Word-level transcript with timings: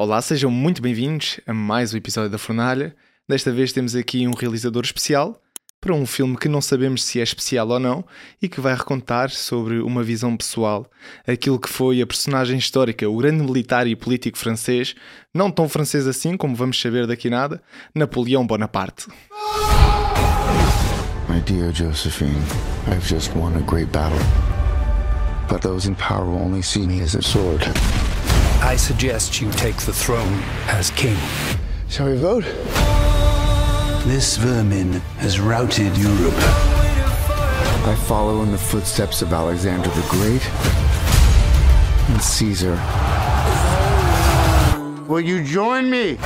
Olá, 0.00 0.22
sejam 0.22 0.48
muito 0.48 0.80
bem-vindos 0.80 1.40
a 1.44 1.52
mais 1.52 1.92
um 1.92 1.96
episódio 1.96 2.30
da 2.30 2.38
Fornalha. 2.38 2.94
Desta 3.28 3.50
vez 3.50 3.72
temos 3.72 3.96
aqui 3.96 4.28
um 4.28 4.30
realizador 4.30 4.84
especial 4.84 5.42
para 5.80 5.92
um 5.92 6.06
filme 6.06 6.36
que 6.36 6.48
não 6.48 6.60
sabemos 6.60 7.02
se 7.02 7.18
é 7.18 7.22
especial 7.24 7.68
ou 7.68 7.80
não 7.80 8.04
e 8.40 8.48
que 8.48 8.60
vai 8.60 8.76
recontar 8.76 9.28
sobre 9.28 9.80
uma 9.80 10.04
visão 10.04 10.36
pessoal, 10.36 10.88
aquilo 11.26 11.58
que 11.58 11.68
foi 11.68 12.00
a 12.00 12.06
personagem 12.06 12.56
histórica, 12.56 13.10
o 13.10 13.16
grande 13.16 13.42
militar 13.42 13.88
e 13.88 13.96
político 13.96 14.38
francês, 14.38 14.94
não 15.34 15.50
tão 15.50 15.68
francês 15.68 16.06
assim 16.06 16.36
como 16.36 16.54
vamos 16.54 16.80
saber 16.80 17.04
daqui 17.04 17.28
nada, 17.28 17.60
Napoleão 17.92 18.46
Bonaparte. 18.46 19.08
My 21.28 21.40
dear 21.44 21.74
Josephine, 21.74 22.44
I've 22.86 23.04
just 23.04 23.34
won 23.34 23.56
a 23.56 23.62
great 23.62 23.90
battle. 23.90 24.20
But 25.48 25.62
those 25.62 25.88
in 25.88 25.96
power 25.96 26.24
will 26.24 26.40
only 26.40 26.62
see 26.62 26.86
me 26.86 27.02
as 27.02 27.16
a 27.16 27.20
sword. 27.20 27.66
I 28.60 28.76
suggest 28.76 29.40
you 29.40 29.50
take 29.52 29.76
the 29.76 29.92
throne 29.92 30.42
as 30.66 30.90
king. 30.90 31.16
Shall 31.88 32.10
we 32.10 32.16
vote? 32.16 32.44
This 34.04 34.36
vermin 34.36 34.94
has 35.18 35.38
routed 35.40 35.96
Europe. 35.96 36.34
I 37.86 37.96
follow 38.06 38.42
in 38.42 38.50
the 38.50 38.58
footsteps 38.58 39.22
of 39.22 39.32
Alexander 39.32 39.88
the 39.88 40.06
Great 40.10 40.44
and 42.10 42.20
Caesar. 42.20 42.74
Will 45.06 45.20
you 45.20 45.42
join 45.44 45.88
me? 45.88 46.18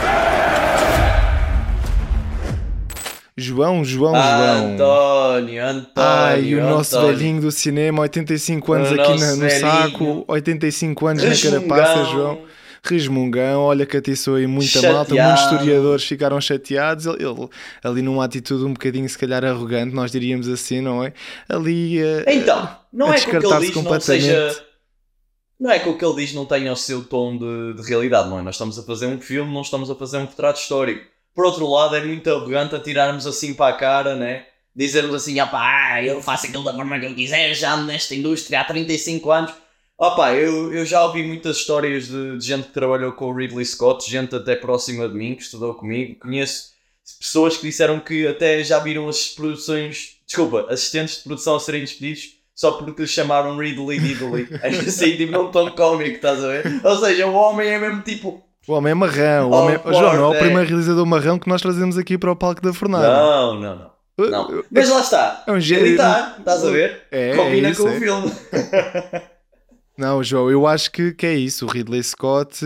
João, 3.36 3.82
João, 3.84 4.12
João. 4.14 4.74
António, 4.74 5.64
António. 5.64 5.92
Ai, 5.96 6.54
o 6.54 6.60
nosso 6.62 6.96
António. 6.98 7.16
velhinho 7.16 7.40
do 7.40 7.50
cinema, 7.50 8.02
85 8.02 8.72
anos 8.74 8.90
O 8.90 8.94
aqui 8.94 9.08
nosso 9.10 9.24
na- 9.24 9.32
no 9.32 9.40
velhinho. 9.40 9.60
saco, 9.60 10.24
85 10.28 11.06
anos 11.06 11.22
na 11.24 11.50
carapaça, 11.50 11.94
Resmungão. 11.94 12.12
João. 12.12 12.42
Resmungão, 12.84 13.60
olha 13.62 13.86
que 13.86 13.96
atiçou 13.96 14.34
aí 14.34 14.46
muita 14.46 14.66
Chateado. 14.72 14.94
malta, 14.96 15.14
muitos 15.14 15.42
historiadores 15.44 16.04
ficaram 16.04 16.40
chateados. 16.40 17.06
Ele, 17.06 17.24
ele 17.24 17.48
ali 17.82 18.02
numa 18.02 18.24
atitude 18.24 18.64
um 18.64 18.72
bocadinho, 18.72 19.08
se 19.08 19.16
calhar, 19.16 19.44
arrogante, 19.44 19.94
nós 19.94 20.10
diríamos 20.10 20.48
assim, 20.48 20.80
não 20.80 21.02
é? 21.02 21.12
Ali 21.48 22.00
eh, 22.02 22.24
Então, 22.26 22.68
não 22.92 23.06
a 23.10 23.14
é 23.14 23.20
que 23.20 23.28
o 23.36 23.40
que 23.40 23.46
ele 23.46 23.66
diz 23.66 23.74
não 23.84 24.00
seja. 24.00 24.64
Não 25.60 25.70
é 25.70 25.78
que 25.78 25.88
o 25.88 25.96
que 25.96 26.04
ele 26.04 26.16
diz 26.16 26.34
não 26.34 26.44
tenha 26.44 26.72
o 26.72 26.76
seu 26.76 27.04
tom 27.04 27.38
de, 27.38 27.74
de 27.80 27.88
realidade, 27.88 28.28
não 28.28 28.40
é? 28.40 28.42
Nós 28.42 28.56
estamos 28.56 28.76
a 28.78 28.82
fazer 28.82 29.06
um 29.06 29.20
filme, 29.20 29.54
não 29.54 29.62
estamos 29.62 29.88
a 29.88 29.94
fazer 29.94 30.16
um 30.18 30.24
retrato 30.26 30.58
histórico. 30.60 31.06
Por 31.34 31.44
outro 31.44 31.68
lado, 31.68 31.96
é 31.96 32.04
muito 32.04 32.28
arrogante 32.28 32.74
atirarmos 32.74 33.26
assim 33.26 33.54
para 33.54 33.74
a 33.74 33.78
cara, 33.78 34.14
né? 34.14 34.46
Dizermos 34.74 35.14
assim, 35.14 35.38
ah 35.38 36.02
eu 36.02 36.22
faço 36.22 36.46
aquilo 36.46 36.64
da 36.64 36.74
forma 36.74 36.98
que 36.98 37.06
eu 37.06 37.14
quiser, 37.14 37.54
já 37.54 37.76
nesta 37.76 38.14
indústria 38.14 38.60
há 38.60 38.64
35 38.64 39.30
anos. 39.30 39.52
Opá, 39.98 40.34
eu, 40.34 40.72
eu 40.72 40.84
já 40.84 41.04
ouvi 41.04 41.22
muitas 41.22 41.58
histórias 41.58 42.08
de, 42.08 42.38
de 42.38 42.44
gente 42.44 42.68
que 42.68 42.72
trabalhou 42.72 43.12
com 43.12 43.26
o 43.26 43.34
Ridley 43.34 43.64
Scott, 43.64 44.10
gente 44.10 44.34
até 44.34 44.56
próxima 44.56 45.08
de 45.08 45.14
mim, 45.14 45.34
que 45.34 45.42
estudou 45.42 45.74
comigo. 45.74 46.18
Conheço 46.18 46.72
pessoas 47.20 47.56
que 47.56 47.66
disseram 47.66 48.00
que 48.00 48.26
até 48.26 48.64
já 48.64 48.78
viram 48.78 49.08
as 49.08 49.28
produções, 49.28 50.16
desculpa, 50.26 50.66
assistentes 50.70 51.18
de 51.18 51.24
produção 51.24 51.56
a 51.56 51.60
serem 51.60 51.82
despedidos 51.82 52.42
só 52.54 52.72
porque 52.72 53.02
lhe 53.02 53.08
chamaram 53.08 53.56
Ridley 53.56 53.98
Diddley. 53.98 54.48
assim, 54.86 55.16
tipo, 55.16 55.32
num 55.32 55.50
tom 55.50 55.70
cómico, 55.72 56.16
estás 56.16 56.42
a 56.44 56.48
ver? 56.48 56.80
Ou 56.84 56.96
seja, 56.96 57.26
o 57.26 57.34
homem 57.34 57.68
é 57.68 57.78
mesmo 57.78 58.02
tipo, 58.02 58.42
o 58.68 58.72
homem 58.72 58.90
é 58.92 58.94
marrão. 58.94 59.50
O 59.50 59.52
Oh, 59.52 59.56
homem... 59.62 59.78
João, 59.84 60.14
não 60.16 60.24
é 60.24 60.28
o 60.28 60.34
é. 60.34 60.38
primeiro 60.38 60.68
realizador 60.68 61.06
marrão 61.06 61.38
que 61.38 61.48
nós 61.48 61.60
trazemos 61.62 61.96
aqui 61.98 62.16
para 62.18 62.30
o 62.32 62.36
palco 62.36 62.60
da 62.62 62.72
fornalha. 62.72 63.08
não, 63.08 63.60
não, 63.60 63.76
não. 63.76 64.30
não. 64.30 64.64
Mas 64.70 64.88
lá 64.88 65.00
está, 65.00 65.42
É 65.46 65.50
um 65.50 65.54
ele 65.56 65.60
gênio. 65.62 65.86
está, 65.92 66.36
estás 66.38 66.64
a 66.64 66.70
ver? 66.70 67.02
É, 67.10 67.34
Combina 67.36 67.68
é 67.68 67.70
isso, 67.70 67.82
com 67.82 67.88
é. 67.88 67.96
o 67.96 67.98
filme. 68.00 68.32
Não, 69.98 70.22
João, 70.24 70.50
eu 70.50 70.66
acho 70.66 70.90
que, 70.90 71.12
que 71.12 71.26
é 71.26 71.34
isso. 71.34 71.66
O 71.66 71.68
Ridley 71.68 72.02
Scott. 72.02 72.64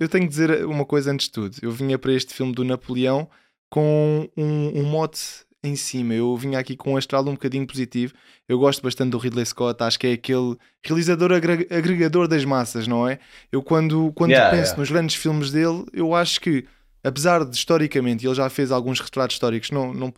Eu 0.00 0.08
tenho 0.08 0.24
que 0.24 0.30
dizer 0.30 0.64
uma 0.64 0.84
coisa 0.84 1.12
antes 1.12 1.26
de 1.26 1.32
tudo. 1.32 1.56
Eu 1.62 1.70
vinha 1.70 1.98
para 1.98 2.12
este 2.12 2.32
filme 2.32 2.52
do 2.54 2.64
Napoleão 2.64 3.28
com 3.70 4.28
um, 4.36 4.80
um 4.80 4.82
mote 4.84 5.43
em 5.66 5.76
cima. 5.76 6.14
Eu 6.14 6.36
vinha 6.36 6.58
aqui 6.58 6.76
com 6.76 6.92
um 6.92 6.96
astral 6.96 7.22
um 7.22 7.32
bocadinho 7.32 7.66
positivo. 7.66 8.12
Eu 8.48 8.58
gosto 8.58 8.82
bastante 8.82 9.10
do 9.10 9.18
Ridley 9.18 9.44
Scott. 9.46 9.82
Acho 9.82 9.98
que 9.98 10.06
é 10.06 10.12
aquele 10.12 10.56
realizador 10.84 11.32
agre- 11.32 11.66
agregador 11.70 12.28
das 12.28 12.44
massas, 12.44 12.86
não 12.86 13.08
é? 13.08 13.18
Eu, 13.50 13.62
quando, 13.62 14.12
quando 14.14 14.30
Yeah, 14.32 14.50
penso 14.50 14.70
yeah. 14.70 14.80
nos 14.80 14.90
grandes 14.90 15.16
filmes 15.16 15.50
dele, 15.50 15.84
eu 15.92 16.14
acho 16.14 16.40
que, 16.40 16.64
apesar 17.02 17.44
de 17.44 17.56
historicamente, 17.56 18.26
ele 18.26 18.34
já 18.34 18.48
fez 18.50 18.70
alguns 18.70 19.00
retratos 19.00 19.34
históricos, 19.36 19.70
não, 19.70 19.92
não 19.94 20.12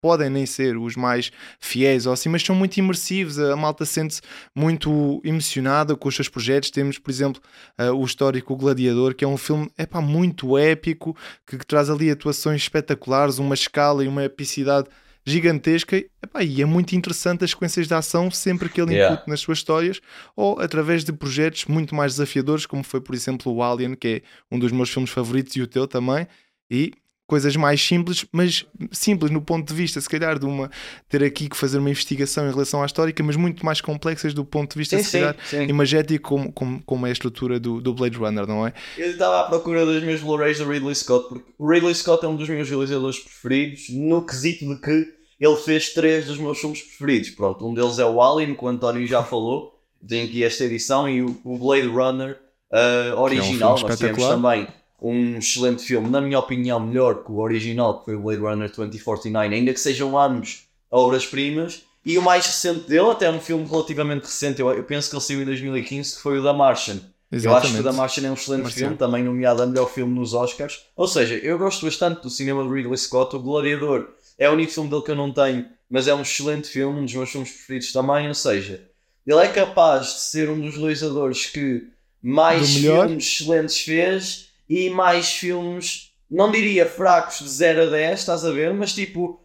podem 0.00 0.30
nem 0.30 0.46
ser 0.46 0.76
os 0.76 0.96
mais 0.96 1.30
fiéis 1.60 2.06
ou 2.06 2.12
assim, 2.12 2.28
mas 2.28 2.42
são 2.42 2.54
muito 2.54 2.76
imersivos. 2.76 3.38
A 3.38 3.56
malta 3.56 3.84
sente-se 3.84 4.20
muito 4.54 5.20
emocionada 5.24 5.96
com 5.96 6.08
os 6.08 6.14
seus 6.14 6.28
projetos. 6.28 6.70
Temos, 6.70 6.98
por 6.98 7.10
exemplo, 7.10 7.42
uh, 7.80 7.92
o 7.94 8.04
histórico 8.04 8.56
Gladiador, 8.56 9.14
que 9.14 9.24
é 9.24 9.28
um 9.28 9.36
filme 9.36 9.70
epá, 9.78 10.00
muito 10.00 10.56
épico, 10.56 11.16
que, 11.46 11.58
que 11.58 11.66
traz 11.66 11.90
ali 11.90 12.10
atuações 12.10 12.62
espetaculares, 12.62 13.38
uma 13.38 13.54
escala 13.54 14.04
e 14.04 14.08
uma 14.08 14.24
epicidade 14.24 14.88
gigantesca 15.28 15.96
epá, 15.96 16.42
e 16.42 16.62
é 16.62 16.64
muito 16.64 16.94
interessante 16.94 17.44
as 17.44 17.50
sequências 17.50 17.86
de 17.86 17.92
ação 17.92 18.30
sempre 18.30 18.68
que 18.68 18.80
ele 18.80 18.94
Yeah. 18.94 19.14
incute 19.14 19.28
nas 19.28 19.40
suas 19.40 19.58
histórias 19.58 20.00
ou 20.34 20.58
através 20.58 21.04
de 21.04 21.12
projetos 21.12 21.66
muito 21.66 21.94
mais 21.94 22.12
desafiadores 22.12 22.64
como 22.64 22.82
foi 22.82 23.00
por 23.00 23.14
exemplo 23.14 23.52
o 23.52 23.62
Alien 23.62 23.94
que 23.94 24.08
é 24.08 24.22
um 24.50 24.58
dos 24.58 24.72
meus 24.72 24.88
filmes 24.88 25.10
favoritos 25.10 25.54
e 25.54 25.60
o 25.60 25.66
teu 25.66 25.86
também 25.86 26.26
e 26.70 26.92
coisas 27.28 27.54
mais 27.56 27.80
simples, 27.80 28.24
mas 28.32 28.64
simples 28.90 29.30
no 29.30 29.42
ponto 29.42 29.68
de 29.68 29.74
vista, 29.74 30.00
se 30.00 30.08
calhar, 30.08 30.38
de 30.38 30.46
uma 30.46 30.70
ter 31.10 31.22
aqui 31.22 31.46
que 31.46 31.56
fazer 31.56 31.76
uma 31.78 31.90
investigação 31.90 32.48
em 32.48 32.50
relação 32.50 32.82
à 32.82 32.86
histórica, 32.86 33.22
mas 33.22 33.36
muito 33.36 33.64
mais 33.66 33.82
complexas 33.82 34.32
do 34.32 34.46
ponto 34.46 34.72
de 34.72 34.78
vista, 34.78 34.96
Sim, 34.96 35.02
se 35.02 35.10
sim, 35.10 35.18
calhar, 35.18 35.36
sim. 35.44 35.62
imagético 35.64 36.26
como, 36.26 36.50
como, 36.50 36.82
como 36.84 37.06
é 37.06 37.10
a 37.10 37.12
estrutura 37.12 37.60
do, 37.60 37.82
do 37.82 37.92
Blade 37.92 38.16
Runner, 38.16 38.46
não 38.46 38.66
é? 38.66 38.72
Eu 38.96 39.10
estava 39.10 39.42
à 39.42 39.44
procura 39.44 39.84
dos 39.84 40.02
meus 40.02 40.22
Blu-rays 40.22 40.56
do 40.56 40.66
Ridley 40.66 40.94
Scott, 40.94 41.28
porque 41.28 41.44
o 41.58 41.70
Ridley 41.70 41.94
Scott 41.94 42.24
é 42.24 42.28
um 42.28 42.34
dos 42.34 42.48
meus 42.48 42.66
realizadores 42.66 43.18
preferidos, 43.18 43.90
no 43.90 44.24
quesito 44.24 44.66
de 44.66 44.80
que 44.80 45.12
ele 45.38 45.56
fez 45.56 45.92
três 45.92 46.24
dos 46.24 46.38
meus 46.38 46.58
filmes 46.58 46.80
preferidos. 46.80 47.28
Pronto, 47.30 47.68
um 47.68 47.74
deles 47.74 47.98
é 47.98 48.06
o 48.06 48.22
Alien, 48.22 48.54
que 48.54 48.64
o 48.64 48.68
António 48.68 49.06
já 49.06 49.22
falou, 49.22 49.78
tem 50.08 50.22
aqui 50.22 50.42
esta 50.42 50.64
edição, 50.64 51.06
e 51.06 51.20
o, 51.20 51.58
Blade 51.58 51.88
Runner 51.88 52.38
uh, 52.72 53.20
original. 53.20 53.76
filme 53.76 53.82
Nós 53.86 53.98
tivemos 53.98 54.18
espetacular. 54.18 54.30
também 54.30 54.77
um 55.00 55.38
excelente 55.38 55.82
filme, 55.82 56.10
na 56.10 56.20
minha 56.20 56.38
opinião, 56.38 56.80
melhor 56.80 57.24
que 57.24 57.30
o 57.30 57.38
original, 57.38 57.98
que 57.98 58.06
foi 58.06 58.16
o 58.16 58.20
Blade 58.20 58.40
Runner 58.40 58.72
2049, 58.74 59.54
ainda 59.54 59.72
que 59.72 59.80
sejam 59.80 60.18
ambos 60.18 60.64
obras-primas. 60.90 61.82
E 62.04 62.16
o 62.16 62.22
mais 62.22 62.46
recente 62.46 62.88
dele, 62.88 63.10
até 63.10 63.30
um 63.30 63.40
filme 63.40 63.66
relativamente 63.68 64.24
recente, 64.24 64.60
eu, 64.60 64.70
eu 64.70 64.84
penso 64.84 65.10
que 65.10 65.16
ele 65.16 65.22
saiu 65.22 65.42
em 65.42 65.44
2015, 65.44 66.16
que 66.16 66.22
foi 66.22 66.38
o 66.38 66.42
The 66.42 66.52
Martian. 66.52 67.00
Eu 67.30 67.54
acho 67.54 67.72
que 67.72 67.80
o 67.80 67.82
The 67.82 67.92
Martian 67.92 68.26
é 68.26 68.30
um 68.30 68.34
excelente 68.34 68.62
Marciano. 68.62 68.72
filme, 68.72 68.96
também 68.96 69.22
nomeado 69.22 69.62
a 69.62 69.66
melhor 69.66 69.90
filme 69.90 70.18
nos 70.18 70.32
Oscars. 70.32 70.84
Ou 70.96 71.06
seja, 71.06 71.34
eu 71.34 71.58
gosto 71.58 71.84
bastante 71.84 72.22
do 72.22 72.30
cinema 72.30 72.62
de 72.62 72.72
Ridley 72.72 72.96
Scott. 72.96 73.36
O 73.36 73.40
Gladiador 73.40 74.08
é 74.38 74.48
o 74.48 74.54
único 74.54 74.72
filme 74.72 74.88
dele 74.88 75.02
que 75.02 75.10
eu 75.10 75.16
não 75.16 75.30
tenho, 75.30 75.66
mas 75.90 76.08
é 76.08 76.14
um 76.14 76.22
excelente 76.22 76.68
filme, 76.68 77.00
um 77.00 77.04
dos 77.04 77.14
meus 77.14 77.30
filmes 77.30 77.50
preferidos 77.50 77.92
também. 77.92 78.26
Ou 78.26 78.34
seja, 78.34 78.88
ele 79.26 79.40
é 79.40 79.48
capaz 79.48 80.06
de 80.06 80.20
ser 80.20 80.48
um 80.48 80.58
dos 80.58 80.76
realizadores 80.76 81.44
que 81.46 81.88
mais 82.22 82.74
Do 82.74 82.80
filmes 82.80 83.26
excelentes 83.26 83.80
fez 83.80 84.47
e 84.68 84.90
mais 84.90 85.30
filmes, 85.32 86.12
não 86.30 86.50
diria 86.50 86.84
fracos 86.86 87.38
de 87.38 87.48
0 87.48 87.82
a 87.82 87.86
10, 87.86 88.20
estás 88.20 88.44
a 88.44 88.50
ver, 88.50 88.72
mas 88.74 88.92
tipo, 88.94 89.40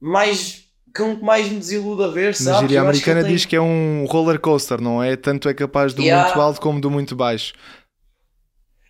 mais. 0.00 0.64
com 0.96 1.16
que 1.16 1.24
mais 1.24 1.48
me 1.48 1.58
desiluda 1.58 2.04
a 2.06 2.08
ver, 2.08 2.28
Na 2.28 2.32
sabes? 2.34 2.60
gíria 2.60 2.68
que 2.68 2.74
ele 2.74 2.78
americana 2.86 3.22
tem- 3.22 3.32
diz 3.32 3.44
que 3.44 3.56
é 3.56 3.60
um 3.60 4.04
roller 4.06 4.38
coaster, 4.38 4.80
não 4.80 5.02
é? 5.02 5.16
Tanto 5.16 5.48
é 5.48 5.54
capaz 5.54 5.92
do 5.92 6.02
Yeah. 6.02 6.24
muito 6.28 6.40
alto 6.40 6.60
como 6.60 6.80
do 6.80 6.88
muito 6.90 7.16
baixo. 7.16 7.52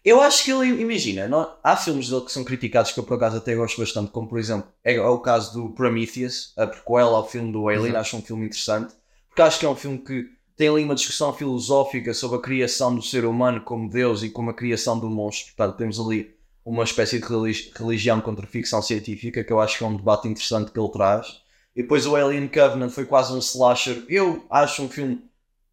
Eu 0.04 0.20
acho 0.20 0.44
que 0.44 0.50
ele, 0.50 0.82
imagina, 0.82 1.26
não- 1.26 1.50
há 1.64 1.74
filmes 1.76 2.10
dele 2.10 2.20
que 2.26 2.32
são 2.32 2.44
criticados 2.44 2.92
que 2.92 3.00
eu 3.00 3.04
por 3.04 3.14
acaso 3.14 3.38
até 3.38 3.54
gosto 3.54 3.80
bastante, 3.80 4.10
como 4.10 4.28
por 4.28 4.38
exemplo, 4.38 4.68
é, 4.84 4.96
é 4.96 5.00
o 5.00 5.18
caso 5.18 5.54
do 5.54 5.70
Prometheus, 5.70 6.52
a 6.58 6.66
prequel 6.66 7.06
ao 7.14 7.26
filme 7.26 7.50
do 7.50 7.68
Alien, 7.68 7.92
Uhum. 7.94 7.98
acho 8.00 8.16
um 8.18 8.22
filme 8.22 8.44
interessante, 8.44 8.92
porque 9.28 9.40
acho 9.40 9.58
que 9.58 9.64
é 9.64 9.68
um 9.68 9.74
filme 9.76 9.96
que 9.98 10.26
tem 10.56 10.68
ali 10.68 10.84
uma 10.84 10.94
discussão 10.94 11.32
filosófica 11.32 12.14
sobre 12.14 12.38
a 12.38 12.40
criação 12.40 12.94
do 12.94 13.02
ser 13.02 13.24
humano 13.24 13.60
como 13.60 13.90
Deus 13.90 14.22
e 14.22 14.30
como 14.30 14.50
a 14.50 14.54
criação 14.54 14.98
do 14.98 15.10
monstro, 15.10 15.52
portanto 15.56 15.76
temos 15.78 15.98
ali 15.98 16.34
uma 16.64 16.84
espécie 16.84 17.18
de 17.20 17.26
relig- 17.26 17.70
religião 17.76 18.20
contra 18.20 18.46
ficção 18.46 18.80
científica, 18.80 19.44
que 19.44 19.52
eu 19.52 19.60
acho 19.60 19.78
que 19.78 19.84
é 19.84 19.86
um 19.86 19.96
debate 19.96 20.28
interessante 20.28 20.70
que 20.70 20.78
ele 20.78 20.88
traz. 20.88 21.42
E 21.76 21.82
depois 21.82 22.06
o 22.06 22.14
Alien 22.16 22.48
Covenant 22.48 22.90
foi 22.90 23.04
quase 23.04 23.32
um 23.32 23.38
slasher, 23.38 24.04
eu 24.08 24.44
acho 24.48 24.82
um 24.82 24.88
filme 24.88 25.20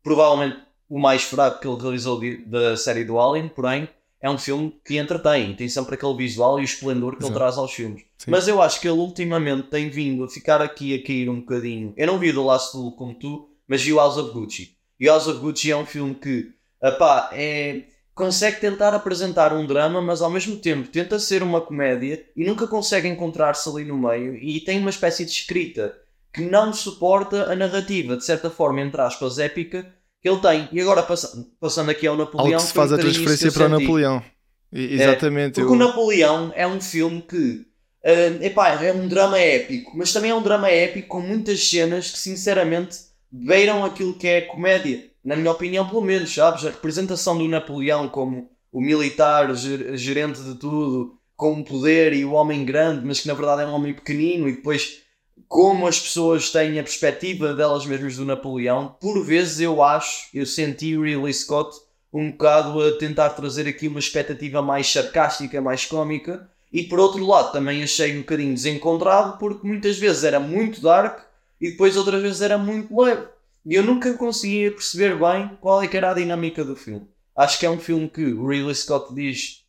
provavelmente 0.03 0.57
o 0.89 0.99
mais 0.99 1.23
fraco 1.23 1.61
que 1.61 1.67
ele 1.67 1.81
realizou 1.81 2.19
de- 2.19 2.37
da 2.45 2.75
série 2.75 3.05
do 3.05 3.19
Alien, 3.19 3.47
porém 3.49 3.87
é 4.19 4.29
um 4.29 4.37
filme 4.37 4.75
que 4.85 4.97
entretém, 4.97 5.55
tem 5.55 5.69
sempre 5.69 5.95
aquele 5.95 6.15
visual 6.15 6.59
e 6.59 6.63
o 6.63 6.65
esplendor 6.65 7.11
que 7.13 7.19
Exato. 7.23 7.31
ele 7.31 7.39
traz 7.39 7.57
aos 7.57 7.71
filmes. 7.71 8.03
Sim. 8.17 8.29
Mas 8.31 8.47
eu 8.47 8.61
acho 8.61 8.81
que 8.81 8.87
ele 8.87 8.97
ultimamente 8.99 9.67
tem 9.69 9.89
vindo 9.89 10.23
a 10.23 10.27
ficar 10.29 10.61
aqui 10.61 10.93
a 10.93 11.01
cair 11.05 11.29
um 11.29 11.39
bocadinho. 11.39 11.93
Eu 11.95 12.07
não 12.07 12.19
vi 12.19 12.33
The 12.33 12.39
Last 12.39 12.75
Duel 12.75 12.91
como 12.91 13.13
tu, 13.15 13.49
mas 13.71 13.81
vi 13.81 13.93
o 13.93 13.97
House 13.97 14.17
of 14.17 14.31
Gucci. 14.33 14.75
E 14.99 15.07
House 15.07 15.27
of 15.27 15.39
Gucci 15.39 15.71
é 15.71 15.77
um 15.77 15.85
filme 15.85 16.13
que, 16.13 16.51
apá, 16.81 17.29
é, 17.33 17.83
consegue 18.13 18.59
tentar 18.59 18.93
apresentar 18.93 19.53
um 19.53 19.65
drama, 19.65 20.01
mas 20.01 20.21
ao 20.21 20.29
mesmo 20.29 20.57
tempo 20.57 20.89
tenta 20.89 21.17
ser 21.19 21.41
uma 21.41 21.61
comédia 21.61 22.23
e 22.35 22.43
nunca 22.43 22.67
consegue 22.67 23.07
encontrar-se 23.07 23.69
ali 23.69 23.85
no 23.85 23.97
meio 23.97 24.35
e 24.35 24.59
tem 24.59 24.77
uma 24.79 24.89
espécie 24.89 25.23
de 25.23 25.31
escrita 25.31 25.95
que 26.33 26.41
não 26.41 26.73
suporta 26.73 27.51
a 27.51 27.55
narrativa, 27.55 28.17
de 28.17 28.25
certa 28.25 28.49
forma, 28.49 28.81
entre 28.81 28.99
aspas, 29.01 29.39
épica 29.39 29.85
que 30.21 30.29
ele 30.29 30.39
tem. 30.39 30.67
E 30.71 30.79
agora, 30.81 31.01
passa- 31.03 31.45
passando 31.59 31.89
aqui 31.91 32.05
ao 32.05 32.17
Napoleão... 32.17 32.47
Algo 32.47 32.57
que 32.61 32.67
se 32.67 32.73
faz 32.73 32.91
a 32.93 32.97
transferência 32.97 33.51
para 33.51 33.65
o. 33.65 33.69
Napoleão. 33.69 34.23
E- 34.71 34.95
Exatamente. 34.95 35.55
Porque 35.55 35.67
eu- 35.67 35.75
o 35.75 35.75
Napoleão 35.79 36.51
é 36.55 36.67
um 36.67 36.79
filme 36.79 37.21
que 37.21 37.65
ah, 38.03 38.45
epá, 38.45 38.83
é 38.83 38.91
um 38.93 39.07
drama 39.07 39.39
épico, 39.39 39.91
mas 39.97 40.11
também 40.13 40.31
é 40.31 40.35
um 40.35 40.41
drama 40.43 40.69
épico 40.69 41.07
com 41.07 41.21
muitas 41.21 41.67
cenas 41.69 42.11
que 42.11 42.17
sinceramente 42.19 42.97
beiram 43.31 43.85
aquilo 43.85 44.13
que 44.13 44.27
é 44.27 44.41
comédia. 44.41 45.09
Na 45.23 45.35
minha 45.35 45.51
opinião, 45.51 45.87
pelo 45.87 46.01
menos, 46.01 46.33
sabes? 46.33 46.65
A 46.65 46.69
representação 46.69 47.37
do 47.37 47.47
Napoleão 47.47 48.09
como 48.09 48.49
o 48.71 48.81
militar, 48.81 49.53
ger- 49.55 49.95
gerente 49.95 50.41
de 50.41 50.55
tudo, 50.55 51.17
com 51.35 51.59
o 51.59 51.63
poder 51.63 52.13
e 52.13 52.23
o 52.25 52.33
homem 52.33 52.63
grande, 52.63 53.05
mas 53.05 53.19
que 53.19 53.27
na 53.27 53.33
verdade 53.33 53.63
é 53.63 53.65
um 53.65 53.73
homem 53.73 53.93
pequenino, 53.93 54.47
e 54.47 54.53
depois 54.53 55.01
como 55.47 55.87
as 55.87 55.99
pessoas 55.99 56.49
têm 56.49 56.79
a 56.79 56.83
perspectiva 56.83 57.53
delas 57.53 57.85
mesmas 57.85 58.15
do 58.15 58.25
Napoleão, 58.25 58.95
por 59.01 59.23
vezes 59.25 59.59
eu 59.59 59.83
acho, 59.83 60.27
eu 60.33 60.45
senti 60.45 60.95
o 60.95 61.03
Ridley 61.03 61.33
Scott 61.33 61.77
um 62.13 62.31
bocado 62.31 62.81
a 62.81 62.97
tentar 62.97 63.29
trazer 63.31 63.67
aqui 63.67 63.87
uma 63.87 63.99
expectativa 63.99 64.61
mais 64.61 64.91
sarcástica, 64.91 65.61
mais 65.61 65.85
cómica, 65.85 66.49
e 66.71 66.83
por 66.83 66.99
outro 66.99 67.25
lado 67.25 67.51
também 67.51 67.83
achei 67.83 68.15
um 68.15 68.19
bocadinho 68.19 68.53
desencontrado 68.53 69.37
porque 69.37 69.67
muitas 69.67 69.97
vezes 69.97 70.23
era 70.23 70.39
muito 70.39 70.81
dark 70.81 71.19
e 71.61 71.71
depois 71.71 71.95
outras 71.95 72.21
vezes 72.21 72.41
era 72.41 72.57
muito 72.57 72.99
leve. 72.99 73.27
E 73.65 73.75
eu 73.75 73.83
nunca 73.83 74.11
conseguia 74.15 74.71
perceber 74.71 75.15
bem 75.19 75.51
qual 75.61 75.81
é 75.83 75.87
que 75.87 75.95
era 75.95 76.11
a 76.11 76.13
dinâmica 76.15 76.65
do 76.65 76.75
filme. 76.75 77.07
Acho 77.35 77.59
que 77.59 77.65
é 77.65 77.69
um 77.69 77.77
filme 77.79 78.09
que 78.09 78.25
o 78.33 78.47
Ridley 78.47 78.73
Scott 78.75 79.13
diz 79.13 79.63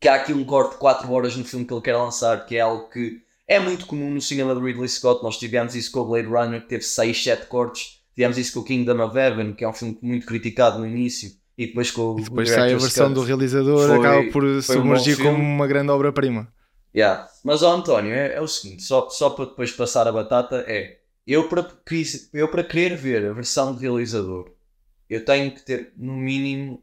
que 0.00 0.08
há 0.08 0.16
aqui 0.16 0.32
um 0.32 0.44
corte 0.44 0.72
de 0.72 0.78
4 0.78 1.10
horas 1.12 1.36
no 1.36 1.44
filme 1.44 1.64
que 1.64 1.72
ele 1.72 1.80
quer 1.80 1.96
lançar, 1.96 2.44
que 2.46 2.56
é 2.56 2.60
algo 2.60 2.88
que 2.90 3.22
é 3.46 3.58
muito 3.58 3.86
comum 3.86 4.10
no 4.10 4.20
cinema 4.20 4.54
do 4.54 4.60
Ridley 4.60 4.88
Scott. 4.88 5.22
Nós 5.22 5.38
tivemos 5.38 5.74
isso 5.74 5.90
com 5.92 6.00
o 6.00 6.04
Blade 6.06 6.26
Runner, 6.28 6.60
que 6.60 6.68
teve 6.68 6.82
6, 6.84 7.22
7 7.24 7.46
cortes. 7.46 8.00
Tivemos 8.14 8.36
isso 8.36 8.52
com 8.54 8.60
o 8.60 8.64
Kingdom 8.64 9.00
of 9.04 9.16
Heaven, 9.16 9.52
que 9.54 9.64
é 9.64 9.68
um 9.68 9.72
filme 9.72 9.96
muito 10.02 10.26
criticado 10.26 10.78
no 10.80 10.86
início. 10.86 11.30
E 11.56 11.66
depois 11.66 11.90
com 11.90 12.14
o 12.14 12.18
E 12.20 12.22
depois 12.24 12.48
sai 12.50 12.72
a 12.72 12.76
versão 12.76 13.06
Cut. 13.06 13.14
do 13.14 13.22
realizador, 13.22 13.88
Foi- 13.88 13.98
acaba 13.98 14.30
por 14.32 14.44
um 14.44 14.60
submergir 14.62 15.16
bom 15.18 15.24
como 15.24 15.42
uma 15.42 15.66
grande 15.66 15.90
obra-prima. 15.90 16.52
Yeah. 16.94 17.28
Mas 17.44 17.62
ó, 17.62 17.74
António, 17.74 18.12
é, 18.12 18.34
é 18.34 18.40
o 18.40 18.46
seguinte, 18.48 18.82
só, 18.82 19.08
só 19.10 19.30
para 19.30 19.46
depois 19.46 19.70
passar 19.72 20.06
a 20.06 20.12
batata, 20.12 20.64
é 20.68 20.98
eu 21.28 21.46
para, 21.46 21.70
eu 22.32 22.48
para 22.48 22.64
querer 22.64 22.96
ver 22.96 23.26
a 23.26 23.34
versão 23.34 23.74
de 23.74 23.82
realizador, 23.82 24.50
eu 25.10 25.22
tenho 25.22 25.54
que 25.54 25.60
ter, 25.60 25.92
no 25.94 26.16
mínimo, 26.16 26.82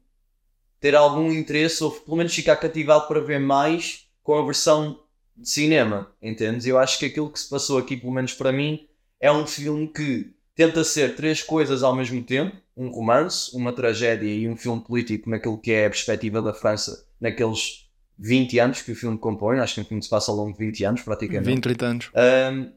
ter 0.79 0.95
algum 0.95 1.31
interesse 1.31 1.83
ou 1.83 1.89
pelo 1.89 2.17
menos 2.17 2.33
ficar 2.33 2.55
cativado 2.57 3.07
para 3.07 3.19
ver 3.19 3.39
mais 3.39 4.07
com 4.21 4.35
a 4.35 4.45
versão 4.45 4.99
de 5.35 5.49
cinema, 5.49 6.11
entendes? 6.21 6.67
Eu 6.67 6.77
acho 6.77 6.99
que 6.99 7.05
aquilo 7.05 7.31
que 7.31 7.39
se 7.39 7.49
passou 7.49 7.79
aqui, 7.79 7.97
pelo 7.97 8.13
menos 8.13 8.33
para 8.33 8.51
mim, 8.51 8.87
é 9.19 9.31
um 9.31 9.47
filme 9.47 9.87
que 9.87 10.31
tenta 10.53 10.83
ser 10.83 11.15
três 11.15 11.41
coisas 11.41 11.81
ao 11.81 11.95
mesmo 11.95 12.21
tempo, 12.21 12.55
um 12.77 12.89
romance, 12.89 13.55
uma 13.55 13.73
tragédia 13.73 14.29
e 14.29 14.47
um 14.47 14.55
filme 14.55 14.81
político 14.81 15.27
naquilo 15.27 15.57
que 15.57 15.71
é 15.71 15.87
a 15.87 15.89
perspectiva 15.89 16.39
da 16.41 16.53
França 16.53 17.07
naqueles 17.19 17.89
20 18.19 18.59
anos 18.59 18.81
que 18.83 18.91
o 18.91 18.95
filme 18.95 19.17
compõe, 19.17 19.57
acho 19.57 19.75
que 19.75 19.81
o 19.81 19.85
filme 19.85 20.03
se 20.03 20.09
passa 20.09 20.31
ao 20.31 20.37
longo 20.37 20.53
de 20.53 20.59
20 20.59 20.85
anos 20.85 21.01
praticamente. 21.01 21.47
20, 21.47 21.63
30 21.63 21.85
anos. 21.85 22.11
Ahm, 22.13 22.71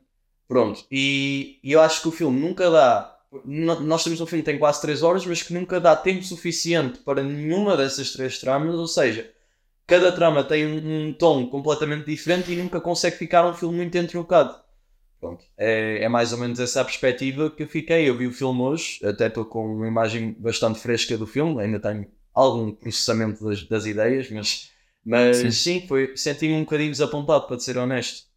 pronto, 0.49 0.85
e, 0.91 1.61
e 1.62 1.73
eu 1.73 1.81
acho 1.83 2.03
que 2.03 2.09
o 2.09 2.12
filme 2.12 2.41
nunca 2.41 2.71
dá. 2.71 3.17
Nós 3.45 4.05
temos 4.05 4.21
um 4.23 4.27
filme 4.27 4.43
que 4.43 4.50
tem 4.50 4.59
quase 4.59 4.81
3 4.81 5.03
horas, 5.03 5.27
mas 5.27 5.43
que 5.43 5.53
nunca 5.53 5.79
dá 5.81 5.95
tempo 5.95 6.25
suficiente 6.25 7.00
para 7.00 7.23
nenhuma 7.23 7.77
dessas 7.77 8.12
três 8.12 8.39
tramas, 8.41 8.75
ou 8.75 8.89
seja, 8.89 9.31
cada 9.87 10.12
trama 10.12 10.45
tem 10.45 10.67
um, 10.67 11.09
um 11.09 11.15
tom 11.15 11.49
completamente 11.50 12.06
diferente 12.06 12.53
e 12.53 12.56
nunca 12.56 12.81
consegue 12.81 13.17
ficar 13.17 13.47
um 13.47 13.55
filme 13.55 13.77
muito 13.79 13.97
entroncado. 13.99 14.56
Pronto, 15.21 15.45
é, 15.56 16.05
é 16.05 16.09
mais 16.09 16.33
ou 16.33 16.39
menos 16.39 16.61
essa 16.61 16.81
a 16.81 16.85
perspectiva 16.85 17.51
que 17.51 17.65
eu 17.65 17.69
fiquei. 17.69 18.09
Eu 18.09 18.17
vi 18.17 18.27
o 18.27 18.33
filme 18.33 18.61
hoje, 18.62 19.01
até 19.05 19.27
estou 19.27 19.44
com 19.44 19.67
uma 19.75 19.89
imagem 19.89 20.33
bastante 20.39 20.79
fresca 20.79 21.19
do 21.19 21.27
filme, 21.27 21.61
ainda 21.61 21.81
tenho 21.81 22.06
algum 22.33 22.73
processamento 22.73 23.44
das, 23.44 23.65
das 23.65 23.85
ideias, 23.85 24.31
mas, 24.31 24.71
mas 25.05 25.37
Sim. 25.39 25.51
sim, 25.51 25.87
foi, 25.89 26.17
senti-me 26.17 26.55
um 26.55 26.61
bocadinho 26.61 26.93
desapontado, 26.93 27.49
para 27.49 27.59
ser 27.59 27.77
honesto. 27.79 28.28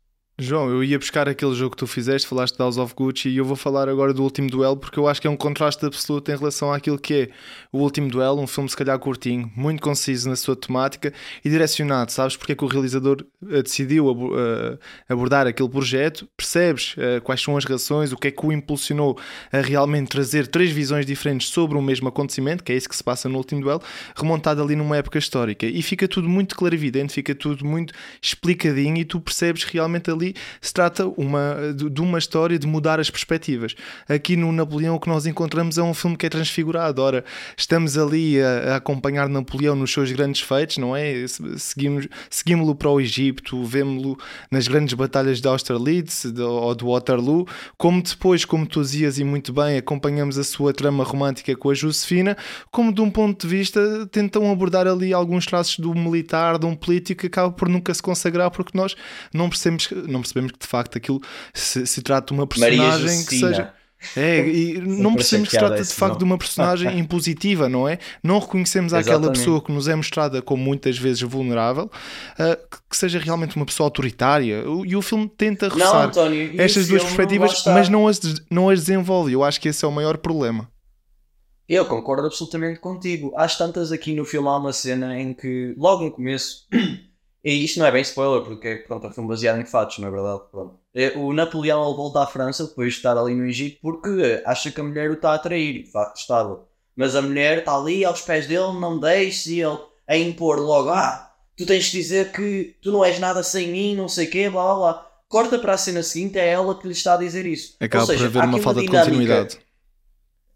João, 0.44 0.72
eu 0.72 0.84
ia 0.84 0.98
buscar 0.98 1.30
aquele 1.30 1.54
jogo 1.54 1.76
que 1.76 1.78
tu 1.78 1.86
fizeste, 1.86 2.28
falaste 2.28 2.56
de 2.56 2.60
House 2.60 2.80
of 2.80 2.96
Gucci 2.96 3.30
e 3.30 3.38
eu 3.38 3.46
vou 3.46 3.56
falar 3.56 3.88
agora 3.88 4.12
do 4.12 4.24
último 4.24 4.50
duelo 4.50 4.76
porque 4.76 4.98
eu 4.98 5.08
acho 5.08 5.22
que 5.22 5.28
é 5.28 5.30
um 5.30 5.38
contraste 5.38 5.86
absoluto 5.86 6.32
em 6.32 6.36
relação 6.36 6.74
àquilo 6.74 6.98
que 6.98 7.14
é 7.14 7.30
o 7.72 7.78
último 7.78 8.10
duelo, 8.10 8.42
um 8.42 8.48
filme 8.48 8.68
se 8.68 8.76
calhar 8.76 8.98
curtinho, 8.98 9.52
muito 9.56 9.84
conciso 9.84 10.28
na 10.28 10.36
sua 10.36 10.56
temática 10.56 11.14
e 11.46 11.50
direcionado. 11.50 12.12
Sabes 12.12 12.36
porque 12.36 12.54
é 12.54 12.56
que 12.56 12.66
o 12.66 12.68
realizador 12.68 13.24
eh, 13.52 13.62
decidiu 13.62 14.10
eh, 14.36 14.80
abordar 15.08 15.46
aquele 15.46 15.70
projeto? 15.70 16.28
Percebes 16.36 16.96
eh, 16.98 17.20
quais 17.20 17.40
são 17.40 17.56
as 17.56 17.64
razões, 17.64 18.12
o 18.12 18.18
que 18.18 18.30
é 18.30 18.32
que 18.32 18.44
o 18.44 18.52
impulsionou 18.52 19.20
a 19.52 19.62
realmente 19.62 20.10
trazer 20.10 20.48
três 20.48 20.72
visões 20.72 21.06
diferentes 21.06 21.50
sobre 21.50 21.78
o 21.78 21.82
mesmo 21.84 22.10
acontecimento, 22.10 22.64
que 22.64 22.72
é 22.72 22.76
isso 22.76 22.90
que 22.90 22.96
se 22.96 23.04
passa 23.04 23.30
no 23.30 23.38
último 23.38 23.62
duelo, 23.62 23.84
remontado 24.16 24.64
ali 24.64 24.76
numa 24.76 24.98
época 24.98 25.20
histórica 25.20 25.68
e 25.68 25.84
fica 25.84 26.08
tudo 26.08 26.28
muito 26.28 26.56
clarividente, 26.56 27.14
fica 27.14 27.36
tudo 27.36 27.64
muito 27.64 27.94
explicadinho 28.20 28.98
e 28.98 29.06
tu 29.06 29.22
percebes 29.22 29.66
realmente 29.66 30.10
ali 30.10 30.31
se 30.60 30.74
trata 30.74 31.06
uma, 31.08 31.74
de, 31.76 32.02
uma 32.02 32.18
história 32.20 32.58
de 32.58 32.68
mudar 32.68 33.00
as 33.00 33.10
perspectivas. 33.10 33.76
Aqui 34.08 34.36
no 34.36 34.52
Napoleão 34.52 34.96
o 34.96 35.00
que 35.00 35.08
nós 35.10 35.26
encontramos 35.26 35.78
é 35.78 35.84
um 35.84 35.94
filme 35.94 36.16
que 36.18 36.26
é 36.26 36.30
transfigurado. 36.30 37.02
Ora, 37.02 37.24
estamos 37.58 37.98
ali 37.98 38.42
a, 38.42 38.74
a 38.74 38.76
acompanhar 38.78 39.28
Napoleão 39.30 39.76
nos 39.76 39.92
seus 39.92 40.12
grandes 40.12 40.42
feitos, 40.42 40.78
não 40.78 40.96
é? 40.96 41.26
Se- 41.28 41.42
Seguimos, 41.60 42.08
seguimos-lo 42.30 42.76
para 42.76 42.90
o 42.90 43.00
Egito, 43.00 43.64
vemos-lo 43.64 44.18
nas 44.50 44.68
grandes 44.68 44.94
batalhas 44.94 45.40
de 45.42 45.48
Austerlitz 45.48 46.26
de- 46.26 46.42
ou 46.42 46.74
de 46.76 46.84
Waterloo, 46.84 47.48
como 47.78 48.02
depois, 48.02 48.46
como 48.46 48.66
tu 48.66 48.82
dizias 48.82 49.18
e 49.20 49.24
muito 49.24 49.54
bem, 49.54 49.78
acompanhamos 49.78 50.38
a 50.38 50.44
sua 50.44 50.74
trama 50.74 51.04
romântica 51.04 51.56
com 51.56 51.70
a 51.70 51.74
Josefina, 51.74 52.36
como 52.72 52.94
de 52.94 53.02
um 53.02 53.10
ponto 53.10 53.48
de 53.48 53.56
vista 53.56 54.08
tentam 54.12 54.52
abordar 54.52 54.88
ali 54.88 55.14
alguns 55.14 55.46
traços 55.46 55.80
do 55.80 55.94
militar, 55.94 56.58
de 56.60 56.66
um 56.66 56.76
político 56.76 57.22
que 57.22 57.28
acaba 57.28 57.52
por 57.52 57.68
nunca 57.70 57.94
se 57.94 58.02
consagrar 58.02 58.52
porque 58.52 58.78
nós 58.78 58.96
não 59.34 59.50
percebemos, 59.50 59.90
não 60.08 60.21
percebemos 60.22 60.52
que 60.52 60.60
de 60.60 60.68
facto 60.68 60.98
aquilo 60.98 61.20
se, 61.54 61.86
se 61.86 62.02
trata 62.02 62.28
de 62.34 62.40
uma 62.40 62.48
personagem 62.48 63.26
que 63.26 63.40
seja. 63.40 63.74
É, 64.18 64.40
e 64.48 64.80
não 64.82 65.14
percebemos 65.14 65.50
que 65.50 65.54
se 65.56 65.60
trata 65.60 65.76
de 65.84 65.94
facto 65.94 66.14
nome. 66.14 66.18
de 66.18 66.24
uma 66.24 66.38
personagem 66.38 66.98
impositiva, 66.98 67.70
não 67.70 67.88
é? 67.88 68.00
Não 68.24 68.40
reconhecemos 68.40 68.94
aquela 68.96 69.18
Exatamente. 69.18 69.38
pessoa 69.38 69.62
que 69.64 69.72
nos 69.72 69.88
é 69.88 69.94
mostrada 69.96 70.42
como 70.42 70.64
muitas 70.64 70.98
vezes 70.98 71.22
vulnerável, 71.22 71.88
ah, 72.40 72.58
que- 72.90 72.98
seja 72.98 73.20
realmente 73.20 73.56
uma 73.56 73.66
pessoa 73.66 73.86
autoritária. 73.86 74.64
E 74.88 74.96
o 74.96 75.04
filme 75.04 75.30
tenta 75.30 75.70
Não, 75.70 76.02
António, 76.02 76.52
o 76.58 76.60
estas 76.62 76.88
duas 76.88 77.04
perspectivas, 77.04 77.52
está. 77.54 77.74
mas 77.76 77.90
não 77.90 78.08
as, 78.08 78.20
não 78.50 78.70
as 78.70 78.80
desenvolve. 78.80 79.34
Eu 79.34 79.44
acho 79.44 79.62
que 79.62 79.70
esse 79.70 79.86
é 79.86 79.88
o 79.88 79.92
maior 79.92 80.18
problema. 80.18 80.68
Eu 81.70 81.86
concordo 81.86 82.26
absolutamente 82.26 82.80
contigo. 82.80 83.32
Às 83.38 83.56
tantas 83.56 83.92
aqui 83.92 84.16
no 84.16 84.26
filme 84.26 84.48
há 84.48 84.58
uma 84.58 84.74
cena 84.74 85.18
em 85.20 85.32
que, 85.32 85.76
logo 85.78 86.04
no 86.06 86.12
começo, 86.12 86.68
e 87.44 87.64
isto 87.66 87.80
não 87.80 87.86
é 87.88 87.92
bem 87.92 88.02
spoiler, 88.02 88.44
porque 88.44 88.76
pronto, 88.88 89.06
é 89.06 89.10
um 89.10 89.14
filme 89.14 89.30
baseado 89.30 89.60
em 89.60 89.66
fatos, 89.66 89.98
não 90.00 90.08
é 90.08 90.12
verdade? 90.12 90.42
Pronto. 90.52 90.80
É, 90.94 91.18
O 91.18 91.34
Napoleão 91.34 91.86
ele 91.88 91.96
volta 91.96 92.22
à 92.22 92.28
França 92.28 92.66
depois 92.66 92.92
de 92.94 92.98
estar 92.98 93.18
ali 93.18 93.34
no 93.34 93.46
Egito 93.46 93.80
porque 93.82 94.42
acha 94.46 94.70
que 94.72 94.80
a 94.80 94.84
mulher 94.84 95.10
o 95.10 95.14
está 95.14 95.34
a 95.34 95.40
trair. 95.40 95.76
e 95.78 95.84
De 95.84 95.92
facto 95.92 96.18
estava. 96.18 96.64
Mas 96.96 97.16
a 97.16 97.22
mulher 97.22 97.60
está 97.60 97.76
ali 97.76 98.04
aos 98.06 98.22
pés 98.22 98.46
dele, 98.48 98.74
não 98.80 99.00
deixe, 99.00 99.54
e 99.54 99.62
ele 99.62 99.78
a 100.08 100.18
impor 100.18 100.60
logo: 100.60 100.90
Ah, 100.90 101.34
tu 101.58 101.66
tens 101.66 101.90
que 101.90 101.98
dizer 101.98 102.32
que 102.32 102.76
tu 102.82 102.92
não 102.92 103.04
és 103.04 103.18
nada 103.20 103.42
sem 103.44 103.70
mim, 103.70 103.96
não 103.96 104.08
sei 104.10 104.28
o 104.28 104.30
quê, 104.30 104.50
blá 104.50 104.64
blá 104.64 104.76
blá. 104.76 105.08
Corta 105.30 105.58
para 105.58 105.74
a 105.74 105.78
cena 105.78 106.04
seguinte, 106.04 106.38
é 106.38 106.46
ela 106.50 106.76
que 106.78 106.86
lhe 106.86 106.92
está 106.94 107.14
a 107.14 107.18
dizer 107.18 107.46
isso. 107.46 107.76
Acaba 107.80 108.06
seja, 108.06 108.30
por 108.30 108.38
haver 108.38 108.44
uma 108.50 108.60
falta 108.60 108.82
de 108.82 108.88
dinâmica. 108.88 109.10
continuidade. 109.12 109.60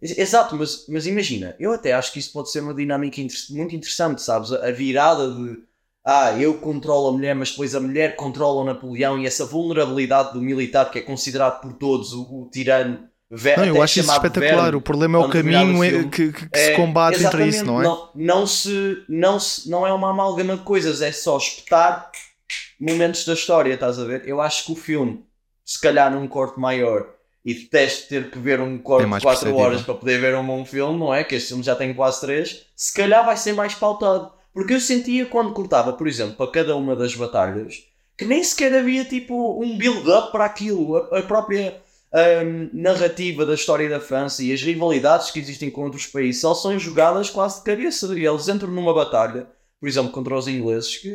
Ex- 0.01 0.17
Exato, 0.17 0.55
mas, 0.57 0.85
mas 0.89 1.07
imagina, 1.07 1.55
eu 1.57 1.71
até 1.71 1.93
acho 1.93 2.11
que 2.11 2.19
isso 2.19 2.33
pode 2.33 2.51
ser 2.51 2.59
uma 2.59 2.73
dinâmica 2.73 3.21
inter- 3.21 3.39
muito 3.51 3.73
interessante, 3.75 4.21
sabes? 4.21 4.51
A 4.51 4.69
virada 4.71 5.31
de 5.31 5.57
ah, 6.05 6.31
eu 6.39 6.53
controlo 6.59 7.07
a 7.09 7.11
mulher, 7.11 7.33
mas 7.35 7.49
depois 7.51 7.73
a 7.75 7.79
mulher 7.79 8.15
controla 8.15 8.61
o 8.61 8.63
Napoleão 8.65 9.17
e 9.19 9.25
essa 9.25 9.45
vulnerabilidade 9.45 10.33
do 10.33 10.41
militar 10.41 10.91
que 10.91 10.99
é 10.99 11.01
considerado 11.01 11.61
por 11.61 11.73
todos 11.73 12.13
o, 12.13 12.21
o 12.21 12.49
tirano. 12.51 13.09
Ve- 13.29 13.57
Não, 13.57 13.65
eu 13.65 13.81
acho 13.81 13.99
isso 13.99 14.11
espetacular. 14.11 14.63
verme. 14.65 14.77
O 14.77 14.81
problema 14.81 15.17
é 15.17 15.21
o 15.25 15.29
caminho 15.29 15.83
é- 15.83 16.03
que, 16.03 16.31
que- 16.31 16.47
que 16.47 16.49
É, 16.59 16.67
se 16.67 16.75
combate 16.75 17.23
entre 17.23 17.47
isso, 17.47 17.65
não 17.65 17.81
é? 17.81 17.83
Não, 17.83 18.09
não 18.13 18.47
se, 18.47 19.03
não 19.09 19.39
se, 19.39 19.67
não 19.69 19.85
é 19.85 19.91
uma 19.91 20.11
amálgama 20.11 20.55
de 20.55 20.61
coisas, 20.63 21.01
é 21.01 21.11
só 21.11 21.35
espetar 21.37 22.11
momentos 22.79 23.25
da 23.25 23.33
história, 23.33 23.73
estás 23.73 23.97
a 23.99 24.03
ver? 24.05 24.27
Eu 24.27 24.39
acho 24.41 24.65
que 24.65 24.71
o 24.73 24.75
filme, 24.75 25.25
se 25.65 25.81
calhar 25.81 26.11
num 26.11 26.27
corte 26.27 26.59
maior, 26.59 27.07
e 27.43 27.53
detesto 27.53 28.09
ter 28.09 28.29
que 28.31 28.37
ver 28.39 28.59
um 28.61 28.77
corte 28.77 29.03
É 29.03 29.05
de 29.05 29.11
4 29.11 29.27
perceptível. 29.27 29.57
horas 29.59 29.81
para 29.81 29.93
poder 29.95 30.19
ver 30.19 30.35
um 30.35 30.45
bom 30.45 30.63
filme, 30.65 30.99
não 30.99 31.13
é? 31.13 31.23
Que 31.23 31.35
este 31.35 31.49
filme 31.49 31.63
já 31.63 31.75
tem 31.75 31.93
quase 31.93 32.21
3, 32.21 32.65
se 32.75 32.93
calhar 32.93 33.25
vai 33.25 33.37
ser 33.37 33.53
mais 33.53 33.73
pautado. 33.73 34.31
Porque 34.55 34.73
eu 34.73 34.79
sentia 34.79 35.25
quando 35.25 35.51
cortava, 35.51 35.91
por 35.91 36.07
exemplo, 36.07 36.35
para 36.37 36.49
cada 36.49 36.77
uma 36.77 36.95
das 36.95 37.13
batalhas, 37.13 37.83
que 38.17 38.23
nem 38.23 38.41
sequer 38.41 38.73
havia 38.73 39.03
tipo 39.03 39.61
um 39.61 39.77
build-up 39.77 40.31
para 40.31 40.45
aquilo. 40.45 40.95
A, 40.95 41.19
a 41.19 41.21
própria 41.23 41.81
hum, 42.45 42.69
narrativa 42.71 43.45
da 43.45 43.53
história 43.53 43.89
da 43.89 43.99
França 43.99 44.41
e 44.41 44.53
as 44.53 44.61
rivalidades 44.61 45.29
que 45.29 45.39
existem 45.39 45.69
com 45.69 45.83
outros 45.83 46.07
países 46.07 46.39
só 46.39 46.55
são 46.55 46.79
jogadas 46.79 47.29
quase 47.29 47.57
de 47.57 47.65
cabeça. 47.65 48.07
E 48.17 48.25
eles 48.25 48.47
entram 48.47 48.71
numa 48.71 48.93
batalha, 48.93 49.45
por 49.77 49.89
exemplo, 49.89 50.13
contra 50.13 50.33
os 50.37 50.47
ingleses, 50.47 50.95
que 50.99 51.09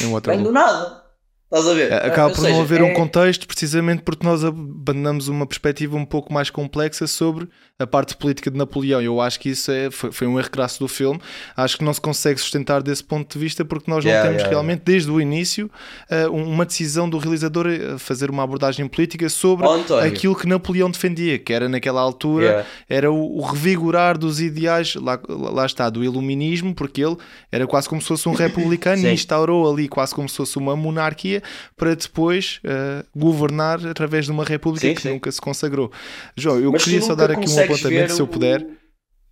Em 0.00 0.04
vem 0.04 0.12
Waterloo. 0.12 0.44
do 0.44 0.52
nada. 0.52 1.04
Estás 1.46 1.68
a 1.68 1.74
ver? 1.74 1.92
Acaba 1.92 2.28
Ou 2.28 2.34
por 2.34 2.40
seja, 2.40 2.52
não 2.54 2.60
haver 2.62 2.80
é- 2.80 2.82
um 2.82 2.92
contexto, 2.92 3.46
precisamente 3.46 4.02
porque 4.02 4.26
nós 4.26 4.44
abandonamos 4.44 5.28
uma 5.28 5.46
perspectiva 5.46 5.96
um 5.96 6.04
pouco 6.04 6.32
mais 6.32 6.50
complexa 6.50 7.06
sobre 7.06 7.48
a 7.78 7.86
parte 7.86 8.16
política 8.16 8.50
de 8.50 8.56
Napoleão. 8.58 9.00
Eu 9.00 9.20
acho 9.20 9.38
que 9.38 9.50
isso 9.50 9.70
é, 9.70 9.88
foi, 9.90 10.10
foi 10.10 10.26
um 10.26 10.38
erro 10.40 10.50
crasso 10.50 10.80
do 10.80 10.88
filme. 10.88 11.20
Acho 11.56 11.78
que 11.78 11.84
não 11.84 11.94
se 11.94 12.00
consegue 12.00 12.40
sustentar 12.40 12.82
desse 12.82 13.04
ponto 13.04 13.32
de 13.32 13.38
vista 13.38 13.64
porque 13.64 13.88
nós 13.88 14.04
não 14.04 14.10
Yeah, 14.10 14.26
temos 14.28 14.42
yeah, 14.42 14.50
realmente, 14.50 14.82
desde 14.84 15.08
o 15.10 15.20
início, 15.20 15.70
eh, 16.10 16.26
uma 16.26 16.64
decisão 16.66 17.08
do 17.08 17.16
realizador 17.18 17.66
a 17.94 17.98
fazer 17.98 18.28
uma 18.30 18.42
abordagem 18.42 18.88
política 18.88 19.28
sobre 19.28 19.68
António. 19.68 20.04
aquilo 20.04 20.34
que 20.34 20.48
Napoleão 20.48 20.90
defendia, 20.90 21.38
que 21.38 21.52
era 21.52 21.68
naquela 21.68 22.00
altura 22.00 22.44
Yeah. 22.46 22.66
era 22.88 23.12
o, 23.12 23.38
o 23.38 23.42
revigorar 23.42 24.18
dos 24.18 24.40
ideais, 24.40 24.94
lá, 24.96 25.20
lá 25.28 25.64
está, 25.66 25.88
do 25.90 26.02
iluminismo, 26.02 26.74
porque 26.74 27.04
ele 27.04 27.16
era 27.52 27.66
quase 27.68 27.88
como 27.88 28.00
se 28.00 28.08
fosse 28.08 28.28
um 28.28 28.32
republicano 28.34 29.06
e 29.06 29.12
instaurou 29.12 29.70
ali 29.70 29.86
quase 29.86 30.12
como 30.14 30.28
se 30.28 30.36
fosse 30.36 30.56
uma 30.58 30.74
monarquia 30.74 31.35
para 31.76 31.94
depois 31.94 32.60
eh, 32.64 33.04
governar 33.14 33.84
através 33.86 34.26
de 34.26 34.32
uma 34.32 34.44
república 34.44 34.86
Sim, 34.86 34.94
que 34.94 35.02
sim. 35.02 35.10
nunca 35.10 35.30
se 35.32 35.40
consagrou. 35.40 35.90
João, 36.36 36.58
eu 36.60 36.72
Mas 36.72 36.84
queria 36.84 37.02
só 37.02 37.14
dar 37.14 37.30
aqui 37.30 37.48
um 37.48 37.60
apontamento, 37.60 38.12
se 38.14 38.20
eu 38.20 38.26
puder, 38.26 38.66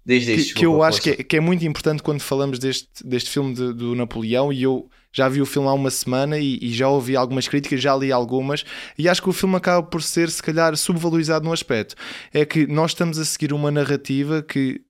diz, 0.07 0.25
que, 0.53 0.55
que 0.55 0.67
eu 0.67 0.83
acho 0.83 1.01
que 1.01 1.11
é, 1.11 1.17
que 1.17 1.37
é 1.37 1.41
muito 1.41 1.65
importante 1.65 2.03
quando 2.03 2.21
falamos 2.21 2.59
deste, 2.59 2.89
deste 3.05 3.31
filme 3.31 3.55
de- 3.55 3.73
do 3.73 3.95
Napoleão 3.95 4.53
e 4.53 4.63
eu 4.63 4.89
já 5.13 5.29
vi 5.29 5.41
o 5.41 5.47
filme 5.47 5.69
há 5.69 5.73
uma 5.73 5.91
semana 5.91 6.39
e, 6.39 6.59
e 6.61 6.73
já 6.73 6.89
ouvi 6.89 7.17
algumas 7.17 7.47
críticas, 7.47 7.81
já 7.81 7.95
li 7.97 8.11
algumas 8.11 8.65
e 8.99 9.09
acho 9.09 9.23
que 9.23 9.29
o 9.29 9.33
filme 9.33 9.55
acaba 9.57 9.87
por 9.87 10.03
ser 10.03 10.29
se 10.31 10.43
calhar 10.43 10.77
subvalorizado 10.77 11.45
num 11.45 11.53
aspecto. 11.53 11.95
É 12.33 12.45
que 12.45 12.67
nós 12.67 12.91
estamos 12.91 13.19
a 13.19 13.25
seguir 13.25 13.53
uma 13.53 13.71
narrativa 13.71 14.43
que 14.43 14.81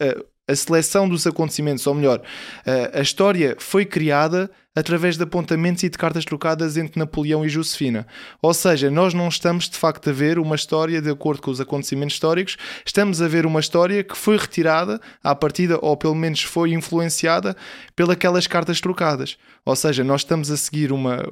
eh, 0.00 0.16
a 0.46 0.54
seleção 0.54 1.08
dos 1.08 1.26
acontecimentos, 1.26 1.86
ou 1.86 1.94
melhor, 1.94 2.20
eh, 2.66 2.90
a 2.94 3.00
história 3.00 3.56
foi 3.58 3.84
criada 3.84 4.50
através 4.74 5.16
de 5.16 5.22
apontamentos 5.22 5.82
e 5.84 5.88
de 5.88 5.96
cartas 5.96 6.24
trocadas 6.24 6.76
entre 6.76 6.98
Napoleão 6.98 7.44
e 7.44 7.48
Josefina. 7.48 8.06
Ou 8.42 8.52
seja, 8.52 8.90
nós 8.90 9.14
não 9.14 9.28
estamos 9.28 9.68
de 9.70 9.76
facto 9.76 10.10
a 10.10 10.12
ver 10.12 10.38
uma 10.38 10.56
história 10.56 11.00
de 11.00 11.08
acordo 11.08 11.40
com 11.40 11.50
os 11.50 11.60
acontecimentos 11.60 12.14
históricos, 12.14 12.56
estamos 12.84 13.22
a 13.22 13.28
ver 13.28 13.46
uma 13.46 13.60
história 13.60 14.02
que 14.02 14.16
foi 14.16 14.36
retirada 14.36 15.00
à 15.22 15.34
partida, 15.34 15.78
ou 15.80 15.96
pelo 15.96 16.14
menos 16.14 16.42
foi 16.42 16.72
influenciada 16.72 17.56
pelas 17.94 18.46
cartas 18.46 18.80
trocadas. 18.80 19.38
Ou 19.64 19.76
seja, 19.76 20.02
nós 20.02 20.22
estamos 20.22 20.50
a 20.50 20.56
seguir 20.56 20.92
uma, 20.92 21.22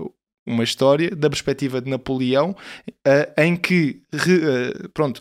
uma 0.47 0.65
história 0.65 1.11
da 1.15 1.29
perspectiva 1.29 1.81
de 1.81 1.91
Napoleão 1.91 2.57
eh, 3.05 3.33
em 3.39 3.57
que, 3.57 4.03
eh, 4.15 4.89
pronto, 4.95 5.21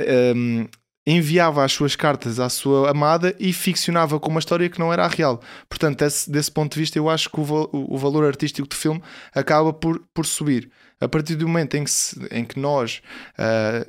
ehm, 0.00 0.66
enviava 1.06 1.64
as 1.64 1.72
suas 1.72 1.96
cartas 1.96 2.38
à 2.38 2.48
sua 2.48 2.90
amada 2.90 3.34
e 3.38 3.52
ficcionava 3.52 4.20
com 4.20 4.30
uma 4.30 4.38
história 4.38 4.68
que 4.68 4.78
não 4.78 4.92
era 4.92 5.04
a 5.04 5.08
real. 5.08 5.40
Portanto, 5.68 5.98
desse, 5.98 6.30
desse 6.30 6.50
ponto 6.50 6.74
de 6.74 6.80
vista, 6.80 6.98
eu 6.98 7.08
acho 7.10 7.28
que 7.28 7.40
o, 7.40 7.68
o 7.72 7.98
valor 7.98 8.24
artístico 8.24 8.68
do 8.68 8.74
filme 8.76 9.02
acaba 9.34 9.72
por, 9.72 10.00
por 10.14 10.24
subir. 10.24 10.70
A 11.00 11.08
partir 11.08 11.34
do 11.34 11.48
momento 11.48 11.76
em 11.76 11.82
que, 11.82 11.90
se- 11.90 12.16
em 12.30 12.44
que 12.44 12.58
nós 12.60 13.02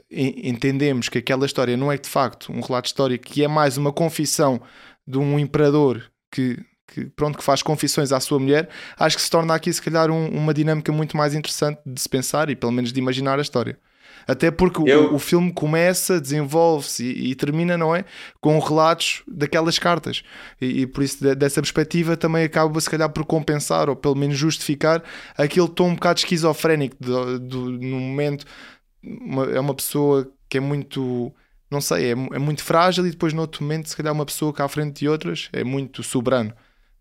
en- 0.09 0.49
entendemos 0.49 1.09
que 1.09 1.19
aquela 1.19 1.45
história 1.45 1.77
não 1.77 1.91
é 1.91 1.97
de 1.97 2.09
facto 2.09 2.51
um 2.51 2.59
relato 2.61 2.87
histórico, 2.87 3.25
que 3.25 3.43
é 3.43 3.47
mais 3.47 3.77
uma 3.77 3.91
confissão 3.93 4.59
de 5.05 5.17
um 5.19 5.37
imperador 5.37 6.03
que, 6.31 6.57
que, 6.87 7.05
pronto, 7.05 7.37
que 7.37 7.43
faz 7.43 7.61
confissões 7.61 8.11
à 8.11 8.19
sua 8.19 8.39
mulher, 8.39 8.67
acho 8.97 9.15
que 9.17 9.21
se 9.21 9.29
torna 9.29 9.53
aqui, 9.53 9.71
se 9.71 9.81
calhar, 9.81 10.09
um- 10.09 10.29
uma 10.29 10.53
dinâmica 10.53 10.91
muito 10.91 11.15
mais 11.15 11.35
interessante 11.35 11.79
de 11.85 12.01
se 12.01 12.09
pensar 12.09 12.49
e, 12.49 12.55
pelo 12.55 12.71
menos, 12.71 12.91
de 12.91 12.99
imaginar 12.99 13.37
a 13.37 13.41
história. 13.41 13.77
Até 14.27 14.49
porque 14.51 14.81
o- 14.81 14.87
Eu- 14.87 15.13
o, 15.15 15.19
filme 15.19 15.51
começa, 15.51 16.19
desenvolve-se 16.21 17.03
e, 17.03 17.31
e 17.31 17.35
termina, 17.35 17.77
não 17.77 17.95
é? 17.95 18.05
Com 18.39 18.57
relatos 18.59 19.21
daquelas 19.27 19.77
cartas. 19.79 20.23
E, 20.61 20.81
e 20.81 20.87
por 20.87 21.03
isso, 21.03 21.21
de- 21.23 21.35
dessa 21.35 21.61
perspectiva, 21.61 22.15
também 22.15 22.43
acaba, 22.43 22.79
se 22.79 22.89
calhar, 22.89 23.09
por 23.09 23.25
compensar 23.25 23.89
ou 23.89 23.95
pelo 23.95 24.15
menos 24.15 24.37
justificar 24.37 25.03
aquele 25.37 25.67
tom 25.67 25.89
um 25.89 25.95
bocado 25.95 26.19
esquizofrénico 26.19 26.95
do, 26.99 27.39
do- 27.39 27.71
no 27.71 27.99
momento. 27.99 28.45
uma- 29.03 29.45
é 29.51 29.59
uma 29.59 29.73
pessoa 29.75 30.31
que 30.49 30.57
é 30.57 30.61
muito. 30.61 31.33
Não 31.69 31.81
sei, 31.81 32.07
é, 32.07 32.11
é 32.11 32.39
muito 32.39 32.63
frágil 32.63 33.05
e 33.07 33.09
depois, 33.11 33.33
no 33.33 33.41
outro 33.41 33.63
momento, 33.63 33.89
se 33.89 33.97
calhar, 33.97 34.13
uma 34.13 34.25
pessoa 34.25 34.53
que 34.53 34.61
à 34.61 34.67
frente 34.67 34.99
de 34.99 35.09
outras 35.09 35.49
é 35.51 35.63
muito 35.63 36.03
soberano. 36.03 36.53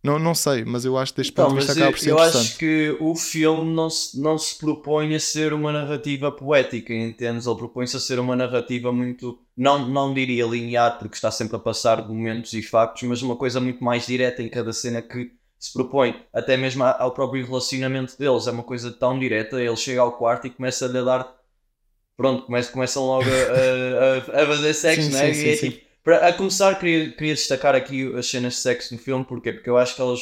Não, 0.02 0.18
não 0.18 0.34
sei, 0.34 0.64
mas 0.64 0.84
eu 0.84 0.96
acho 0.98 1.12
que 1.12 1.18
deste 1.18 1.32
Então, 1.32 1.46
ponto 1.46 1.50
de 1.50 1.56
vista 1.56 1.72
acaba 1.72 1.90
eu, 1.90 1.92
por 1.92 1.98
ser 1.98 2.10
eu 2.10 2.18
interessante. 2.18 2.54
acho 2.54 2.58
que 2.58 2.96
o 3.00 3.14
filme 3.14 3.72
não 3.72 3.88
se, 3.88 4.20
não 4.20 4.36
se 4.36 4.58
propõe 4.58 5.14
a 5.14 5.20
ser 5.20 5.52
uma 5.52 5.70
narrativa 5.72 6.32
poética, 6.32 6.92
entendes? 6.92 7.46
Ele 7.46 7.56
propõe-se 7.56 7.96
a 7.96 8.00
ser 8.00 8.18
uma 8.18 8.34
narrativa 8.34 8.90
muito, 8.92 9.38
não, 9.56 9.88
não 9.88 10.12
diria 10.12 10.44
linear, 10.46 10.98
porque 10.98 11.14
está 11.14 11.30
sempre 11.30 11.56
a 11.56 11.60
passar 11.60 12.02
de 12.02 12.08
momentos 12.08 12.52
e 12.54 12.62
factos, 12.62 13.02
mas 13.04 13.22
uma 13.22 13.36
coisa 13.36 13.60
muito 13.60 13.84
mais 13.84 14.04
direta 14.06 14.42
em 14.42 14.48
cada 14.48 14.72
cena 14.72 15.00
que 15.00 15.32
se 15.58 15.72
propõe. 15.72 16.20
Até 16.32 16.56
mesmo 16.56 16.82
ao 16.82 17.12
próprio 17.14 17.44
relacionamento 17.46 18.18
deles, 18.18 18.48
é 18.48 18.50
uma 18.50 18.64
coisa 18.64 18.90
tão 18.90 19.16
direta. 19.18 19.62
Ele 19.62 19.76
chega 19.76 20.00
ao 20.00 20.16
quarto 20.18 20.46
e 20.48 20.50
começa-lhe 20.50 20.98
a 20.98 21.02
dar. 21.02 21.36
Pronto, 22.16 22.46
começa, 22.46 22.72
começam 22.72 23.04
logo 23.06 23.28
a, 23.30 24.40
a, 24.40 24.42
a 24.42 24.46
fazer 24.46 24.74
sexo, 24.74 25.10
Sim, 25.10 25.12
né? 25.12 25.32
sim, 25.32 25.34
E 25.34 25.48
é 25.50 25.56
sim, 25.56 25.56
tipo, 25.56 25.86
para, 26.04 26.28
a 26.28 26.32
começar, 26.32 26.74
queria, 26.78 27.12
queria 27.12 27.34
destacar 27.34 27.74
aqui 27.74 28.12
as 28.16 28.26
cenas 28.28 28.54
de 28.54 28.58
sexo 28.60 28.94
no 28.94 29.00
filme, 29.00 29.24
porquê? 29.24 29.52
Porque 29.52 29.70
eu 29.70 29.76
acho 29.78 29.94
que 29.94 30.00
elas 30.00 30.20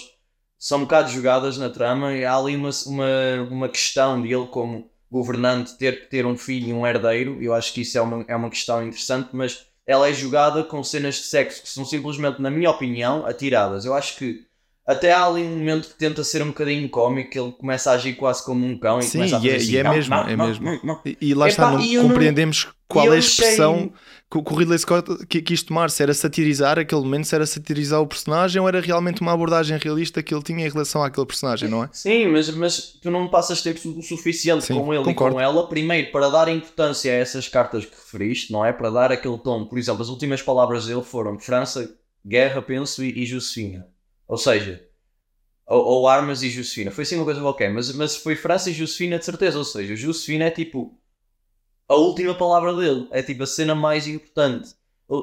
são 0.58 0.78
um 0.78 0.82
bocado 0.82 1.10
jogadas 1.10 1.56
na 1.56 1.70
trama 1.70 2.12
e 2.12 2.25
há 2.25 2.37
ali 2.37 2.54
uma, 2.56 2.70
uma, 2.87 3.06
uma 3.50 3.68
questão 3.68 4.20
de 4.20 4.32
ele 4.32 4.46
como 4.46 4.90
governante 5.10 5.76
ter 5.78 6.02
que 6.02 6.06
ter 6.10 6.25
um 6.26 6.37
filho 6.37 6.68
e 6.68 6.72
um 6.72 6.87
herdeiro, 6.87 7.42
eu 7.42 7.52
acho 7.54 7.72
que 7.72 7.80
isso 7.80 7.96
é 7.99 8.00
uma, 8.00 8.25
é 8.28 8.37
uma 8.37 8.50
questão 8.50 8.82
interessante, 8.87 9.30
mas 9.32 9.66
ela 9.87 10.08
é 10.08 10.12
jogada 10.12 10.62
com 10.62 10.84
cenas 10.84 11.16
de 11.16 11.22
sexo 11.22 11.62
que 11.62 11.68
são 11.68 11.84
simplesmente, 11.84 12.40
na 12.40 12.50
minha 12.50 12.70
opinião, 12.70 13.26
atiradas. 13.26 13.84
Eu 13.84 13.92
acho 13.94 14.16
que 14.16 14.44
até 14.87 15.12
há 15.12 15.26
ali 15.26 15.42
um 15.42 15.56
momento 15.58 15.88
que 15.88 15.94
tenta 15.94 16.22
ser 16.22 16.42
um 16.42 16.49
bocadinho 16.49 16.88
cómico, 16.88 17.37
ele 17.37 17.52
começa 17.52 17.90
a 17.90 17.94
agir 17.94 18.14
quase 18.14 18.44
como 18.44 18.64
um 18.64 18.78
cão 18.78 18.99
e 19.00 19.02
Sim, 19.02 19.18
começa 19.18 19.37
a 19.37 19.40
e 19.40 19.42
fazer 19.42 19.52
é- 19.52 19.56
assim, 19.56 19.72
e 19.72 19.76
é 19.78 19.82
"Não, 19.82 19.90
mesmo, 19.94 20.14
não, 20.14 20.28
é 20.28 20.37
não, 20.37 20.46
mesmo." 20.46 20.64
não, 20.64 20.80
não." 20.84 21.00
E, 21.04 21.16
e 21.20 21.34
lá 21.34 21.46
Epá, 21.46 21.50
está, 21.50 21.70
não 21.72 21.80
e 21.80 21.94
eu 21.94 22.02
não- 22.02 22.08
compreendemos 22.10 22.68
qual 22.87 23.06
é 23.06 23.08
a 23.08 23.18
achei- 23.18 23.30
expressão 23.46 23.87
o- 23.87 23.92
que 24.30 24.38
o 24.38 24.56
Ridley 24.56 24.78
Scott 24.78 25.26
qui- 25.26 25.42
quis 25.42 25.62
tomar. 25.62 25.90
Se 25.90 26.02
era 26.02 26.14
satirizar 26.14 26.78
aquele 26.78 27.00
momento, 27.00 27.25
se 27.26 27.34
era 27.34 27.44
satirizar 27.44 28.00
o 28.00 28.06
personagem 28.06 28.60
ou 28.62 28.68
era 28.68 28.80
realmente 28.80 29.20
uma 29.20 29.32
abordagem 29.32 29.76
realista 29.76 30.22
que 30.22 30.32
ele 30.32 30.42
tinha 30.42 30.64
em 30.66 30.70
relação 30.70 31.02
àquele 31.02 31.26
personagem, 31.26 31.68
não 31.68 31.82
é? 31.84 31.88
Sim, 31.92 32.28
mas, 32.28 32.49
mas 32.50 32.80
tu 33.02 33.10
não 33.10 33.28
passas 33.28 33.60
tempo 33.60 33.80
o 33.99 34.02
suficiente 34.02 34.64
Sim, 34.64 34.75
com 34.75 34.94
ele 34.94 35.02
concordo. 35.04 35.34
e 35.34 35.38
com 35.38 35.40
ela, 35.40 35.66
primeiro 35.68 36.12
para 36.12 36.28
dar 36.28 36.49
importância 36.49 37.10
a 37.10 37.14
essas 37.16 37.49
cartas 37.49 37.84
que 37.84 37.94
referiste, 37.94 38.52
não 38.52 38.64
é? 38.64 38.72
Para 38.72 38.90
dar 38.90 39.10
aquele 39.12 39.38
tom. 39.38 39.64
Por 39.66 39.78
exemplo, 39.78 40.02
as 40.02 40.08
últimas 40.08 40.40
palavras 40.40 40.87
dele 40.87 41.02
foram 41.02 41.38
França, 41.38 41.92
guerra, 42.25 42.62
penso, 42.62 43.02
e, 43.02 43.22
e 43.22 43.26
Josefina. 43.26 43.88
Ou 44.28 44.38
seja, 44.38 44.80
ou, 45.66 45.84
ou 45.84 46.08
armas 46.08 46.42
e 46.42 46.50
Josefina. 46.50 46.90
Foi 46.90 47.02
assim 47.02 47.16
uma 47.16 47.25
coisa 47.25 47.40
qualquer, 47.40 47.72
mas, 47.72 47.92
mas 47.94 48.16
foi 48.16 48.37
França 48.37 48.70
e 48.70 48.72
Josefina 48.75 49.18
de 49.18 49.25
certeza. 49.25 49.58
Ou 49.58 49.64
seja, 49.64 49.96
Josefina 49.96 50.44
é 50.44 50.50
tipo 50.50 50.96
a 51.90 51.97
última 51.97 52.32
palavra 52.32 52.73
dele, 52.73 53.09
é 53.11 53.20
tipo 53.20 53.42
a 53.42 53.47
cena 53.47 53.75
mais 53.75 54.06
importante 54.06 54.76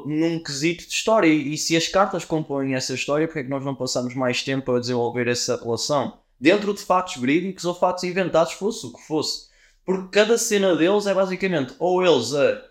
num 0.06 0.44
quesito 0.44 0.86
de 0.86 0.92
história. 0.92 1.28
E 1.30 1.58
se 1.58 1.78
as 1.78 1.88
cartas 1.88 2.26
compõem 2.26 2.76
essa 2.76 2.94
história, 2.94 3.26
porque 3.26 3.40
é 3.40 3.44
que 3.44 3.50
nós 3.50 3.64
não 3.64 3.74
passamos 3.74 4.14
mais 4.14 4.44
tempo 4.44 4.74
a 4.74 4.80
desenvolver 4.80 5.30
essa 5.30 5.56
relação? 5.56 6.20
Dentro 6.38 6.74
de 6.74 6.82
fatos 6.82 7.16
verídicos 7.16 7.64
ou 7.64 7.74
fatos 7.74 8.04
inventados, 8.04 8.52
fosse 8.52 8.86
o 8.86 8.92
que 8.92 9.02
fosse. 9.02 9.48
Porque 9.86 10.10
cada 10.10 10.38
cena 10.38 10.76
deles 10.76 11.08
é 11.08 11.14
basicamente 11.14 11.74
ou 11.80 12.06
eles 12.06 12.34
a 12.34 12.62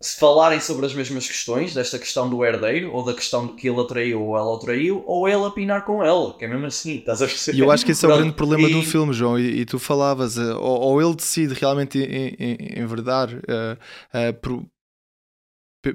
se 0.00 0.18
falarem 0.20 0.60
sobre 0.60 0.84
as 0.84 0.94
mesmas 0.94 1.26
questões, 1.26 1.72
desta 1.72 1.98
questão 1.98 2.28
do 2.28 2.44
herdeiro, 2.44 2.92
ou 2.92 3.04
da 3.04 3.14
questão 3.14 3.46
de 3.46 3.54
que 3.54 3.68
ele 3.68 3.80
atraiu 3.80 4.22
ou 4.22 4.36
ela 4.36 4.50
o 4.50 4.58
traiu, 4.58 5.02
ou 5.06 5.26
ele 5.26 5.44
a 5.44 5.50
pinar 5.50 5.84
com 5.84 6.04
ela, 6.04 6.36
que 6.36 6.44
é 6.44 6.48
mesmo 6.48 6.66
assim, 6.66 6.96
estás 6.98 7.22
a 7.22 7.26
perceber? 7.26 7.56
E 7.56 7.60
eu 7.60 7.70
acho 7.70 7.84
que 7.84 7.92
esse 7.92 8.04
é 8.04 8.08
o 8.08 8.16
grande 8.16 8.32
problema 8.34 8.68
do 8.68 8.78
e- 8.78 8.84
filme, 8.84 9.12
João. 9.12 9.38
E, 9.38 9.60
e 9.60 9.64
tu 9.64 9.78
falavas, 9.78 10.36
eh, 10.36 10.52
ou, 10.54 10.80
ou 10.80 11.02
ele 11.02 11.14
decide 11.14 11.54
realmente 11.54 11.98
enverdar 12.76 13.30
eh, 13.48 13.76
eh, 14.12 14.32
por- 14.32 14.62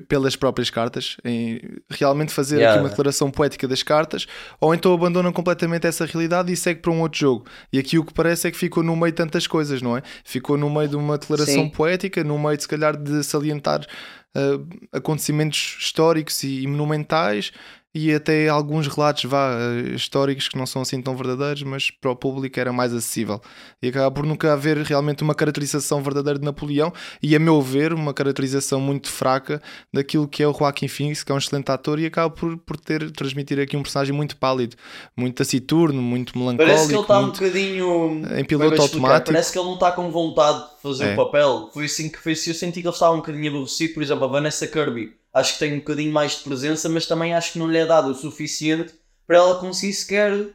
pelas 0.08 0.36
próprias 0.36 0.70
cartas, 0.70 1.18
em 1.26 1.60
realmente 1.90 2.32
fazer 2.32 2.58
Yeah. 2.58 2.74
aqui 2.74 2.84
uma 2.84 2.90
declaração 2.90 3.30
poética 3.32 3.68
das 3.68 3.84
cartas, 3.84 4.28
ou 4.60 4.74
então 4.74 4.94
abandona 4.94 5.32
completamente 5.32 5.88
essa 5.88 6.06
realidade 6.06 6.52
e 6.52 6.56
segue 6.56 6.80
para 6.80 6.92
um 6.92 7.02
outro 7.02 7.20
jogo. 7.20 7.46
E 7.74 7.80
aqui 7.80 7.98
o 7.98 8.06
que 8.06 8.14
parece 8.14 8.48
é 8.48 8.52
que 8.52 8.58
ficou 8.58 8.84
no 8.84 8.96
meio 8.96 9.12
de 9.12 9.18
tantas 9.18 9.48
coisas, 9.48 9.82
não 9.82 9.98
é? 9.98 10.04
Ficou 10.24 10.58
no 10.58 10.70
meio 10.70 10.88
de 10.88 10.96
uma 10.96 11.18
declaração 11.18 11.64
Sim. 11.64 11.70
poética, 11.70 12.24
no 12.24 12.38
meio 12.38 12.56
de 12.56 12.64
se 12.64 12.70
calhar 12.70 12.96
de 12.96 13.24
salientar 13.24 13.86
eh, 14.34 14.60
acontecimentos 14.94 15.78
históricos 15.80 16.42
e, 16.44 16.62
e 16.62 16.68
monumentais 16.68 17.52
e 17.94 18.14
até 18.14 18.48
alguns 18.48 18.88
relatos 18.88 19.26
vá, 19.26 19.52
eh, 19.54 19.90
históricos 19.96 20.48
que 20.48 20.58
não 20.58 20.66
são 20.66 20.82
assim 20.82 21.02
tão 21.02 21.16
verdadeiros, 21.16 21.62
mas 21.64 21.92
para 21.92 22.10
o 22.12 22.16
público 22.16 22.58
era 22.60 22.72
mais 22.72 22.94
acessível. 22.94 23.42
E 23.82 23.90
acaba 23.90 24.10
por 24.10 24.26
nunca 24.26 24.54
haver 24.54 24.78
realmente 24.78 25.24
uma 25.24 25.36
caracterização 25.36 26.02
verdadeira 26.02 26.40
de 26.40 26.46
Napoleão 26.46 26.94
e, 27.22 27.36
a 27.36 27.40
meu 27.40 27.62
ver, 27.62 27.92
uma 27.94 28.14
caracterização 28.14 28.80
muito 28.80 29.10
fraca 29.10 29.62
daquilo 29.94 30.28
que 30.28 30.42
é 30.42 30.48
o 30.48 30.54
Joaquim 30.54 30.88
Phoenix, 30.88 31.24
que 31.24 31.32
é 31.32 31.36
um 31.36 31.38
excelente 31.38 31.70
ator 31.70 32.00
e 32.00 32.06
acaba 32.06 32.30
por, 32.34 32.58
por 32.60 32.78
ter 32.78 33.12
transmitir 33.12 33.60
aqui 33.60 33.76
um 33.76 33.84
personagem 33.84 34.16
muito 34.16 34.38
pálido, 34.38 34.76
muito 35.18 35.36
taciturno, 35.36 36.02
muito 36.02 36.38
melancólico. 36.38 36.74
Parece 36.74 36.88
que 36.88 36.94
ele 36.94 37.02
está 37.02 37.20
um 37.20 37.26
bocadinho. 37.32 38.22
em 38.38 38.46
piloto 38.46 38.74
é 38.74 38.78
explicar? 38.78 38.84
automático. 38.84 39.32
Parece 39.34 39.52
que 39.52 39.60
ele 39.60 39.68
não 39.68 39.74
está 39.74 39.92
com 39.92 40.10
vontade 40.10 40.60
de 40.60 40.82
fazer 40.82 41.10
É. 41.10 41.14
o 41.14 41.16
papel. 41.18 41.70
Foi 41.74 41.86
assim 41.86 42.10
que 42.10 42.18
foi. 42.20 42.32
Eu 42.32 42.36
senti 42.54 42.82
que 42.82 42.88
ele 42.88 42.94
estava 42.94 43.14
um 43.14 43.18
bocadinho 43.18 43.50
aborrecido. 43.50 43.94
Por 43.94 44.02
exemplo, 44.02 44.24
a 44.24 44.28
Vanessa 44.28 44.66
Kirby. 44.66 45.20
Acho 45.34 45.54
que 45.54 45.60
tem 45.60 45.74
um 45.74 45.80
bocadinho 45.80 46.12
mais 46.12 46.38
de 46.38 46.44
presença, 46.44 46.90
mas 46.90 47.06
também 47.06 47.34
acho 47.34 47.54
que 47.54 47.60
não 47.60 47.70
lhe 47.70 47.78
é 47.78 47.86
dado 47.86 48.10
o 48.12 48.16
suficiente 48.16 48.94
para 49.26 49.38
ela 49.38 49.60
conseguir 49.60 49.94
sequer 49.94 50.54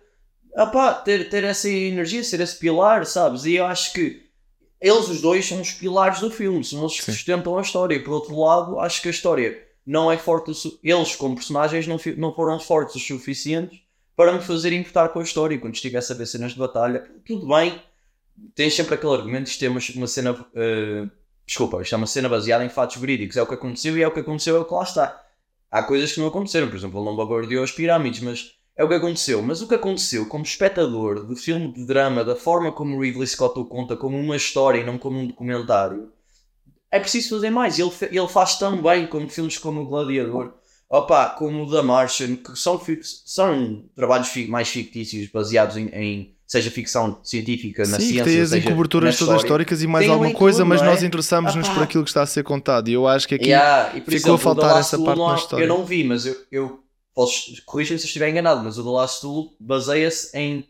opá, 0.56 0.95
ter, 0.95 1.28
ter 1.28 1.45
essa 1.45 1.68
energia, 1.68 2.25
ser 2.25 2.40
esse 2.40 2.56
pilar, 2.56 3.04
sabes? 3.06 3.45
E 3.45 3.54
eu 3.54 3.66
acho 3.66 3.92
que 3.92 4.23
eles 4.80 5.09
os 5.09 5.21
dois 5.21 5.47
são 5.47 5.61
os 5.61 5.73
pilares 5.73 6.21
do 6.21 6.30
filme, 6.30 6.64
são 6.64 6.80
eles 6.80 6.99
que 6.99 7.04
Sim. 7.04 7.12
sustentam 7.12 7.59
a 7.59 7.62
história. 7.62 8.02
Por 8.02 8.12
outro 8.12 8.38
lado, 8.38 8.78
acho 8.80 9.02
que 9.02 9.09
a 9.09 9.11
história 9.11 9.66
não 9.87 10.11
é 10.11 10.18
forte 10.18 10.50
Eles, 10.83 11.14
como 11.16 11.35
personagens, 11.37 11.87
não, 11.87 11.99
não 12.16 12.35
foram 12.35 12.59
fortes 12.59 12.97
o 12.97 13.00
suficientes 13.00 13.80
para 14.16 14.33
me 14.33 14.40
fazer 14.40 14.73
importar 14.73 15.11
com 15.11 15.21
a 15.21 15.23
história. 15.23 15.59
Quando 15.59 15.75
estivesse 15.75 16.12
a 16.12 16.16
ver 16.16 16.26
cenas 16.26 16.52
de 16.52 16.59
batalha, 16.59 17.09
tudo 17.25 17.47
bem, 17.47 17.80
tens 18.54 18.75
sempre 18.75 18.95
aquele 18.95 19.14
argumento 19.14 19.50
de 19.50 19.66
é 19.66 19.68
uma, 19.68 19.80
uma 19.95 20.06
cena. 20.06 20.47
eh, 20.54 21.06
desculpa, 21.47 21.81
isto 21.81 21.95
é 21.95 21.99
uma 21.99 22.07
cena 22.07 22.29
baseada 22.29 22.65
em 22.65 22.69
fatos 22.69 22.97
verídicos. 22.97 23.37
É 23.37 23.43
o 23.43 23.47
que 23.47 23.55
aconteceu 23.55 23.97
e 23.97 24.03
é 24.03 24.09
o 24.09 24.12
que 24.12 24.21
aconteceu, 24.21 24.57
é 24.57 24.61
o 24.61 24.65
que 24.65 24.75
lá 24.75 24.83
está. 24.83 25.23
Há 25.71 25.83
coisas 25.83 26.12
que 26.12 26.21
não 26.21 26.29
aconteceram, 26.29 26.69
por 26.69 26.76
exemplo, 26.76 26.99
ele 26.99 27.07
não 27.07 27.17
bombardeou 27.17 27.62
as 27.62 27.73
pirâmides, 27.73 28.21
mas 28.21 28.53
é 28.76 28.85
o 28.85 28.88
que 28.88 28.95
aconteceu. 28.95 29.41
Mas 29.43 29.62
o 29.62 29.69
que 29.69 29.75
aconteceu 29.75 30.26
como 30.26 30.45
espectador 30.45 31.25
do 31.25 31.37
filme 31.37 31.73
de 31.73 31.87
drama, 31.87 32.25
da 32.25 32.37
forma 32.37 32.73
como 32.73 33.00
Ridley 33.00 33.26
Scott 33.26 33.59
o 33.59 33.65
conta, 33.65 33.97
como 33.97 34.19
uma 34.19 34.37
história 34.37 34.81
e 34.81 34.85
não 34.85 34.99
como 34.99 35.19
um 35.19 35.26
documentário, 35.26 36.12
é 36.91 36.99
preciso 36.99 37.31
fazer 37.31 37.50
mais. 37.50 37.79
Ele, 37.79 37.91
ele 38.11 38.29
faz 38.29 38.59
tão 38.59 38.83
bem 38.83 39.07
como 39.07 39.29
filmes 39.29 39.59
como 39.59 39.83
O 39.83 39.87
Gladiador, 39.87 40.55
opa, 40.88 41.31
como 41.31 41.65
o 41.65 41.71
The 41.71 41.83
Martian, 41.83 42.37
que 42.37 42.57
são, 42.57 42.81
são 43.25 43.85
trabalhos 43.95 44.35
mais 44.49 44.69
fictícios, 44.69 45.29
baseados 45.29 45.76
em, 45.76 45.88
em 45.88 46.36
seja 46.47 46.71
ficção 46.71 47.19
científica, 47.25 47.87
na 47.87 47.99
Sim, 47.99 48.09
ciência, 48.09 48.25
tem 48.25 48.41
as 48.41 48.49
seja 48.50 48.69
incoberturas 48.71 49.15
na 49.15 49.19
todas 49.19 49.37
história. 49.37 49.38
históricas 49.38 49.83
e 49.83 49.87
mais 49.87 50.05
Tem 50.05 50.12
alguma 50.12 50.33
coisa, 50.33 50.59
tudo, 50.59 50.69
mas 50.69 50.81
é? 50.83 50.85
nós 50.85 51.03
interessamos-nos 51.03 51.69
Ah, 51.69 51.75
por 51.75 51.83
aquilo 51.83 52.05
que 52.05 52.11
está 52.11 52.23
a 52.23 52.26
ser 52.26 52.45
contado. 52.45 52.88
E 52.88 52.93
eu 52.93 53.07
acho 53.09 53.26
que 53.29 53.35
aqui 53.35 53.47
Yeah, 53.47 53.97
e 53.97 54.00
ficou 54.00 54.12
a 54.12 54.15
exemplo, 54.15 54.35
o 54.37 54.38
faltar 54.38 54.76
essa 54.81 54.99
parte 54.99 55.21
há- 55.23 55.29
na 55.29 55.35
história. 55.35 55.65
Eu 55.65 55.69
não 55.69 55.85
vi, 55.85 56.05
mas 56.05 56.25
eu, 56.26 56.37
eu 56.50 56.85
posso 57.15 57.50
corrigir 57.65 57.99
se 57.99 58.05
eu 58.05 58.09
estiver 58.09 58.29
enganado, 58.31 58.62
mas 58.62 58.79
o 58.79 58.85
The 58.85 58.91
Last 58.91 59.23
Duel 59.23 59.55
baseia-se 59.59 60.37
em 60.37 60.67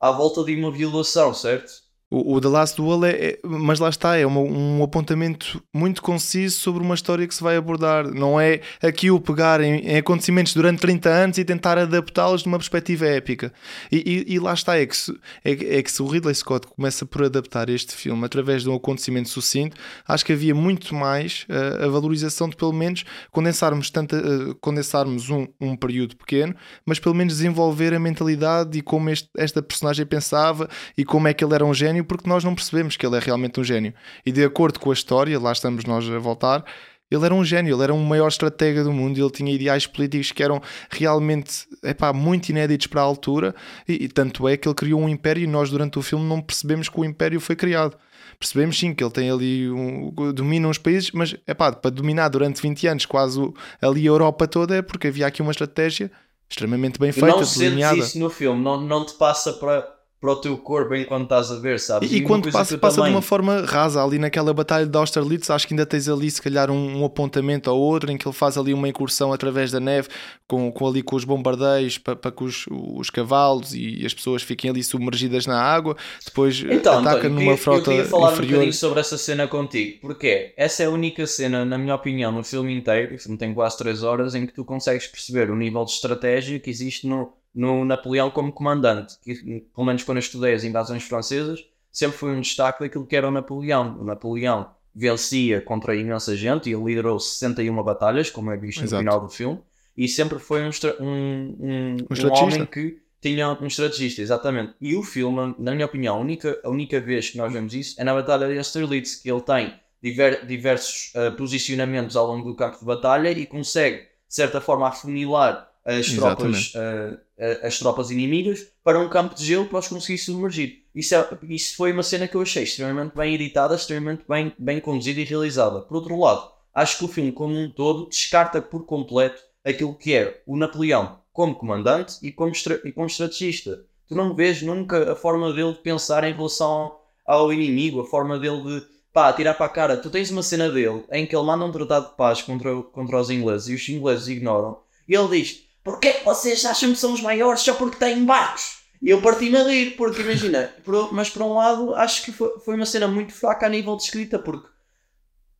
à 0.00 0.10
volta 0.12 0.42
de 0.44 0.54
uma 0.56 0.70
violação, 0.72 1.34
certo? 1.34 1.70
O, 2.10 2.34
o 2.34 2.40
The 2.40 2.48
Last 2.48 2.76
Duel 2.76 3.04
é, 3.04 3.10
é- 3.10 3.38
mas 3.44 3.78
lá 3.78 3.88
está, 3.88 4.16
é 4.16 4.26
uma- 4.26 4.40
um 4.40 4.82
apontamento 4.82 5.62
muito 5.72 6.02
conciso 6.02 6.58
sobre 6.58 6.82
uma 6.82 6.94
história 6.96 7.26
que 7.26 7.34
se 7.34 7.42
vai 7.42 7.56
abordar. 7.56 8.12
Não 8.12 8.40
é 8.40 8.60
aqui 8.82 9.10
o 9.12 9.20
pegar 9.20 9.60
em, 9.60 9.86
em 9.86 9.96
acontecimentos 9.96 10.52
durante 10.52 10.80
30 10.80 11.08
anos 11.08 11.38
e 11.38 11.44
tentar 11.44 11.78
adaptá-los 11.78 12.44
numa 12.44 12.58
perspectiva 12.58 13.06
épica. 13.06 13.52
E, 13.92 14.24
e- 14.28 14.34
e 14.34 14.38
lá 14.40 14.52
está, 14.54 14.76
é 14.76 14.86
que, 14.86 14.96
se, 14.96 15.12
é, 15.44 15.78
é 15.78 15.82
que 15.82 15.92
se 15.92 16.02
o 16.02 16.06
Ridley 16.08 16.34
Scott 16.34 16.66
começa 16.66 17.06
por 17.06 17.22
adaptar 17.22 17.68
este 17.68 17.94
filme 17.94 18.24
através 18.24 18.62
de 18.64 18.68
um 18.68 18.74
acontecimento 18.74 19.28
sucinto, 19.28 19.76
acho 20.08 20.24
que 20.24 20.32
havia 20.32 20.54
muito 20.54 20.94
mais 20.94 21.46
eh, 21.48 21.84
a 21.84 21.88
valorização 21.88 22.48
de 22.48 22.56
pelo 22.56 22.72
menos 22.72 23.04
condensarmos, 23.30 23.88
tanta, 23.88 24.16
eh, 24.16 24.54
condensarmos 24.60 25.30
um, 25.30 25.46
um 25.60 25.76
período 25.76 26.16
pequeno, 26.16 26.56
mas 26.84 26.98
pelo 26.98 27.14
menos 27.14 27.34
desenvolver 27.34 27.94
a 27.94 28.00
mentalidade 28.00 28.76
e 28.78 28.82
como 28.82 29.10
este- 29.10 29.28
esta 29.36 29.62
personagem 29.62 30.04
pensava 30.04 30.68
e 30.98 31.04
como 31.04 31.28
é 31.28 31.32
que 31.34 31.44
ele 31.44 31.54
era 31.54 31.64
um 31.64 31.72
gênio, 31.72 31.99
porque 32.04 32.28
nós 32.28 32.42
não 32.44 32.54
percebemos 32.54 32.96
que 32.96 33.06
ele 33.06 33.16
é 33.16 33.20
realmente 33.20 33.58
um 33.60 33.64
gênio. 33.64 33.92
E 34.24 34.30
de 34.32 34.44
acordo 34.44 34.78
com 34.80 34.90
a 34.90 34.94
história, 34.94 35.38
lá 35.38 35.52
estamos 35.52 35.84
nós 35.84 36.08
a 36.08 36.18
voltar, 36.18 36.64
ele 37.10 37.24
era 37.24 37.34
um 37.34 37.44
gênio, 37.44 37.74
ele 37.74 37.82
era 37.82 37.92
um 37.92 38.04
maior 38.04 38.28
estratega 38.28 38.84
do 38.84 38.92
mundo, 38.92 39.18
ele 39.20 39.30
tinha 39.30 39.52
ideais 39.52 39.84
políticos 39.86 40.30
que 40.30 40.42
eram 40.42 40.62
realmente 40.88 41.66
epá, 41.82 42.12
muito 42.12 42.48
inéditos 42.50 42.86
para 42.86 43.00
a 43.00 43.04
altura, 43.04 43.54
e, 43.88 44.04
e 44.04 44.08
tanto 44.08 44.46
é 44.46 44.56
que 44.56 44.68
ele 44.68 44.74
criou 44.76 45.00
um 45.00 45.08
império 45.08 45.42
e 45.42 45.46
nós 45.46 45.70
durante 45.70 45.98
o 45.98 46.02
filme 46.02 46.24
não 46.24 46.40
percebemos 46.40 46.88
que 46.88 47.00
o 47.00 47.04
império 47.04 47.40
foi 47.40 47.56
criado. 47.56 47.96
Percebemos 48.38 48.78
sim 48.78 48.94
que 48.94 49.02
ele 49.02 49.10
tem 49.10 49.28
ali 49.30 49.68
um, 49.70 50.12
domina 50.32 50.68
uns 50.68 50.78
países, 50.78 51.10
mas 51.10 51.34
epá, 51.46 51.72
para 51.72 51.90
dominar 51.90 52.28
durante 52.28 52.62
20 52.62 52.86
anos 52.86 53.06
quase 53.06 53.38
o- 53.40 53.52
ali 53.82 54.02
a 54.02 54.06
Europa 54.06 54.46
toda 54.46 54.76
é 54.76 54.80
porque 54.82 55.08
havia 55.08 55.26
aqui 55.26 55.42
uma 55.42 55.50
estratégia 55.50 56.10
extremamente 56.48 56.98
bem 56.98 57.12
feita, 57.12 57.26
não 57.28 57.44
delineada. 57.70 57.98
isso 57.98 58.18
no 58.18 58.30
filme, 58.30 58.62
não, 58.62 58.80
não 58.80 59.04
te 59.04 59.14
passa 59.14 59.52
para, 59.54 59.86
para 60.20 60.32
o 60.32 60.36
teu 60.36 60.58
corpo 60.58 60.94
enquanto 60.94 61.22
estás 61.24 61.50
a 61.50 61.58
ver, 61.58 61.80
sabes? 61.80 62.12
E, 62.12 62.16
e 62.16 62.20
quando 62.22 62.50
passa, 62.52 62.76
passa 62.76 62.96
de 62.96 62.96
também- 62.98 63.14
uma 63.14 63.22
forma 63.22 63.62
rasa 63.64 64.02
ali 64.04 64.18
naquela 64.18 64.52
batalha 64.52 64.84
de 64.86 64.96
Austerlitz, 64.96 65.48
acho 65.48 65.66
que 65.66 65.72
ainda 65.72 65.86
tens 65.86 66.08
ali 66.08 66.30
se 66.30 66.42
calhar 66.42 66.70
um, 66.70 67.00
um 67.00 67.04
apontamento 67.06 67.70
ou 67.70 67.80
outro 67.80 68.10
em 68.12 68.18
que 68.18 68.28
ele 68.28 68.34
faz 68.36 68.58
ali 68.58 68.74
uma 68.74 68.86
incursão 68.88 69.32
através 69.32 69.70
da 69.72 69.80
neve 69.80 70.08
com, 70.46 70.70
com 70.70 70.86
ali 70.86 71.02
com 71.02 71.16
os 71.16 71.24
bombardeios 71.24 71.96
para, 71.96 72.14
para 72.16 72.30
que 72.30 72.44
os, 72.44 72.66
os 72.70 73.08
cavalos 73.08 73.72
e 73.74 74.04
as 74.04 74.12
pessoas 74.12 74.42
fiquem 74.42 74.70
ali 74.70 74.82
submergidas 74.84 75.46
na 75.46 75.58
água, 75.60 75.96
depois 76.24 76.62
Então, 76.68 76.98
ataca 76.98 77.28
António, 77.28 77.30
numa 77.30 77.52
eu 77.52 77.56
frota 77.56 77.90
eu 77.90 77.96
queria 77.96 78.04
falar 78.04 78.30
um 78.30 78.32
inferior. 78.34 78.50
bocadinho 78.50 78.72
sobre 78.74 79.00
essa 79.00 79.16
cena 79.16 79.48
contigo, 79.48 80.00
porque 80.02 80.52
essa 80.56 80.82
é 80.82 80.86
a 80.86 80.90
única 80.90 81.26
cena, 81.26 81.64
na 81.64 81.78
minha 81.78 81.94
opinião, 81.94 82.30
no 82.32 82.44
filme 82.44 82.74
inteiro, 82.76 83.14
o 83.14 83.18
filme 83.18 83.38
tem 83.38 83.54
quase 83.54 83.78
3 83.78 84.02
horas, 84.02 84.34
em 84.34 84.46
que 84.46 84.52
tu 84.52 84.64
consegues 84.64 85.06
perceber 85.06 85.50
o 85.50 85.56
nível 85.56 85.84
de 85.84 85.92
estratégia 85.92 86.58
que 86.60 86.68
existe 86.68 87.06
no, 87.06 87.32
no 87.54 87.84
Napoleão 87.84 88.30
como 88.30 88.52
comandante, 88.52 89.18
que 89.22 89.34
pelo 89.74 89.86
menos 89.86 90.02
quando 90.04 90.18
eu 90.18 90.22
estudei 90.22 90.54
as 90.54 90.64
invasões 90.64 91.02
francesas, 91.02 91.64
sempre 91.90 92.16
foi 92.16 92.30
um 92.32 92.40
destaque 92.40 92.80
daquilo 92.80 93.06
que 93.06 93.16
era 93.16 93.28
o 93.28 93.30
Napoleão. 93.30 93.98
O 94.00 94.04
Napoleão 94.04 94.70
vencia 94.94 95.60
contra 95.60 95.94
imensa 95.94 96.36
gente 96.36 96.70
e 96.70 96.74
liderou 96.74 97.18
61 97.18 97.82
batalhas, 97.82 98.30
como 98.30 98.50
é 98.50 98.56
visto 98.56 98.82
Exato. 98.82 99.02
no 99.02 99.10
final 99.10 99.20
do 99.20 99.28
filme, 99.28 99.60
e 99.96 100.08
sempre 100.08 100.38
foi 100.38 100.62
um, 100.62 100.70
um, 101.00 101.56
um, 101.60 101.96
um 101.98 102.32
homem 102.32 102.66
que 102.66 102.98
tinha 103.20 103.50
um 103.50 103.66
estrategista, 103.66 104.22
exatamente. 104.22 104.74
E 104.80 104.96
o 104.96 105.02
filme, 105.02 105.54
na 105.58 105.72
minha 105.72 105.86
opinião, 105.86 106.16
a 106.16 106.18
única, 106.20 106.58
a 106.64 106.70
única 106.70 107.00
vez 107.00 107.30
que 107.30 107.38
nós 107.38 107.52
vemos 107.52 107.74
isso 107.74 108.00
é 108.00 108.04
na 108.04 108.14
Batalha 108.14 108.48
de 108.48 108.56
Austerlitz, 108.56 109.16
que 109.16 109.30
ele 109.30 109.42
tem 109.42 109.74
diver- 110.02 110.46
diversos 110.46 111.12
ah, 111.14 111.30
posicionamentos 111.32 112.16
ao 112.16 112.26
longo 112.26 112.48
do 112.48 112.56
campo 112.56 112.78
de 112.78 112.84
batalha 112.84 113.30
e 113.30 113.44
consegue, 113.46 113.98
de 113.98 114.34
certa 114.34 114.60
forma, 114.60 114.88
afunilar 114.88 115.69
as 115.98 116.06
tropas, 116.12 116.72
ah, 116.76 117.66
as 117.66 117.78
tropas 117.78 118.10
inimigas 118.10 118.66
para 118.84 118.98
um 118.98 119.08
campo 119.08 119.34
de 119.34 119.44
gelo 119.44 119.66
para 119.66 119.78
os 119.78 119.88
conseguir 119.88 120.18
submergir. 120.18 120.84
Isso, 120.94 121.14
é- 121.14 121.28
isso 121.48 121.76
foi 121.76 121.92
uma 121.92 122.02
cena 122.02 122.26
que 122.28 122.34
eu 122.36 122.42
achei 122.42 122.62
extremamente 122.64 123.14
bem 123.16 123.34
editada, 123.34 123.74
extremamente 123.74 124.24
bem, 124.28 124.52
bem 124.58 124.80
conduzida 124.80 125.20
e 125.20 125.24
realizada. 125.24 125.80
Por 125.80 125.96
outro 125.96 126.18
lado, 126.18 126.50
acho 126.74 126.98
que 126.98 127.04
o 127.04 127.08
filme 127.08 127.32
como 127.32 127.54
um 127.56 127.70
todo 127.70 128.08
descarta 128.08 128.60
por 128.60 128.84
completo 128.84 129.40
aquilo 129.64 129.94
que 129.94 130.14
é 130.14 130.42
o 130.46 130.56
Napoleão 130.56 131.18
como 131.32 131.54
comandante 131.54 132.14
e 132.22 132.32
como, 132.32 132.52
e 132.84 132.92
como 132.92 133.06
estrategista. 133.06 133.84
Tu 134.08 134.14
não 134.14 134.34
vês 134.34 134.60
nunca 134.62 135.12
a 135.12 135.16
forma 135.16 135.52
dele 135.52 135.72
de 135.72 135.78
pensar 135.78 136.24
em 136.24 136.34
relação 136.34 136.96
ao 137.24 137.52
inimigo, 137.52 138.00
a 138.00 138.04
forma 138.06 138.38
dele 138.38 138.62
de 138.62 138.86
pá, 139.12 139.32
tirar 139.32 139.54
para 139.54 139.66
a 139.66 139.68
cara. 139.70 139.96
Tu 139.96 140.10
tens 140.10 140.30
uma 140.30 140.42
cena 140.42 140.68
dele 140.68 141.04
em 141.12 141.24
que 141.26 141.34
ele 141.36 141.46
manda 141.46 141.64
um 141.64 141.70
tratado 141.72 142.10
de 142.10 142.16
paz 142.16 142.42
contra, 142.42 142.74
contra 142.82 143.20
os 143.20 143.30
ingleses 143.30 143.68
e 143.68 143.74
os 143.74 143.88
ingleses 143.88 144.26
ignoram. 144.28 144.78
E 145.08 145.14
ele 145.14 145.28
diz: 145.28 145.62
Porquê 145.82 146.12
que 146.14 146.24
vocês 146.24 146.64
acham 146.64 146.90
que 146.92 146.98
são 146.98 147.12
os 147.12 147.20
maiores 147.22 147.60
só 147.62 147.74
porque 147.74 147.96
têm 147.96 148.24
barcos? 148.24 148.80
E 149.02 149.08
eu 149.08 149.22
parti-me 149.22 149.56
a 149.56 149.62
rir, 149.64 149.92
porque 149.96 150.20
imagina, 150.20 150.70
por- 150.84 151.12
mas 151.12 151.30
por 151.30 151.40
um 151.42 151.54
lado 151.54 151.94
acho 151.94 152.22
que 152.22 152.32
foi, 152.32 152.50
foi 152.64 152.74
uma 152.76 152.84
cena 152.84 153.08
muito 153.08 153.32
fraca 153.32 153.64
a 153.64 153.68
nível 153.68 153.96
de 153.96 154.02
escrita, 154.02 154.38
porque 154.38 154.68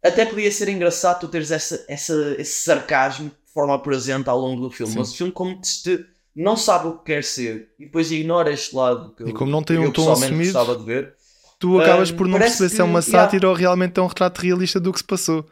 até 0.03 0.25
podia 0.27 0.51
ser 0.53 0.69
engraçado 0.69 1.21
tu 1.21 1.29
teres 1.29 1.51
essa, 1.51 1.85
essa, 1.89 2.37
esse 2.39 2.65
sarcasmo 2.65 3.31
de 3.31 3.53
forma 3.53 3.79
presente 3.79 4.29
ao 4.29 4.39
longo 4.39 4.61
do 4.61 4.71
filme, 4.71 4.93
Sim. 4.93 4.99
mas 4.99 5.11
o 5.13 5.17
filme 5.17 5.33
como 5.33 5.59
te, 5.61 5.83
te- 5.83 6.07
não 6.37 6.57
sabe 6.57 6.89
o 6.89 6.99
que 6.99 7.05
quer 7.07 7.25
ser 7.25 7.71
e 7.79 7.87
depois 7.87 8.11
ignora 8.13 8.53
este 8.53 8.75
lado 8.77 9.15
que 9.17 9.25
E 9.25 9.29
eu, 9.31 9.35
como 9.35 9.51
não 9.51 9.63
tem 9.63 9.77
eu 9.77 9.83
um 9.85 9.87
tom 9.87 10.03
pessoalmente 10.03 10.27
assumido, 10.33 10.53
gostava 10.53 10.79
de 10.79 10.85
ver. 10.85 11.15
Tu 11.59 11.81
acabas 11.81 12.11
Hum, 12.11 12.17
por 12.17 12.29
não 12.29 12.39
perceber 12.39 12.69
se 12.69 12.75
é 12.75 12.79
que- 12.79 12.83
uma 12.83 13.01
yeah. 13.01 13.11
sátira 13.11 13.49
ou 13.49 13.55
realmente 13.55 13.99
é 13.99 14.03
um 14.03 14.07
retrato 14.07 14.39
realista 14.39 14.79
do 14.81 14.93
que 14.93 14.99
se 14.99 15.05
passou. 15.05 15.47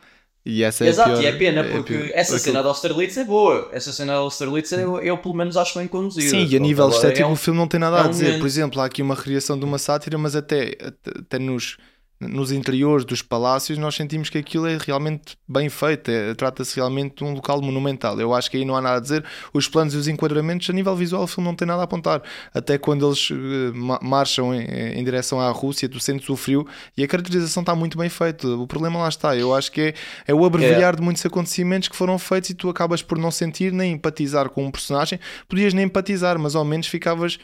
E 0.46 0.62
essa 0.62 0.84
é 0.84 0.88
Exato, 0.88 1.10
pior, 1.10 1.22
e 1.22 1.26
é 1.26 1.32
pena 1.32 1.60
a 1.60 1.64
porque 1.64 1.92
pior- 1.94 2.10
essa 2.14 2.38
cena 2.38 2.62
de 2.62 2.68
Austerlitz 2.68 3.16
é 3.18 3.24
boa. 3.24 3.68
Essa 3.72 3.92
cena 3.92 4.12
de 4.14 4.18
Austerlitz 4.18 4.72
eu, 4.72 4.98
eu 5.00 5.18
pelo 5.18 5.34
menos 5.34 5.56
acho 5.56 5.78
bem 5.78 5.86
conduzida. 5.86 6.28
Sim, 6.30 6.46
e 6.48 6.56
a 6.56 6.58
nível 6.60 6.84
agora 6.86 6.96
estético 6.96 7.22
é 7.22 7.26
um- 7.28 7.32
o 7.32 7.36
filme 7.36 7.58
não 7.58 7.68
tem 7.68 7.78
nada 7.78 7.98
é 7.98 8.00
a 8.02 8.06
um 8.06 8.10
dizer. 8.10 8.38
Por 8.38 8.46
exemplo, 8.46 8.80
há 8.80 8.86
aqui 8.86 9.02
uma 9.02 9.14
recriação 9.14 9.58
de 9.58 9.64
uma 9.64 9.78
sátira, 9.78 10.16
mas 10.16 10.34
até, 10.34 10.76
até 11.20 11.38
nos, 11.38 11.76
nos 12.20 12.50
interiores 12.50 13.04
dos 13.04 13.22
palácios 13.22 13.78
nós 13.78 13.94
sentimos 13.94 14.28
que 14.28 14.38
aquilo 14.38 14.66
é 14.66 14.76
realmente 14.76 15.36
bem 15.48 15.68
feito. 15.68 16.10
É- 16.10 16.34
Trata-se 16.34 16.74
realmente 16.76 17.16
de 17.16 17.24
um 17.24 17.32
local 17.34 17.62
monumental. 17.62 18.18
Eu 18.20 18.34
acho 18.34 18.50
que 18.50 18.56
aí 18.56 18.64
não 18.64 18.74
há 18.76 18.80
nada 18.80 18.96
a 18.96 19.00
dizer. 19.00 19.24
Os 19.52 19.68
planos 19.68 19.94
e 19.94 19.96
os 19.96 20.08
enquadramentos, 20.08 20.68
a 20.68 20.72
nível 20.72 20.96
visual, 20.96 21.22
o 21.22 21.26
filme 21.26 21.48
não 21.48 21.54
tem 21.54 21.66
nada 21.68 21.80
a 21.82 21.84
apontar. 21.84 22.20
Até 22.52 22.76
quando 22.76 23.06
eles 23.06 23.28
eh, 23.30 23.70
ma- 23.72 24.00
marcham 24.02 24.52
em, 24.54 24.64
em 24.98 25.04
direção 25.04 25.40
à 25.40 25.48
Rússia, 25.50 25.88
tu 25.88 26.00
sentes 26.00 26.28
o 26.28 26.36
frio 26.36 26.66
e 26.96 27.04
a 27.04 27.06
caracterização 27.08 27.60
está 27.62 27.74
muito 27.74 27.96
bem 27.96 28.08
feita. 28.08 28.48
O 28.48 28.66
problema 28.66 28.98
lá 28.98 29.08
está. 29.08 29.36
Eu 29.36 29.54
acho 29.54 29.70
que 29.70 29.80
é, 29.80 29.94
é 30.26 30.34
o 30.34 30.44
abreviar 30.44 30.96
de 30.96 31.02
muitos 31.02 31.24
acontecimentos 31.24 31.88
que 31.88 31.94
foram 31.96 32.18
feitos 32.18 32.50
e 32.50 32.54
tu 32.54 32.68
acabas 32.68 33.00
por 33.02 33.16
não 33.16 33.30
sentir 33.30 33.72
nem 33.72 33.92
empatizar 33.92 34.48
com 34.50 34.64
um 34.66 34.70
personagem. 34.70 35.20
Podias 35.48 35.72
nem 35.72 35.84
empatizar, 35.84 36.38
mas 36.38 36.56
ao 36.56 36.64
menos 36.64 36.86
ficavas 36.88 37.38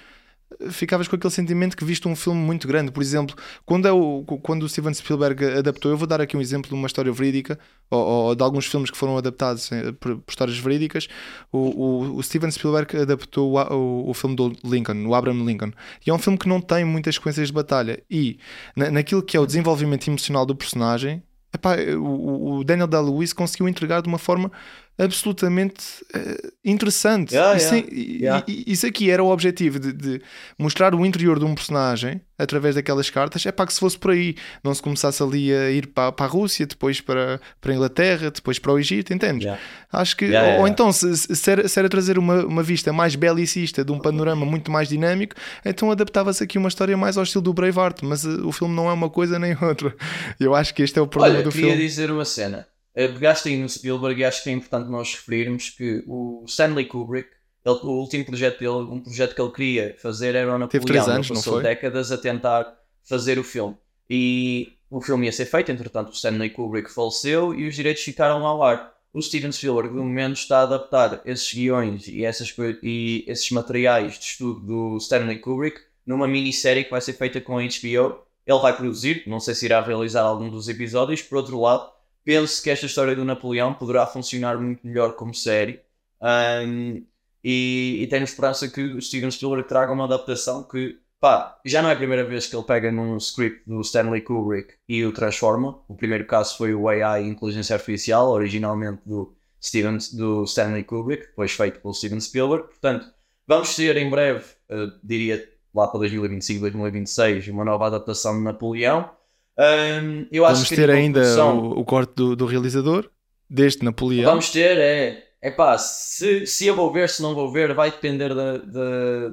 ficavas 0.71 1.09
com 1.09 1.17
aquele 1.17 1.33
sentimento 1.33 1.77
que 1.77 1.85
viste 1.85 2.07
um 2.07 2.15
filme 2.15 2.41
muito 2.41 2.67
grande. 2.69 2.91
Por 2.91 3.03
exemplo, 3.03 3.37
quando, 3.65 3.87
é 3.87 3.93
o, 3.93 4.25
quando 4.43 4.63
o 4.63 4.69
Steven 4.69 4.93
Spielberg 4.95 5.45
adaptou, 5.45 5.91
eu 5.91 5.97
vou 5.97 6.07
dar 6.07 6.21
aqui 6.21 6.37
um 6.37 6.41
exemplo 6.41 6.69
de 6.69 6.75
uma 6.75 6.87
história 6.87 7.11
verídica, 7.13 7.59
ou, 7.91 8.01
ou 8.01 8.35
de 8.35 8.43
alguns 8.43 8.67
filmes 8.67 8.91
que 8.91 8.97
foram 8.97 9.17
adaptados 9.17 9.71
eh, 9.73 9.93
por, 9.93 10.19
por 10.19 10.31
histórias 10.31 10.59
verídicas. 10.59 11.09
O, 11.53 11.59
o, 11.59 12.17
o 12.17 12.23
Steven 12.23 12.51
Spielberg 12.51 12.97
adaptou 12.97 13.55
o, 13.57 14.11
o, 14.11 14.15
filme 14.15 14.37
do 14.37 14.53
Lincoln, 14.65 15.07
o 15.07 15.15
Abraham 15.15 15.45
Lincoln, 15.45 15.73
e 16.07 16.11
é 16.11 16.15
um 16.15 16.19
filme 16.19 16.39
que 16.39 16.49
não 16.49 16.61
tem 16.61 16.85
muitas 16.85 17.17
sequências 17.17 17.49
de 17.49 17.53
batalha. 17.53 18.03
E 18.11 18.39
na, 18.77 18.91
naquilo 18.91 19.23
que 19.23 19.37
é 19.37 19.41
o 19.41 19.47
desenvolvimento 19.47 20.09
emocional 20.09 20.47
do 20.47 20.55
personagem, 20.55 21.23
epá, 21.53 21.77
o, 21.99 22.59
o 22.59 22.65
Daniel 22.65 22.87
Day-Lewis 22.87 23.33
conseguiu 23.33 23.69
entregar 23.69 24.03
de 24.03 24.09
uma 24.09 24.19
forma 24.19 24.51
absolutamente 24.97 25.83
uh, 26.15 26.53
interessante. 26.65 27.35
Yeah, 27.35 27.57
isso, 27.57 27.75
yeah, 27.75 27.89
yeah. 27.93 28.45
isso 28.49 28.87
aqui 28.87 29.11
era 29.11 29.23
o 29.23 29.29
objetivo 29.31 29.79
de, 29.79 29.93
de 29.93 30.23
mostrar 30.59 30.95
o 30.95 31.05
interior 31.05 31.39
de 31.39 31.45
um 31.45 31.55
personagem 31.55 32.21
através 32.39 32.75
daquelas 32.75 33.11
cartas. 33.11 33.45
É 33.47 33.53
para 33.53 33.67
que 33.67 33.75
se 33.75 33.81
fosse 33.81 33.99
por 33.99 34.11
aí, 34.13 34.35
não 34.63 34.75
se 34.75 34.83
começasse 34.83 35.23
ali 35.23 35.53
a 35.53 35.71
ir 35.71 35.89
para, 35.89 36.13
para 36.13 36.27
a 36.27 36.29
Rússia, 36.29 36.67
depois 36.67 37.01
para, 37.01 37.41
para 37.61 37.73
a 37.73 37.75
Inglaterra, 37.75 38.31
depois 38.31 38.59
para 38.59 38.73
o 38.73 38.79
Egito, 38.79 39.13
entendes? 39.13 39.53
Acho 39.93 40.17
que, 40.17 40.31
ou 40.59 40.67
então, 40.67 40.93
se, 40.93 41.17
se- 41.17 41.51
era, 41.51 41.69
se 41.69 41.79
era 41.79 41.89
trazer 41.89 42.19
uma, 42.19 42.45
uma 42.45 42.63
vista 42.63 42.93
mais 42.93 43.15
belicista 43.15 43.85
de 43.85 43.93
um 43.93 43.99
panorama 43.99 44.45
muito 44.45 44.71
mais 44.71 44.89
dinâmico, 44.89 45.35
então 45.65 45.91
adaptava-se 45.91 46.43
aqui 46.43 46.59
uma 46.59 46.69
história 46.69 46.97
mais 46.97 47.17
ao 47.17 47.23
estilo 47.23 47.43
do 47.43 47.53
Braveheart, 47.55 48.03
mas 48.03 48.25
uh, 48.25 48.47
o 48.47 48.51
filme 48.53 48.75
não 48.75 48.89
é 48.89 48.93
uma 48.93 49.09
coisa 49.11 49.39
nem 49.39 49.57
outra. 49.63 49.95
Eu 50.41 50.55
acho 50.55 50.75
que 50.75 50.83
este 50.83 50.99
é 50.99 51.03
o 51.03 51.07
problema 51.07 51.37
Olha, 51.37 51.45
do 51.45 51.51
queria 51.51 51.71
filme. 51.71 51.83
dizer 51.87 52.11
uma 52.11 52.25
cena. 52.25 52.67
Eh, 52.95 53.09
Pegaste 53.09 53.49
aí 53.49 53.57
no 53.57 53.69
Spielberg 53.69 54.21
e 54.21 54.25
acho 54.25 54.43
que 54.45 54.51
é 54.51 54.53
importante 54.53 54.89
nós 54.91 55.13
referirmos 55.15 55.71
que 55.71 56.05
o 56.07 56.45
Stanley 56.47 56.87
Kubrick, 56.87 57.29
ele- 57.65 57.79
o 57.83 57.89
último 58.01 58.25
projeto 58.25 58.59
dele, 58.61 58.71
um 58.71 59.01
projeto 59.01 59.35
que 59.35 59.41
ele 59.43 59.51
queria 59.51 59.97
fazer 60.01 60.35
era 60.35 60.55
o 60.55 60.59
Napoleão. 60.59 60.69
Três 60.87 61.09
anos, 61.09 61.27
ele 61.29 61.39
passou 61.39 61.55
décadas 61.63 62.13
a 62.13 62.19
tentar 62.19 62.79
fazer 63.03 63.39
o 63.39 63.45
filme. 63.45 63.77
E 64.09 64.73
o 64.91 65.01
filme 65.01 65.27
ia 65.27 65.33
ser 65.33 65.47
feito, 65.47 65.73
entretanto 65.73 66.11
o 66.11 66.13
Stanley 66.13 66.51
Kubrick 66.51 66.91
faleceu 66.93 67.55
e 67.55 67.67
os 67.67 67.75
direitos 67.75 68.03
ficaram 68.03 68.47
ao 68.47 68.63
ar. 68.63 68.93
O 69.13 69.23
Steven 69.23 69.51
Spielberg, 69.53 69.95
no 69.95 70.05
momento, 70.05 70.35
está 70.37 70.59
a 70.59 70.63
adaptar 70.63 71.21
esses 71.25 71.53
guiões 71.55 72.07
e, 72.09 72.25
essas, 72.25 72.53
e 72.83 73.25
esses 73.29 73.51
materiais 73.51 74.19
de 74.19 74.25
estudo 74.25 74.61
do 74.61 74.97
Stanley 74.99 75.39
Kubrick 75.39 75.81
numa 76.07 76.27
minissérie 76.29 76.85
que 76.85 76.91
vai 76.91 77.01
ser 77.01 77.13
feita 77.15 77.41
com 77.41 77.57
a 77.59 77.63
HBO. 77.63 78.19
Ele 78.47 78.59
vai 78.61 78.77
produzir, 78.77 79.23
não 79.27 79.41
sei 79.41 79.55
se 79.55 79.65
irá 79.67 79.81
realizar 79.81 80.23
algum 80.23 80.51
dos 80.51 80.69
episódios. 80.69 81.23
Por 81.23 81.37
outro 81.39 81.59
lado, 81.61 81.89
penso 82.25 82.63
que 82.63 82.71
esta 82.71 82.87
história 82.87 83.15
do 83.15 83.25
Napoleão 83.25 83.75
poderá 83.75 84.07
funcionar 84.07 84.59
muito 84.59 84.87
melhor 84.87 85.15
como 85.15 85.35
série. 85.35 85.81
Ahm, 86.21 87.05
e, 87.43 87.99
e 88.03 88.07
tenho 88.07 88.25
esperança 88.25 88.69
que 88.69 88.81
o 88.81 89.03
Steven 89.03 89.31
Spielberg 89.31 89.69
traga 89.69 89.93
uma 89.93 90.05
adaptação 90.05 90.65
que, 90.65 90.99
pá, 91.21 91.61
já 91.65 91.83
não 91.83 91.91
é 91.91 91.93
a 91.93 91.97
primeira 91.97 92.25
vez 92.25 92.47
que 92.47 92.57
ele 92.57 92.65
pega 92.65 92.91
num 92.91 93.19
script 93.19 93.63
do 93.67 93.83
Stanley 93.83 94.23
Kubrick 94.23 94.75
e 94.89 95.05
o 95.05 95.13
transforma. 95.13 95.79
O 95.87 95.95
primeiro 95.95 96.27
caso 96.27 96.57
foi 96.57 96.75
o 96.75 96.89
AI 96.89 97.27
Inteligência 97.27 97.75
Artificial, 97.75 98.31
originalmente 98.31 99.03
do, 99.05 99.37
Steven, 99.65 99.99
do 100.13 100.45
Stanley 100.45 100.85
Kubrick, 100.85 101.27
depois 101.27 101.53
feito 101.53 101.81
pelo 101.81 101.95
Steven 101.95 102.21
Spielberg. 102.21 102.69
Portanto, 102.69 103.07
vamos 103.47 103.75
ter 103.75 103.97
em 103.97 104.11
breve, 104.11 104.45
eh, 104.69 104.87
diria 105.03 105.49
lá 105.75 105.89
para 105.89 106.01
2025, 106.01 106.61
2026, 106.61 107.49
uma 107.49 107.65
nova 107.65 107.87
adaptação 107.87 108.37
de 108.37 108.45
Napoleão. 108.45 109.11
Ahm, 109.59 110.27
eu 110.33 110.45
acho 110.45 110.55
Vamos 110.55 110.69
que 110.69 110.77
ter 110.77 110.91
ainda 110.91 111.23
o, 111.47 111.81
o 111.81 111.85
corte 111.85 112.13
do, 112.15 112.35
do 112.35 112.47
realizador, 112.47 113.09
deste 113.49 113.85
Napoleão. 113.85 114.31
Vamos 114.31 114.51
ter, 114.51 114.79
é. 114.79 115.25
É 115.41 115.51
pá, 115.51 115.77
se, 115.77 116.47
se 116.47 116.67
eu 116.67 116.75
vou 116.75 116.91
ver, 116.91 117.09
se 117.09 117.21
não 117.21 117.35
vou 117.35 117.53
ver, 117.53 117.75
vai 117.75 117.91
depender 117.91 118.35
da, 118.35 118.57
da, 118.57 119.33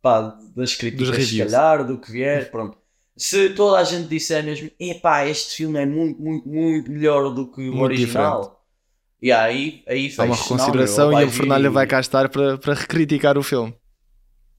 pá, 0.00 0.38
das 0.56 0.74
críticas, 0.74 1.26
se 1.26 1.38
calhar, 1.38 1.86
do 1.86 1.98
que 1.98 2.10
vier. 2.10 2.50
Pronto. 2.50 2.78
Se 3.14 3.50
toda 3.50 3.78
a 3.78 3.84
gente 3.84 4.08
disser 4.08 4.42
mesmo, 4.42 4.70
epá, 4.80 5.26
este 5.26 5.56
filme 5.56 5.78
é 5.78 5.86
muito, 5.86 6.20
muito, 6.20 6.48
muito 6.48 6.90
melhor 6.90 7.30
do 7.32 7.52
que 7.52 7.60
o 7.60 7.74
Muito 7.74 7.82
original. 7.82 8.64
E 9.20 9.30
aí, 9.30 9.82
aí 9.86 10.12
Há 10.18 10.24
uma 10.24 10.34
fecho. 10.34 10.50
Não, 10.50 10.56
reconsideração 10.58 11.08
meu, 11.10 11.20
e 11.20 11.24
o 11.24 11.30
Fernalha 11.30 11.70
vai 11.70 11.86
cá 11.86 12.00
estar 12.00 12.28
para, 12.28 12.58
para 12.58 12.74
recriticar 12.74 13.38
o 13.38 13.42
filme. 13.42 13.74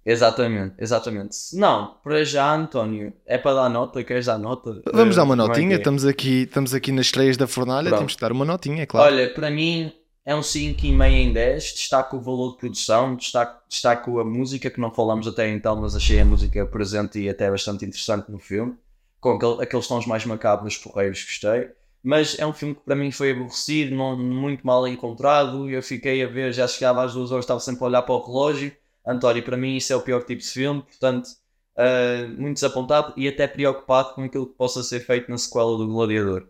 Exatamente, 0.06 0.76
exatamente. 0.78 1.36
Se 1.36 1.58
Não, 1.58 1.96
para 2.04 2.24
já, 2.24 2.54
António, 2.54 3.12
é 3.26 3.38
para 3.38 3.56
dar 3.64 3.70
nota, 3.70 4.04
queres 4.04 4.28
dar 4.28 4.38
nota? 4.38 4.82
Vamos 4.94 5.16
dar 5.16 5.24
uma 5.24 5.36
como 5.36 5.44
é 5.44 5.48
notinha, 5.48 5.68
que 5.70 5.74
é? 5.74 5.78
estamos, 5.78 6.06
aqui, 6.06 6.44
estamos 6.44 6.74
aqui 6.76 6.92
nas 6.92 7.08
estreias 7.08 7.38
da 7.38 7.48
Fornalha, 7.48 7.88
Pronto. 7.90 8.00
temos 8.02 8.16
que 8.16 8.22
dar 8.22 8.32
uma 8.32 8.46
notinha, 8.46 8.84
é 8.84 8.86
claro. 8.86 9.12
Olha, 9.14 9.34
para 9.34 9.50
mim 9.50 9.92
é 10.24 10.36
um 10.36 10.42
5,5 10.44 11.04
em 11.06 11.34
10. 11.34 11.64
Destaco 11.74 12.18
o 12.18 12.22
valor 12.22 12.52
de 12.52 12.58
produção, 12.60 13.16
destaco, 13.16 13.64
destaco 13.68 14.20
a 14.20 14.24
música, 14.26 14.70
que 14.70 14.80
não 14.80 14.92
falamos 14.92 15.28
até 15.28 15.50
então, 15.50 15.76
mas 15.76 15.96
achei 15.96 16.20
a 16.20 16.26
música 16.26 16.66
presente 16.68 17.20
e 17.20 17.28
até 17.28 17.50
bastante 17.50 17.84
interessante 17.84 18.32
no 18.32 18.38
filme. 18.38 18.76
Com 19.20 19.32
aquele- 19.38 19.64
aqueles 19.64 19.88
tons 19.88 20.06
mais 20.06 20.24
macabros, 20.24 20.78
porreiros, 20.78 21.24
gostei. 21.24 21.70
Mas 22.04 22.38
é 22.38 22.46
um 22.46 22.54
filme 22.54 22.76
que 22.76 22.82
para 22.82 22.96
mim 22.96 23.10
foi 23.10 23.32
aborrecido, 23.32 23.96
não, 23.96 24.16
muito 24.16 24.66
mal 24.66 24.88
encontrado. 24.88 25.68
Eu 25.68 25.82
fiquei 25.82 26.24
a 26.24 26.28
ver, 26.28 26.54
já 26.54 26.68
chegava 26.68 27.04
às 27.04 27.14
duas 27.14 27.32
horas, 27.32 27.44
estava 27.46 27.60
sempre 27.60 27.84
a 27.84 27.88
olhar 27.88 28.02
para 28.04 28.14
o 28.14 28.24
relógio. 28.24 28.72
António, 29.08 29.44
para 29.44 29.58
mim 29.58 29.76
isso 29.78 29.94
é 29.94 29.96
o 29.96 30.02
pior 30.02 30.24
tipo 30.24 30.42
de 30.42 30.48
filme, 30.48 30.82
portanto, 30.82 31.30
ah, 31.78 32.28
muito 32.38 32.56
desapontado 32.56 33.14
e 33.18 33.28
até 33.28 33.48
preocupado 33.48 34.14
com 34.16 34.24
aquilo 34.24 34.48
que 34.48 34.56
possa 34.58 34.82
ser 34.84 35.00
feito 35.02 35.30
na 35.30 35.38
sequela 35.38 35.78
do 35.78 35.88
Gladiador. 35.88 36.48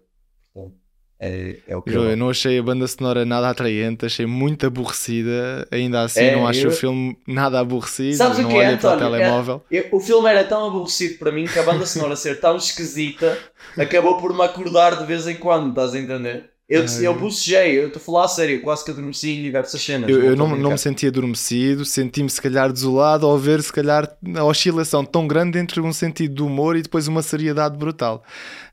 Portanto, 0.54 0.76
é, 1.20 1.60
é 1.68 1.76
o 1.78 1.82
que 1.82 1.92
Eu, 1.92 2.04
eu 2.10 2.18
não 2.18 2.30
achei 2.30 2.60
a 2.60 2.64
banda 2.64 2.86
sonora 2.88 3.26
nada 3.26 3.50
atraente, 3.50 4.06
achei 4.06 4.26
muito 4.26 4.66
aborrecida. 4.68 5.68
Ainda 5.72 6.02
assim, 6.04 6.26
É, 6.26 6.32
não 6.34 6.46
acho 6.48 6.68
eu- 6.68 6.70
o 6.70 6.74
filme 6.74 7.18
nada 7.28 7.60
aborrecido. 7.60 8.18
Sabes 8.18 8.40
o 8.40 8.42
não 8.44 8.50
que 8.50 8.56
é, 8.56 8.60
olhei 8.60 8.78
para 8.78 8.90
o 8.90 8.94
António? 8.94 9.12
telemóvel. 9.14 9.66
Eu- 9.72 9.88
o 9.94 10.00
filme 10.00 10.30
era 10.30 10.44
tão 10.44 10.68
aborrecido 10.68 11.18
para 11.20 11.32
mim 11.32 11.46
que 11.46 11.58
a 11.58 11.64
banda 11.64 11.86
sonora 11.86 12.16
ser 12.16 12.40
tão 12.40 12.58
esquisita 12.58 13.38
acabou 13.78 14.18
por 14.18 14.34
me 14.34 14.44
acordar 14.44 14.98
de 15.00 15.06
vez 15.06 15.26
em 15.28 15.36
quando, 15.38 15.70
estás 15.70 15.94
a 15.96 16.00
entender? 16.00 16.52
Eu, 16.68 16.84
eu 16.84 17.14
bocejei, 17.14 17.78
eu 17.78 17.88
estou 17.88 18.02
a 18.02 18.04
falar 18.04 18.26
a 18.26 18.28
sério, 18.28 18.60
quase 18.62 18.84
que 18.84 18.90
adormeci 18.90 19.30
em 19.30 19.44
diversas 19.44 19.80
cenas. 19.80 20.10
Eu, 20.10 20.24
eu 20.24 20.36
não, 20.36 20.56
não 20.56 20.72
me 20.72 20.78
senti 20.80 21.06
adormecido, 21.06 21.86
senti-me 21.86 22.28
se 22.28 22.42
calhar 22.42 22.74
desolado 22.74 23.28
ao 23.28 23.38
ver 23.38 23.62
se 23.62 23.72
calhar 23.72 24.12
a 24.36 24.44
oscilação 24.44 25.06
tão 25.06 25.28
grande 25.28 25.60
entre 25.60 25.80
um 25.80 25.94
sentido 25.94 26.34
de 26.34 26.42
humor 26.42 26.76
e 26.76 26.82
depois 26.82 27.08
uma 27.08 27.22
seriedade 27.22 27.78
brutal. 27.78 28.24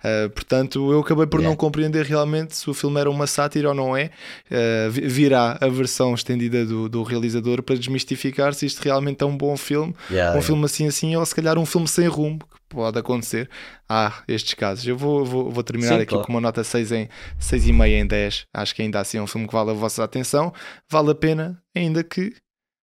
Uh, 0.05 0.29
portanto, 0.31 0.91
eu 0.93 1.01
acabei 1.01 1.27
por 1.27 1.39
Yeah. 1.41 1.49
não 1.51 1.57
compreender 1.57 2.05
realmente 2.07 2.57
se 2.57 2.69
o 2.69 2.75
filme 2.75 3.01
era 3.01 3.11
uma 3.11 3.27
sátira 3.27 3.69
ou 3.69 3.75
não 3.75 3.97
é. 3.97 4.11
Uh, 4.51 4.91
vi- 4.91 5.07
virá 5.09 5.59
a 5.61 5.69
versão 5.69 6.13
estendida 6.15 6.65
do, 6.67 6.89
do 6.89 7.03
realizador 7.03 7.63
para 7.63 7.77
desmistificar 7.77 8.53
se 8.55 8.67
isto 8.67 8.81
realmente 8.83 9.23
é 9.23 9.27
um 9.27 9.37
bom 9.37 9.57
filme, 9.57 9.95
Yeah, 10.11 10.31
um 10.31 10.35
yeah. 10.35 10.43
filme 10.43 10.65
assim 10.65 10.87
assim, 10.87 11.15
ou 11.17 11.25
se 11.25 11.35
calhar 11.35 11.57
um 11.59 11.67
filme 11.67 11.87
sem 11.89 12.07
rumo, 12.09 12.39
que 12.41 12.47
pode 12.69 12.99
acontecer. 12.99 13.49
Há 13.89 14.23
estes 14.27 14.55
casos. 14.55 14.87
Eu 14.87 14.97
vou, 14.97 15.25
vou, 15.25 15.51
vou 15.51 15.63
terminar 15.63 15.97
Sim, 15.97 16.03
aqui 16.03 16.07
claro. 16.07 16.25
com 16.27 16.33
uma 16.33 16.41
nota 16.41 16.65
6 16.65 16.93
em 16.93 17.09
6,5 17.41 17.87
em 17.87 18.07
10. 18.07 18.47
Acho 18.55 18.75
que 18.75 18.83
ainda 18.83 19.01
assim 19.01 19.19
é 19.19 19.23
um 19.23 19.27
filme 19.27 19.47
que 19.47 19.53
vale 19.53 19.71
a 19.71 19.75
vossa 19.75 20.03
atenção. 20.03 20.53
Vale 20.91 21.11
a 21.11 21.15
pena, 21.15 21.61
ainda 21.77 22.03
que 22.03 22.33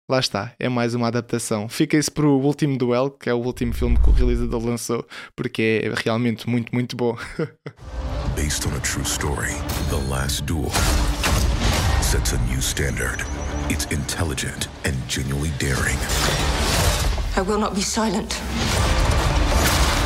lá 0.09 0.21
está, 0.21 0.53
é 0.59 0.69
mais 0.69 0.95
uma 0.95 1.09
adaptação. 1.09 1.69
Fiquem-se 1.69 2.11
para 2.11 2.27
o 2.27 2.40
último 2.40 2.79
duelo, 2.79 3.11
que 3.11 3.29
é 3.29 3.35
o 3.35 3.38
último 3.38 3.73
filme 3.73 3.99
que 3.99 4.09
o 4.09 4.12
realizador 4.12 4.64
lançou, 4.64 5.07
porque 5.35 5.83
é 5.85 5.92
realmente 6.05 6.49
muito, 6.49 6.75
muito 6.75 6.97
bom. 6.97 7.16
Based 8.37 8.66
on 8.66 8.77
a 8.77 8.81
true 8.81 9.05
story, 9.05 9.55
The 9.88 9.97
Last 10.11 10.45
Duel 10.45 10.71
sets 12.03 12.33
a 12.33 12.38
new 12.47 12.61
standard. 12.61 13.25
It's 13.69 13.87
intelligent 13.87 14.69
and 14.85 14.95
genuinely 15.09 15.51
daring. 15.59 15.99
I 17.37 17.42
will 17.42 17.59
not 17.59 17.75
be 17.75 17.81
silent. 17.81 18.31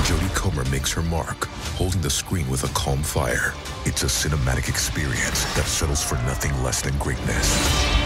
Jodie 0.05 0.35
Comer 0.35 0.65
makes 0.71 0.91
her 0.93 1.03
mark, 1.03 1.45
holding 1.77 2.01
the 2.01 2.09
screen 2.09 2.49
with 2.49 2.65
a 2.65 2.69
calm 2.73 3.03
fire. 3.03 3.53
It's 3.85 4.03
a 4.03 4.07
cinematic 4.07 4.69
experience 4.69 5.45
that 5.55 5.67
settles 5.67 6.03
for 6.03 6.15
nothing 6.25 6.53
less 6.63 6.81
than 6.81 6.97
greatness. 6.99 8.00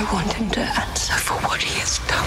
I 0.00 0.02
want 0.14 0.32
him 0.32 0.48
to 0.52 0.60
answer 0.60 1.12
for 1.12 1.34
what 1.46 1.62
he 1.62 1.78
has 1.78 1.98
done. 2.08 2.26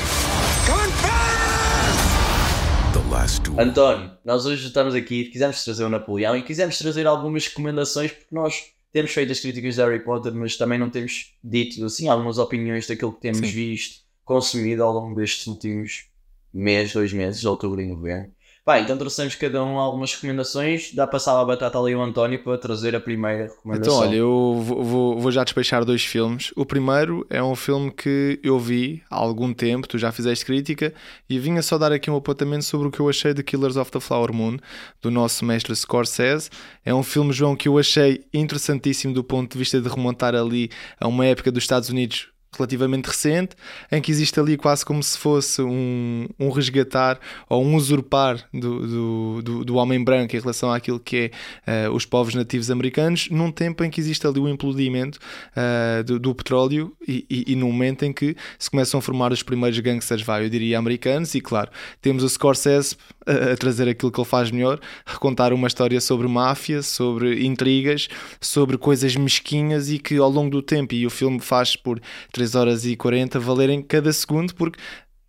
The 2.93 2.99
Last 3.09 3.41
Duel. 3.41 3.67
António, 3.67 4.11
nós 4.23 4.45
hoje 4.45 4.67
estamos 4.67 4.93
aqui, 4.93 5.25
quisemos 5.25 5.63
trazer 5.63 5.83
o 5.83 5.89
Napoleão 5.89 6.37
e 6.37 6.43
quisemos 6.43 6.77
trazer 6.77 7.07
algumas 7.07 7.47
recomendações 7.47 8.11
porque 8.11 8.27
nós 8.35 8.65
temos 8.91 9.11
feito 9.11 9.31
as 9.31 9.39
críticas 9.39 9.73
de 9.73 9.81
Harry 9.81 10.03
Potter, 10.03 10.35
mas 10.35 10.55
também 10.55 10.77
não 10.77 10.91
temos 10.91 11.33
dito 11.43 11.83
assim 11.83 12.07
algumas 12.07 12.37
opiniões 12.37 12.85
daquilo 12.85 13.11
que 13.11 13.21
temos 13.21 13.39
Sim. 13.39 13.51
visto, 13.55 14.03
consumido 14.23 14.83
ao 14.83 14.93
longo 14.93 15.15
destes 15.15 15.47
últimos 15.47 16.09
mês, 16.53 16.93
dois 16.93 17.11
meses, 17.11 17.41
de 17.41 17.47
outubro 17.47 17.81
e 17.81 17.87
novembro. 17.87 18.31
Pá, 18.65 18.79
então 18.79 18.97
trouxemos 18.97 19.35
cada 19.35 19.61
um 19.61 19.77
algumas 19.77 20.13
recomendações. 20.15 20.93
Dá 20.95 21.05
passar 21.05 21.37
a 21.37 21.43
batata 21.43 21.77
ali 21.77 21.91
ao 21.93 22.01
António 22.01 22.41
para 22.41 22.57
trazer 22.57 22.95
a 22.95 22.99
primeira 23.01 23.47
recomendação. 23.49 23.93
Então, 23.97 24.07
olha, 24.07 24.15
eu 24.15 24.61
vou, 24.63 24.83
vou- 24.83 25.19
vou 25.19 25.31
já 25.33 25.43
despechar 25.43 25.83
dois 25.83 26.05
filmes. 26.05 26.53
O 26.55 26.65
primeiro 26.65 27.27
é 27.29 27.43
um 27.43 27.55
filme 27.55 27.91
que 27.91 28.39
eu 28.41 28.57
vi 28.57 29.03
há 29.11 29.15
algum 29.17 29.53
tempo, 29.53 29.85
tu 29.85 29.97
já 29.97 30.13
fizeste 30.13 30.45
crítica, 30.45 30.93
e 31.29 31.37
vinha 31.37 31.61
só 31.61 31.77
dar 31.77 31.91
aqui 31.91 32.09
um 32.09 32.15
apontamento 32.15 32.63
sobre 32.63 32.87
o 32.87 32.91
que 32.91 33.01
eu 33.01 33.09
achei 33.09 33.33
de 33.33 33.43
Killers 33.43 33.75
of 33.75 33.91
the 33.91 33.99
Flower 33.99 34.31
Moon, 34.33 34.55
do 35.01 35.11
nosso 35.11 35.43
mestre 35.43 35.75
Scorsese. 35.75 36.49
É 36.85 36.93
um 36.95 37.03
filme, 37.03 37.33
João, 37.33 37.57
que 37.57 37.67
eu 37.67 37.77
achei 37.77 38.23
interessantíssimo 38.33 39.13
do 39.13 39.25
ponto 39.25 39.51
de 39.51 39.57
vista 39.57 39.81
de 39.81 39.89
remontar 39.89 40.35
ali 40.35 40.69
a 40.99 41.07
uma 41.09 41.25
época 41.25 41.51
dos 41.51 41.63
Estados 41.63 41.89
Unidos 41.89 42.29
relativamente 42.57 43.07
recente, 43.07 43.55
em 43.91 44.01
que 44.01 44.11
existe 44.11 44.39
ali 44.39 44.57
quase 44.57 44.85
como 44.85 45.01
se 45.01 45.17
fosse 45.17 45.61
um, 45.61 46.27
um 46.39 46.49
resgatar 46.49 47.19
ou 47.49 47.63
um 47.63 47.75
usurpar 47.75 48.47
do, 48.53 49.41
do, 49.41 49.65
do, 49.65 49.75
homem 49.75 50.03
branco 50.03 50.35
em 50.35 50.39
relação 50.39 50.71
àquilo 50.71 50.99
que 50.99 51.31
é 51.65 51.87
uh, 51.87 51.91
os 51.91 52.05
povos 52.05 52.35
nativos 52.35 52.69
americanos, 52.69 53.29
num 53.29 53.51
tempo 53.51 53.83
em 53.83 53.89
que 53.89 53.99
existe 53.99 54.25
ali 54.27 54.39
o 54.39 54.47
implodimento 54.47 55.19
uh, 55.55 56.03
do, 56.03 56.19
do, 56.19 56.35
petróleo 56.35 56.95
e, 57.07 57.25
e, 57.29 57.53
e 57.53 57.55
no 57.55 57.67
momento 57.67 58.03
em 58.03 58.13
que 58.13 58.35
se 58.57 58.69
começam 58.69 58.99
a 58.99 59.01
formar 59.01 59.31
os 59.31 59.43
primeiros 59.43 59.79
gangsters, 59.79 60.21
vai, 60.21 60.45
eu 60.45 60.49
diria, 60.49 60.77
americanos, 60.77 61.33
e 61.35 61.41
claro, 61.41 61.69
temos 62.01 62.23
o 62.23 62.29
Scorsese 62.29 62.95
a, 63.25 63.53
a 63.53 63.57
trazer 63.57 63.87
aquilo 63.87 64.11
que 64.11 64.19
ele 64.19 64.27
faz 64.27 64.51
melhor, 64.51 64.79
recontar 65.05 65.53
uma 65.53 65.67
história 65.67 65.99
sobre 65.99 66.27
máfia, 66.27 66.81
sobre 66.81 67.45
intrigas, 67.45 68.07
sobre 68.39 68.77
coisas 68.77 69.15
mesquinhas 69.15 69.89
e 69.89 69.99
que 69.99 70.17
ao 70.17 70.29
longo 70.29 70.49
do 70.49 70.61
tempo, 70.61 70.93
e 70.93 71.05
o 71.05 71.09
filme 71.09 71.39
faz 71.39 71.75
por 71.75 72.01
3 72.43 72.55
horas 72.55 72.85
e 72.85 72.95
40 72.95 73.39
valerem 73.39 73.81
cada 73.81 74.11
segundo, 74.11 74.53
porque 74.53 74.79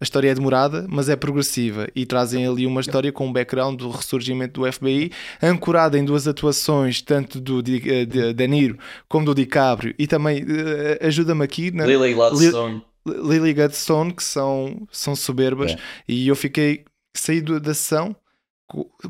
a 0.00 0.05
história 0.05 0.31
é 0.31 0.35
demorada, 0.35 0.87
mas 0.88 1.09
é 1.09 1.14
progressiva 1.14 1.87
e 1.94 2.05
trazem 2.05 2.46
ali 2.46 2.66
uma 2.66 2.81
história 2.81 3.12
com 3.12 3.29
um 3.29 3.33
background 3.33 3.79
do 3.79 3.90
ressurgimento 3.90 4.61
do 4.61 4.72
FBI, 4.72 5.12
ancorada 5.40 5.96
em 5.96 6.05
duas 6.05 6.27
atuações, 6.27 7.00
tanto 7.00 7.40
do 7.40 7.62
de, 7.62 8.05
de, 8.07 8.33
de 8.33 8.48
Niro 8.48 8.79
como 9.09 9.24
do 9.24 9.35
DiCaprio, 9.35 9.94
e 9.98 10.07
também 10.07 10.42
uh, 10.42 11.07
ajuda-me 11.07 11.44
aqui 11.44 11.70
na 11.70 11.87
Lily 11.87 12.14
Gladstone. 12.14 12.83
Lily 13.07 13.55
Gladstone, 13.55 14.12
que 14.12 14.24
são, 14.24 14.88
são 14.90 15.14
soberbas, 15.14 15.72
é. 15.72 15.79
e 16.09 16.27
eu 16.27 16.35
fiquei 16.35 16.85
saído 17.14 17.61
da 17.61 17.72
sessão, 17.72 18.16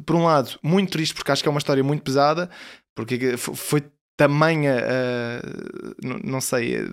por 0.04 0.16
um 0.16 0.24
lado, 0.24 0.58
muito 0.62 0.90
triste, 0.90 1.14
porque 1.14 1.32
acho 1.32 1.42
que 1.42 1.48
é 1.48 1.50
uma 1.50 1.58
história 1.58 1.82
muito 1.82 2.02
pesada, 2.02 2.50
porque 2.94 3.36
foi 3.38 3.82
tamanha, 4.16 4.76
uh, 4.76 5.94
não, 6.02 6.18
não, 6.18 6.40
sei, 6.40 6.88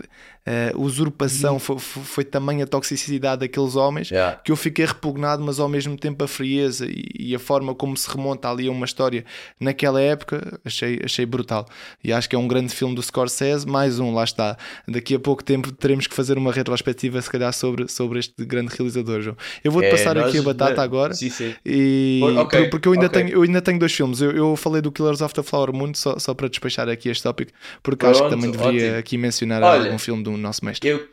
uh, 0.47 0.81
usurpação, 0.81 1.59
foi, 1.59 1.77
foi 1.79 2.23
tamanha 2.23 2.65
toxicidade 2.65 3.41
daqueles 3.41 3.75
homens 3.75 4.09
yeah. 4.09 4.39
que 4.43 4.51
eu 4.51 4.55
fiquei 4.55 4.85
repugnado, 4.85 5.43
mas 5.43 5.59
ao 5.59 5.69
mesmo 5.69 5.97
tempo 5.97 6.23
a 6.23 6.27
frieza 6.27 6.85
e, 6.85 7.05
e, 7.19 7.35
a 7.35 7.39
forma 7.39 7.75
como 7.75 7.95
se 7.95 8.09
remonta 8.09 8.49
ali 8.49 8.67
a 8.67 8.71
uma 8.71 8.85
história 8.85 9.25
naquela 9.59 10.01
época, 10.01 10.59
achei, 10.65 10.99
achei 11.03 11.25
brutal. 11.25 11.65
E 12.03 12.11
acho 12.11 12.29
que 12.29 12.35
é 12.35 12.39
um 12.39 12.47
grande 12.47 12.73
filme 12.73 12.95
do 12.95 13.01
Scorsese, 13.01 13.67
mais 13.67 13.99
um, 13.99 14.13
lá 14.13 14.23
está. 14.23 14.57
Daqui 14.87 15.15
a 15.15 15.19
pouco 15.19 15.43
tempo 15.43 15.71
teremos 15.71 16.07
que 16.07 16.15
fazer 16.15 16.37
uma 16.37 16.51
retrospectiva, 16.51 17.21
se 17.21 17.29
calhar, 17.29 17.53
sobre, 17.53 17.87
sobre 17.87 18.19
este 18.19 18.45
grande 18.45 18.73
realizador, 18.75 19.21
João. 19.21 19.37
Eu 19.63 19.71
vou-te 19.71 19.87
é, 19.87 19.91
passar 19.91 20.17
aqui 20.17 20.37
a 20.37 20.41
batata 20.41 20.81
agora. 20.81 21.13
Sim, 21.13 21.29
sim. 21.29 21.53
E, 21.65 22.21
okay, 22.39 22.69
porque 22.69 22.87
eu 22.87 22.93
ainda, 22.93 23.07
okay. 23.07 23.23
tenho, 23.23 23.35
eu 23.35 23.41
ainda 23.43 23.61
tenho 23.61 23.79
dois 23.79 23.93
filmes. 23.93 24.21
Eu, 24.21 24.31
eu 24.31 24.55
falei 24.55 24.81
do 24.81 24.91
Killers 24.91 25.21
of 25.21 25.33
the 25.33 25.43
Flower 25.43 25.73
Moon 25.73 25.93
só, 25.93 26.17
só 26.19 26.33
para 26.33 26.47
despachar 26.47 26.89
aqui 26.89 27.09
este 27.09 27.23
tópico, 27.23 27.51
porque 27.83 28.05
Pronto, 28.05 28.15
acho 28.15 28.23
que 28.23 28.29
também 28.29 28.51
deveria 28.51 28.87
ótimo. 28.87 28.99
aqui 28.99 29.17
mencionar 29.17 29.61
Olha, 29.63 29.85
algum 29.85 29.99
filme 29.99 30.23
do 30.33 30.37
nosso 30.37 30.63
mestre. 30.65 30.89
Eu, 30.89 31.09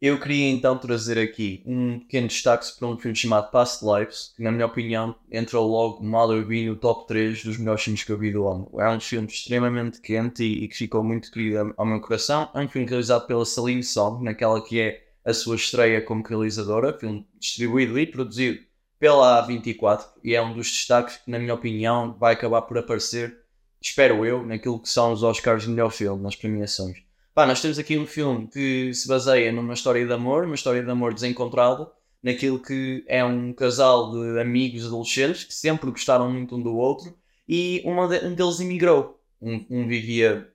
eu 0.00 0.20
queria 0.20 0.50
então 0.50 0.76
trazer 0.76 1.18
aqui 1.18 1.62
um 1.64 1.98
pequeno 2.00 2.28
destaque 2.28 2.66
para 2.78 2.88
um 2.88 2.98
filme 2.98 3.16
chamado 3.16 3.50
Past 3.50 3.84
Lives, 3.84 4.32
que 4.36 4.42
na 4.42 4.52
minha 4.52 4.66
opinião 4.66 5.14
entrou 5.30 5.66
logo 5.66 6.04
mal 6.04 6.32
eu 6.32 6.46
vi 6.46 6.66
no 6.66 6.76
top 6.76 7.06
3 7.06 7.44
dos 7.44 7.58
melhores 7.58 7.82
filmes 7.82 8.04
que 8.04 8.12
eu 8.12 8.18
vi 8.18 8.32
do 8.32 8.46
ano. 8.46 8.70
É 8.78 8.88
um 8.88 9.00
filme 9.00 9.26
extremamente 9.28 10.00
quente 10.00 10.42
e, 10.42 10.68
que 10.68 10.76
ficou 10.76 11.02
muito 11.02 11.30
querido 11.30 11.74
ao 11.76 11.86
meu 11.86 12.00
coração. 12.00 12.50
É 12.54 12.60
um 12.60 12.68
filme 12.68 12.88
realizado 12.88 13.26
pela 13.26 13.44
Celine 13.44 13.82
Song, 13.82 14.22
naquela 14.22 14.62
que 14.62 14.80
é 14.80 15.04
a 15.24 15.32
sua 15.32 15.56
estreia 15.56 16.02
como 16.02 16.22
realizadora, 16.22 16.98
filme 16.98 17.26
distribuído 17.38 17.98
e 17.98 18.06
produzido 18.06 18.60
pela 18.98 19.46
A24 19.46 20.04
e 20.22 20.34
é 20.34 20.42
um 20.42 20.54
dos 20.54 20.70
destaques 20.70 21.16
que, 21.16 21.30
na 21.30 21.38
minha 21.38 21.54
opinião, 21.54 22.14
vai 22.18 22.34
acabar 22.34 22.62
por 22.62 22.76
aparecer 22.76 23.44
espero 23.84 24.24
eu, 24.24 24.44
naquilo 24.44 24.80
que 24.80 24.88
são 24.88 25.12
os 25.12 25.22
Oscars 25.22 25.64
de 25.64 25.68
melhor 25.68 25.90
filme, 25.90 26.22
nas 26.22 26.34
premiações. 26.34 27.03
Pá, 27.34 27.44
nós 27.46 27.60
temos 27.60 27.80
aqui 27.80 27.98
um 27.98 28.06
filme 28.06 28.46
que 28.46 28.94
se 28.94 29.08
baseia 29.08 29.50
numa 29.50 29.74
história 29.74 30.06
de 30.06 30.12
amor, 30.12 30.44
uma 30.44 30.54
história 30.54 30.84
de 30.84 30.88
amor 30.88 31.12
desencontrado, 31.12 31.90
naquilo 32.22 32.62
que 32.62 33.04
é 33.08 33.24
um 33.24 33.52
casal 33.52 34.12
de 34.12 34.40
amigos 34.40 34.86
adolescentes 34.86 35.42
que 35.42 35.52
sempre 35.52 35.90
gostaram 35.90 36.30
muito 36.30 36.54
um 36.54 36.62
do 36.62 36.76
outro 36.76 37.12
e 37.48 37.82
uma 37.84 38.06
de, 38.06 38.24
um 38.24 38.34
deles 38.34 38.60
emigrou. 38.60 39.20
Um, 39.42 39.66
um 39.68 39.88
vivia, 39.88 40.48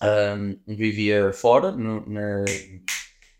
um, 0.00 0.56
vivia 0.76 1.32
fora, 1.32 1.72
no, 1.72 2.08
na, 2.08 2.44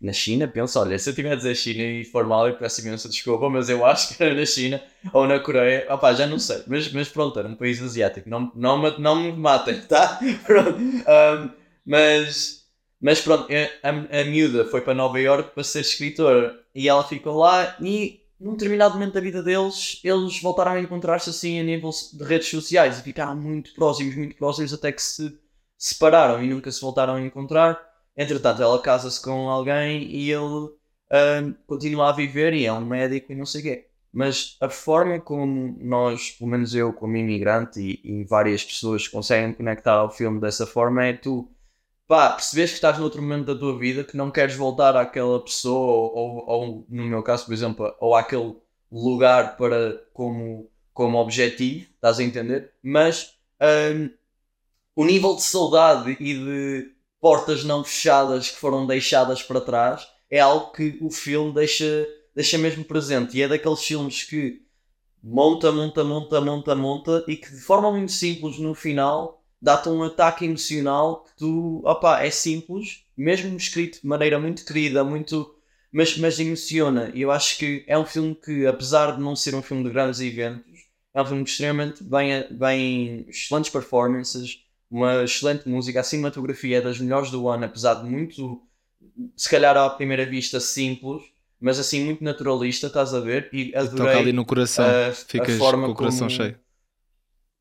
na 0.01 0.11
China, 0.11 0.45
penso, 0.45 0.77
olha, 0.77 0.99
se 0.99 1.09
eu 1.09 1.15
tiver 1.15 1.31
a 1.31 1.35
dizer 1.35 1.55
China 1.55 1.83
e 1.83 2.03
for 2.03 2.27
mal, 2.27 2.49
eu 2.49 2.57
peço 2.57 2.81
imensa 2.81 3.07
desculpa, 3.07 3.49
mas 3.49 3.69
eu 3.69 3.85
acho 3.85 4.17
que 4.17 4.21
era 4.21 4.35
na 4.35 4.45
China 4.45 4.83
ou 5.13 5.25
na 5.25 5.39
Coreia, 5.39 5.87
opá, 5.89 6.13
já 6.13 6.27
não 6.27 6.37
sei, 6.37 6.61
mas, 6.67 6.91
mas 6.91 7.07
pronto, 7.07 7.39
era 7.39 7.47
um 7.47 7.55
país 7.55 7.81
asiático, 7.81 8.29
não, 8.29 8.51
não, 8.53 8.99
não 8.99 9.15
me 9.15 9.31
matem, 9.31 9.79
tá? 9.83 10.19
Pronto. 10.45 10.77
Um, 10.77 11.49
mas, 11.85 12.62
mas 13.03 13.19
pronto, 13.19 13.49
a, 13.51 13.89
a 14.21 14.23
miúda 14.23 14.63
foi 14.63 14.79
para 14.79 14.93
Nova 14.93 15.19
York 15.19 15.51
para 15.53 15.63
ser 15.63 15.81
escritora 15.81 16.57
e 16.73 16.87
ela 16.87 17.03
ficou 17.03 17.35
lá 17.35 17.75
e 17.81 18.21
num 18.39 18.53
determinado 18.53 18.93
momento 18.93 19.13
da 19.13 19.19
vida 19.19 19.43
deles, 19.43 19.99
eles 20.05 20.41
voltaram 20.41 20.71
a 20.71 20.79
encontrar-se 20.79 21.29
assim 21.29 21.59
a 21.59 21.63
nível 21.63 21.89
de 22.13 22.23
redes 22.23 22.47
sociais 22.47 22.99
e 22.99 23.03
ficaram 23.03 23.35
muito 23.35 23.73
próximos, 23.73 24.15
muito 24.15 24.37
próximos 24.37 24.73
até 24.73 24.89
que 24.89 25.01
se 25.01 25.37
separaram 25.77 26.41
e 26.41 26.47
nunca 26.47 26.71
se 26.71 26.79
voltaram 26.79 27.15
a 27.15 27.21
encontrar. 27.21 27.77
Entretanto, 28.15 28.61
ela 28.61 28.81
casa-se 28.81 29.21
com 29.21 29.49
alguém 29.49 30.03
e 30.03 30.31
ele 30.31 30.45
uh, 30.45 31.55
continua 31.67 32.07
a 32.09 32.13
viver 32.13 32.53
e 32.53 32.65
é 32.65 32.71
um 32.71 32.85
médico 32.85 33.33
e 33.33 33.35
não 33.35 33.45
sei 33.45 33.59
o 33.59 33.63
quê. 33.65 33.87
Mas 34.13 34.55
a 34.61 34.69
forma 34.69 35.19
como 35.19 35.77
nós, 35.81 36.31
pelo 36.31 36.51
menos 36.51 36.73
eu, 36.73 36.93
como 36.93 37.17
imigrante 37.17 37.81
e, 37.81 38.21
e 38.21 38.23
várias 38.23 38.63
pessoas 38.63 39.09
conseguem 39.09 39.53
conectar 39.53 39.95
ao 39.95 40.09
filme 40.09 40.39
dessa 40.39 40.65
forma 40.65 41.03
é 41.05 41.13
tu 41.13 41.52
pá, 42.13 42.29
percebes 42.29 42.69
que 42.69 42.75
estás 42.75 42.99
noutro 42.99 43.23
momento 43.23 43.47
da 43.51 43.59
tua 43.59 43.75
vida 43.75 44.03
que 44.03 44.15
não 44.15 44.29
queres 44.29 44.55
voltar 44.55 44.95
àquela 44.95 45.43
pessoa 45.43 46.11
ou, 46.13 46.15
ou, 46.15 46.45
ou 46.47 46.85
no 46.87 47.05
meu 47.05 47.23
caso, 47.23 47.43
por 47.43 47.53
exemplo, 47.55 47.91
ou 47.99 48.13
àquele 48.13 48.55
lugar 48.91 49.57
para 49.57 49.99
como, 50.13 50.69
como 50.93 51.17
objetivo, 51.17 51.87
estás 51.95 52.19
a 52.19 52.23
entender? 52.23 52.71
Mas 52.83 53.33
um, 53.95 54.11
o 54.95 55.03
nível 55.05 55.35
de 55.35 55.41
saudade 55.41 56.15
e 56.19 56.35
de 56.35 56.91
portas 57.19 57.63
não 57.63 57.83
fechadas 57.83 58.51
que 58.51 58.57
foram 58.57 58.85
deixadas 58.85 59.41
para 59.41 59.59
trás, 59.59 60.07
é 60.29 60.39
algo 60.39 60.71
que 60.71 60.99
o 61.01 61.09
filme 61.09 61.51
deixa, 61.51 62.07
deixa 62.35 62.59
mesmo 62.59 62.85
presente. 62.85 63.35
E 63.35 63.41
é 63.41 63.47
daqueles 63.47 63.83
filmes 63.83 64.23
que 64.23 64.61
monta, 65.23 65.71
monta, 65.71 66.03
monta, 66.03 66.39
monta, 66.39 66.75
monta 66.75 67.25
e 67.27 67.35
que 67.35 67.49
de 67.49 67.61
forma 67.61 67.91
muito 67.91 68.11
simples 68.11 68.59
no 68.59 68.75
final 68.75 69.42
dá-te 69.63 69.87
um 69.87 70.03
ataque 70.03 70.43
emocional 70.43 71.23
que 71.23 71.37
tu, 71.37 71.81
opá, 71.85 72.21
é 72.21 72.29
simples, 72.29 73.05
mesmo 73.15 73.55
escrito 73.55 74.01
de 74.01 74.05
maneira 74.07 74.37
muito 74.37 74.65
querida, 74.65 75.05
muito, 75.05 75.55
mas, 75.89 76.17
mas 76.17 76.37
emociona. 76.37 77.09
E 77.13 77.21
eu 77.21 77.31
acho 77.31 77.57
que 77.57 77.85
é 77.87 77.97
um 77.97 78.05
filme 78.05 78.35
que, 78.35 78.67
apesar 78.67 79.15
de 79.15 79.21
não 79.21 79.37
ser 79.37 79.55
um 79.55 79.61
filme 79.61 79.85
de 79.85 79.89
grandes 79.89 80.19
eventos, 80.19 80.65
é 81.13 81.21
um 81.21 81.25
filme 81.25 81.43
extremamente 81.43 82.03
bem, 82.03 82.45
bem 82.51 83.25
excelentes 83.29 83.71
performances, 83.71 84.65
uma 84.91 85.23
excelente 85.23 85.67
música, 85.69 86.01
a 86.01 86.03
cinematografia 86.03 86.79
é 86.79 86.81
das 86.81 86.99
melhores 86.99 87.31
do 87.31 87.47
ano, 87.47 87.63
apesar 87.63 87.93
de 87.95 88.09
muito, 88.09 88.61
se 89.33 89.49
calhar 89.49 89.77
à 89.77 89.89
primeira 89.89 90.25
vista 90.25 90.59
simples, 90.59 91.23
mas 91.57 91.79
assim 91.79 92.03
muito 92.03 92.21
naturalista, 92.21 92.87
estás 92.87 93.13
a 93.13 93.21
ver? 93.21 93.49
E 93.53 93.73
adorei 93.73 94.07
Toca 94.07 94.19
ali 94.19 94.33
no 94.33 94.43
coração, 94.43 94.85
a, 94.85 95.13
ficas 95.13 95.55
a 95.55 95.57
forma 95.57 95.85
com 95.85 95.93
o 95.93 95.95
coração 95.95 96.27
como, 96.27 96.29
cheio. 96.31 96.59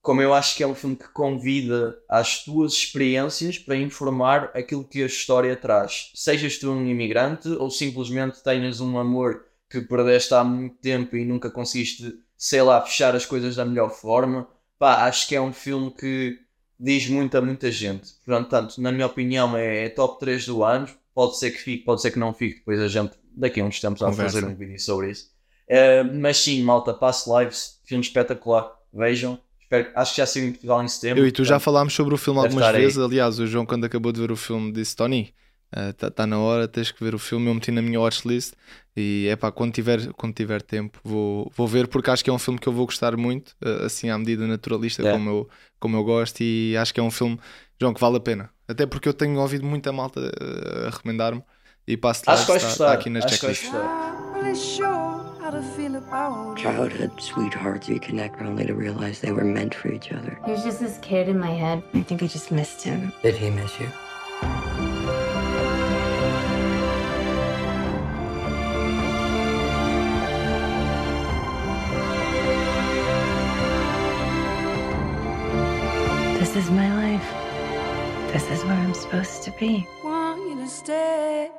Como 0.03 0.21
eu 0.21 0.35
acho 0.35 0.57
que 0.57 0.65
é 0.65 0.67
um 0.67 0.75
filme 0.75 0.97
que 0.97 1.09
convida 1.11 1.97
às 2.09 2.45
tuas 2.45 2.73
experiências 2.73 3.57
para 3.57 3.77
informar 3.77 4.51
aquilo 4.53 4.83
que 4.83 5.01
a 5.01 5.07
história 5.07 5.55
traz. 5.55 6.11
Sejas 6.13 6.59
tu 6.59 6.73
um 6.73 6.85
imigrante 6.85 7.49
ou 7.49 7.71
simplesmente 7.71 8.43
tenhas 8.43 8.81
um 8.81 8.99
amor 8.99 9.45
que 9.71 9.81
perdeste 9.81 10.35
há 10.35 10.43
muito 10.43 10.77
tempo 10.79 11.17
e 11.17 11.25
nunca 11.25 11.49
conseguiste, 11.49 12.15
sei 12.37 12.61
lá, 12.63 12.83
fechar 12.83 13.15
as 13.15 13.25
coisas 13.25 13.55
da 13.55 13.65
melhor 13.65 13.91
forma. 13.91 14.49
Pá, 14.77 15.07
acho 15.07 15.29
que 15.29 15.37
é 15.37 15.41
um 15.41 15.53
filme 15.53 15.93
que 15.93 16.37
diz 16.79 17.09
muito 17.09 17.39
a 17.39 17.41
muita 17.41 17.71
gente. 17.71 18.11
Portanto, 18.27 18.81
na 18.81 18.91
minha 18.91 19.07
opinião, 19.07 19.57
é, 19.57 19.85
é, 19.85 19.89
top 19.89 20.19
3 20.19 20.47
do 20.47 20.65
ano. 20.65 20.89
Pode 21.15 21.39
ser 21.39 21.53
que 21.53 21.59
fique, 21.59 21.85
pode 21.85 22.03
ser 22.03 22.11
que 22.11 22.19
não 22.19 22.35
fique. 22.35 22.57
Depois 22.57 22.81
a 22.81 22.89
gente, 22.89 23.13
daqui 23.37 23.61
a 23.61 23.65
uns 23.65 23.81
tempos, 23.81 24.01
vai 24.01 24.13
fazer 24.13 24.45
um 24.45 24.55
vídeo 24.57 24.81
sobre 24.81 25.13
isso. 25.13 25.31
Uh, 25.69 26.19
mas 26.21 26.39
sim, 26.39 26.61
malta, 26.63 26.93
passe 26.93 27.31
lives, 27.31 27.81
filme 27.85 28.03
espetacular. 28.03 28.69
Vejam. 28.93 29.39
Acho 29.95 30.13
que 30.13 30.17
já 30.19 30.27
saiu 30.27 30.47
em 30.47 30.51
Portugal 30.53 30.83
em 30.83 30.89
setembro. 30.89 31.23
Eu 31.23 31.27
e 31.27 31.33
tu 31.33 31.37
portanto, 31.37 31.49
já 31.49 31.61
falámos 31.61 31.95
sobre 31.95 32.15
o 32.15 32.19
filme 32.19 32.41
algumas 32.41 32.73
vezes. 32.73 32.99
Aí. 32.99 33.05
Aliás, 33.05 33.39
o 33.39 33.47
João, 33.47 33.65
quando 33.65 33.85
acabou 33.85 34.13
de 34.13 34.21
ver 34.21 34.31
o 34.31 34.37
filme, 34.37 34.73
disse: 34.73 34.95
Tony, 34.95 35.35
está 35.91 36.09
uh, 36.09 36.11
tá 36.11 36.27
na 36.27 36.39
hora, 36.39 36.69
tens 36.69 36.91
que 36.91 37.03
ver 37.03 37.15
o 37.15 37.19
filme. 37.19 37.49
Eu 37.49 37.55
meti 37.55 37.71
na 37.71 37.81
minha 37.81 38.01
watchlist 38.01 38.53
e 38.97 39.27
é 39.31 39.37
pá, 39.37 39.51
quando 39.51 39.73
tiver, 39.73 40.13
quando 40.13 40.35
tiver 40.35 40.61
tempo 40.61 40.99
vou, 41.03 41.51
vou 41.57 41.67
ver, 41.67 41.89
porque 41.89 42.11
acho 42.11 42.23
que 42.23 42.29
é 42.29 42.33
um 42.33 42.39
filme 42.39 42.59
que 42.59 42.69
eu 42.69 42.73
vou 42.73 42.85
gostar 42.85 43.17
muito, 43.17 43.51
uh, 43.65 43.87
assim 43.87 44.11
à 44.11 44.19
medida 44.19 44.47
naturalista, 44.47 45.03
como, 45.03 45.31
eu, 45.31 45.49
como 45.81 45.97
eu 45.97 46.05
gosto. 46.05 46.41
E 46.43 46.77
acho 46.77 46.93
que 46.93 47.01
é 47.01 47.03
um 47.03 47.11
filme, 47.11 47.39
João, 47.81 47.95
que 47.95 48.01
vale 48.01 48.17
a 48.17 48.21
pena. 48.21 48.51
Até 48.69 48.87
porque 48.87 49.09
eu 49.09 49.15
tenho 49.15 49.39
ouvido 49.39 49.65
muita 49.65 49.93
malta 49.93 50.21
uh, 50.21 50.87
a 50.87 50.91
recomendar-me 50.91 51.43
e 51.87 51.97
passo 51.97 52.23
lá 52.27 52.35
está, 52.35 52.57
está 52.57 52.93
aqui 52.93 53.11
nas 53.11 53.25
checklists. 53.25 53.71
Childhood 55.53 57.21
sweethearts 57.21 57.87
reconnect 57.87 58.41
only 58.41 58.65
to 58.65 58.75
realize 58.75 59.21
they 59.21 59.33
were 59.33 59.45
meant 59.45 59.75
for 59.75 59.93
each 59.93 60.11
other. 60.11 60.39
He 60.47 60.53
was 60.53 60.65
just 60.65 60.81
this 60.81 60.97
kid 61.03 61.29
in 61.29 61.39
my 61.39 61.51
head. 61.51 61.83
I 61.93 62.01
think 62.01 62.23
I 62.23 62.27
just 62.27 62.51
missed 62.51 62.83
him. 62.83 63.13
Did 63.23 63.37
he 63.37 63.51
miss 63.51 63.79
you? 63.79 63.87
This 76.39 76.57
is 76.57 76.71
my 76.71 76.89
life. 76.97 78.33
This 78.33 78.49
is 78.51 78.65
where 78.65 78.75
I'm 78.75 78.95
supposed 78.95 79.43
to 79.43 79.51
be. 79.61 79.87
Want 80.03 80.41
you 80.49 80.57
to 80.65 80.69
stay. 80.69 81.51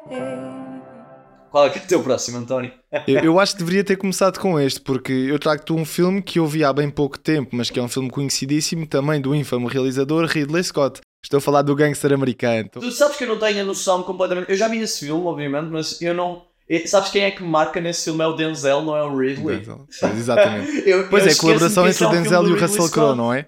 Qual 1.54 1.68
é 1.68 1.70
que 1.70 1.78
é 1.78 1.84
o 1.84 1.86
teu 1.86 2.02
próximo, 2.02 2.40
António? 2.40 2.72
Eu, 3.06 3.20
eu 3.22 3.40
acho 3.40 3.54
que 3.54 3.60
deveria 3.60 3.84
ter 3.84 3.96
começado 3.96 4.40
com 4.40 4.60
este, 4.60 4.82
porque 4.82 5.12
eu 5.14 5.38
trago-te 5.38 5.72
um 5.72 5.86
filme 5.86 6.20
que 6.20 6.40
eu 6.40 6.48
vi 6.48 6.64
há 6.64 6.74
bem 6.74 6.90
pouco 6.90 7.16
tempo, 7.20 7.56
mas 7.56 7.70
que 7.70 7.80
é 7.80 7.84
um 7.84 7.88
filme 7.88 8.10
conhecidíssimo 8.10 8.88
também 8.88 9.22
do 9.22 9.36
ínfamo 9.36 9.68
realizador 9.68 10.26
Ridley 10.26 10.64
Scott. 10.64 11.00
Estou 11.24 11.38
a 11.38 11.42
falar 11.42 11.62
do 11.62 11.76
gangster 11.76 12.12
americano. 12.12 12.70
Tu 12.74 12.92
sabes 12.92 13.18
que 13.18 13.26
eu 13.26 13.28
não 13.28 13.38
tenho 13.38 13.62
a 13.62 13.64
noção 13.64 14.02
completamente. 14.02 14.50
Eu 14.50 14.58
já 14.58 14.68
vi 14.68 14.80
esse 14.80 15.06
filme, 15.06 15.24
obviamente, 15.28 15.70
mas 15.70 16.02
eu 16.02 16.16
não. 16.16 16.42
e- 16.68 16.88
Sabes 16.88 17.12
quem 17.12 17.22
é 17.22 17.30
que 17.30 17.44
marca 17.44 17.80
nesse 17.80 18.06
filme? 18.06 18.24
É 18.24 18.26
o 18.28 18.34
Denzel, 18.34 18.82
não 18.82 18.98
é 18.98 19.04
o 19.04 19.16
Ridley. 19.16 19.58
Denzel, 19.60 19.88
Exatamente. 20.12 20.72
Eu- 20.90 21.08
Pois 21.08 21.22
eu 21.24 21.30
é, 21.30 21.32
esqueço-me 21.34 21.38
colaboração 21.60 21.88
entre 21.88 22.04
o 22.04 22.08
é 22.08 22.10
um 22.10 22.12
Denzel 22.24 22.48
e 22.48 22.52
o 22.52 22.60
Russell 22.60 22.90
Crowe, 22.90 23.16
não 23.16 23.32
é? 23.32 23.46